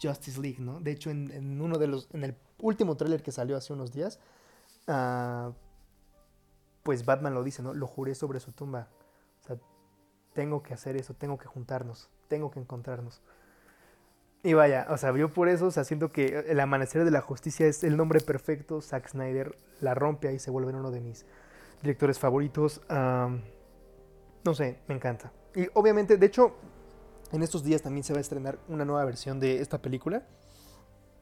Justice 0.00 0.40
League, 0.40 0.58
¿no? 0.60 0.80
De 0.80 0.90
hecho, 0.90 1.10
en, 1.10 1.60
uno 1.60 1.78
de 1.78 1.86
los. 1.86 2.08
En 2.12 2.24
el 2.24 2.36
último 2.58 2.96
tráiler 2.96 3.22
que 3.22 3.32
salió 3.32 3.56
hace 3.56 3.72
unos 3.72 3.92
días. 3.92 4.18
Uh, 4.86 5.52
pues 6.82 7.04
Batman 7.04 7.34
lo 7.34 7.44
dice, 7.44 7.62
¿no? 7.62 7.74
Lo 7.74 7.86
juré 7.86 8.14
sobre 8.14 8.40
su 8.40 8.52
tumba. 8.52 8.88
O 9.42 9.46
sea, 9.46 9.56
tengo 10.32 10.62
que 10.62 10.74
hacer 10.74 10.96
eso, 10.96 11.14
tengo 11.14 11.38
que 11.38 11.46
juntarnos, 11.46 12.08
tengo 12.28 12.50
que 12.50 12.60
encontrarnos. 12.60 13.22
Y 14.42 14.54
vaya, 14.54 14.86
o 14.88 14.96
sea, 14.96 15.14
yo 15.14 15.28
por 15.28 15.48
eso, 15.48 15.66
o 15.66 15.70
sea, 15.70 15.84
siento 15.84 16.12
que 16.12 16.46
El 16.48 16.60
Amanecer 16.60 17.04
de 17.04 17.10
la 17.10 17.20
Justicia 17.20 17.66
es 17.66 17.84
el 17.84 17.96
nombre 17.96 18.20
perfecto. 18.20 18.80
Zack 18.80 19.08
Snyder 19.08 19.54
la 19.80 19.94
rompe 19.94 20.28
ahí, 20.28 20.38
se 20.38 20.50
vuelve 20.50 20.72
uno 20.72 20.90
de 20.90 21.00
mis 21.00 21.26
directores 21.82 22.18
favoritos. 22.18 22.80
no 22.88 24.54
sé, 24.54 24.78
me 24.88 24.94
encanta. 24.94 25.32
Y 25.54 25.66
obviamente, 25.74 26.16
de 26.16 26.26
hecho, 26.26 26.54
en 27.32 27.42
estos 27.42 27.62
días 27.62 27.82
también 27.82 28.04
se 28.04 28.12
va 28.12 28.18
a 28.18 28.20
estrenar 28.20 28.58
una 28.68 28.84
nueva 28.84 29.04
versión 29.04 29.40
de 29.40 29.60
esta 29.60 29.78
película. 29.78 30.22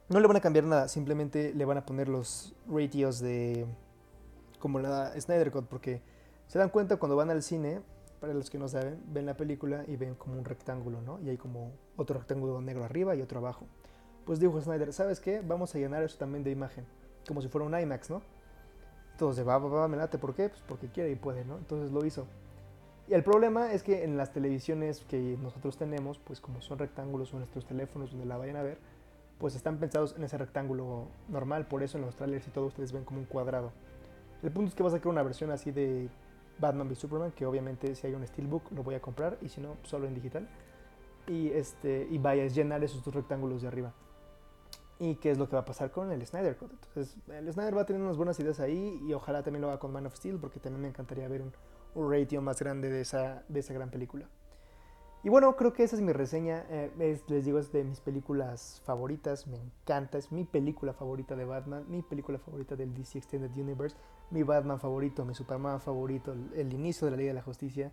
No 0.09 0.21
le 0.21 0.27
van 0.27 0.37
a 0.37 0.41
cambiar 0.41 0.65
nada, 0.65 0.89
simplemente 0.89 1.53
le 1.55 1.65
van 1.65 1.79
a 1.79 1.85
poner 1.85 2.09
los 2.09 2.55
ratios 2.67 3.21
de 3.21 3.67
como 4.59 4.79
la 4.79 5.13
Snyder 5.21 5.51
Cut, 5.51 5.67
porque 5.67 6.01
se 6.47 6.59
dan 6.59 6.71
cuenta 6.71 6.97
cuando 6.97 7.17
van 7.17 7.31
al 7.31 7.43
cine, 7.43 7.81
para 8.21 8.35
los 8.35 8.51
que 8.51 8.59
no 8.59 8.69
saben, 8.69 9.01
ven 9.09 9.27
la 9.27 9.37
película 9.37 9.85
y 9.87 9.97
ven 9.97 10.15
como 10.15 10.39
un 10.39 10.45
rectángulo, 10.45 11.01
¿no? 11.03 11.21
Y 11.21 11.29
hay 11.29 11.37
como 11.37 11.73
otro 11.97 12.19
rectángulo 12.19 12.61
negro 12.61 12.85
arriba 12.85 13.15
y 13.15 13.23
otro 13.23 13.39
abajo. 13.39 13.67
Pues 14.25 14.41
dijo 14.41 14.61
Snyder, 14.61 14.93
¿sabes 14.93 15.21
qué? 15.21 15.41
Vamos 15.41 15.75
a 15.75 15.79
llenar 15.79 16.03
eso 16.03 16.19
también 16.19 16.43
de 16.43 16.51
imagen, 16.51 16.87
como 17.27 17.41
si 17.41 17.49
fuera 17.49 17.67
un 17.67 17.79
IMAX, 17.79 18.11
¿no? 18.11 18.23
Entonces, 19.13 19.47
va, 19.47 19.59
va, 19.59 19.69
va, 19.69 19.89
me 19.89 19.97
late, 19.97 20.19
¿por 20.19 20.35
qué? 20.35 20.49
Pues 20.49 20.63
porque 20.67 20.89
quiere 20.89 21.11
y 21.11 21.17
puede, 21.17 21.45
¿no? 21.45 21.59
Entonces 21.59 21.91
lo 21.91 22.05
hizo. 22.05 22.27
Y 23.09 23.15
el 23.15 23.25
problema 23.25 23.73
es 23.73 23.83
que 23.83 24.05
en 24.05 24.19
las 24.19 24.33
televisiones 24.33 25.03
que 25.09 25.39
nosotros 25.41 25.79
tenemos, 25.79 26.19
pues 26.19 26.43
como 26.43 26.61
son 26.61 26.79
rectángulos 26.79 27.33
o 27.33 27.39
nuestros 27.39 27.65
teléfonos 27.65 28.11
donde 28.11 28.27
la 28.27 28.37
vayan 28.37 28.57
a 28.57 28.63
ver, 28.63 28.79
pues 29.39 29.55
están 29.55 29.79
pensados 29.79 30.15
en 30.17 30.25
ese 30.25 30.37
rectángulo 30.37 31.07
normal, 31.29 31.67
por 31.67 31.83
eso 31.83 31.97
en 31.97 32.05
los 32.05 32.17
trailers 32.17 32.47
y 32.47 32.51
todo 32.51 32.67
ustedes 32.67 32.93
ven 32.93 33.05
como 33.05 33.21
un 33.21 33.25
cuadrado. 33.25 33.73
El 34.43 34.51
punto 34.51 34.69
es 34.69 34.75
que 34.75 34.83
va 34.83 34.91
a 34.91 34.93
sacar 34.93 35.09
una 35.09 35.23
versión 35.23 35.51
así 35.51 35.71
de 35.71 36.11
Batman 36.59 36.87
v 36.87 36.95
Superman, 36.97 37.33
que 37.33 37.47
obviamente 37.47 37.95
si 37.95 38.07
hay 38.07 38.15
un 38.15 38.27
steelbook 38.27 38.71
lo 38.73 38.83
voy 38.83 38.95
a 38.95 39.01
comprar 39.01 39.39
y 39.41 39.49
si 39.49 39.63
no, 39.63 39.77
solo 39.85 40.07
en 40.07 40.15
digital. 40.15 40.47
Y, 41.27 41.49
este, 41.49 42.07
y 42.11 42.19
vaya 42.19 42.43
a 42.43 42.47
llenar 42.47 42.85
esos 42.85 43.03
dos 43.03 43.15
rectángulos 43.15 43.63
de 43.63 43.69
arriba. 43.69 43.95
Y 44.99 45.15
qué 45.15 45.31
es 45.31 45.39
lo 45.39 45.49
que 45.49 45.57
va 45.57 45.63
a 45.63 45.65
pasar 45.65 45.91
con 45.91 46.13
el 46.13 46.27
Snyder 46.27 46.57
Cut. 46.57 46.73
Entonces, 46.73 47.17
el 47.29 47.51
Snyder 47.53 47.77
va 47.77 47.83
a 47.83 47.87
tener 47.87 48.03
unas 48.03 48.17
buenas 48.17 48.39
ideas 48.41 48.61
ahí 48.61 49.01
y 49.07 49.15
ojalá 49.15 49.43
también 49.43 49.63
lo 49.63 49.69
haga 49.69 49.79
con 49.79 49.93
Man 49.93 50.07
of 50.07 50.15
Steel, 50.15 50.39
porque 50.39 50.59
también 50.61 50.83
me 50.83 50.89
encantaría 50.89 51.29
ver 51.29 51.43
un, 51.43 51.53
un 51.95 52.11
ratio 52.11 52.43
más 52.43 52.61
grande 52.61 52.91
de 52.91 53.01
esa, 53.01 53.45
de 53.49 53.61
esa 53.61 53.75
gran 53.75 53.91
película. 53.91 54.29
Y 55.25 55.31
bueno, 55.31 55.57
creo 55.57 55.73
que 55.73 55.83
esa 55.83 55.97
es 55.97 56.03
mi 56.03 56.13
reseña. 56.13 56.65
Eh, 56.71 57.21
les 57.27 57.45
digo, 57.45 57.59
es 57.59 57.73
de 57.73 57.83
mis 57.83 58.01
películas 58.01 58.81
favoritas. 58.85 59.49
Me 59.49 59.57
encanta. 59.57 60.17
Es 60.17 60.31
mi 60.31 60.45
película 60.45 60.93
favorita 60.93 61.35
de 61.35 61.45
Batman. 61.45 61.85
Mi 61.89 62.03
película 62.03 62.39
favorita 62.39 62.77
del 62.77 62.95
DC 62.95 63.19
Extended 63.19 63.51
Universe. 63.57 63.97
Mi 64.31 64.45
Batman 64.45 64.79
favorito. 64.79 65.25
Mi 65.25 65.35
Superman 65.35 65.81
favorito. 65.81 66.33
El, 66.55 66.73
inicio 66.73 67.07
de 67.07 67.11
la 67.11 67.17
Ley 67.17 67.27
de 67.27 67.35
la 67.35 67.43
Justicia. 67.43 67.91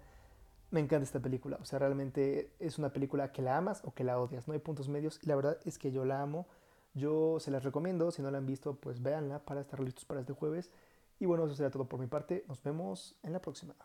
Me 0.70 0.80
encanta 0.82 1.04
esta 1.04 1.20
película. 1.20 1.58
O 1.60 1.66
sea, 1.66 1.80
realmente 1.80 2.52
es 2.60 2.78
una 2.78 2.94
película 2.94 3.32
que 3.32 3.42
la 3.42 3.58
amas 3.58 3.82
o 3.86 3.94
que 3.94 4.04
la 4.04 4.20
odias. 4.20 4.48
No 4.48 4.54
hay 4.54 4.60
puntos 4.60 4.88
medios. 4.88 5.20
Y 5.24 5.28
la 5.28 5.36
verdad 5.36 5.58
es 5.66 5.80
que 5.80 5.92
yo 5.92 6.06
la 6.06 6.22
amo. 6.22 6.46
Yo 6.94 7.40
se 7.40 7.50
las 7.50 7.64
recomiendo. 7.64 8.12
Si 8.12 8.22
no 8.22 8.30
la 8.30 8.38
han 8.38 8.46
visto, 8.46 8.76
pues 8.76 9.02
véanla 9.02 9.40
para 9.40 9.62
estar 9.62 9.80
listos 9.80 10.06
para 10.06 10.20
este 10.20 10.34
jueves. 10.34 10.70
Y 11.20 11.26
bueno, 11.26 11.46
eso 11.46 11.56
será 11.56 11.70
todo 11.70 11.88
por 11.88 12.00
mi 12.00 12.08
parte. 12.08 12.46
Nos 12.48 12.62
vemos 12.62 13.18
en 13.24 13.34
la 13.34 13.42
próxima. 13.42 13.76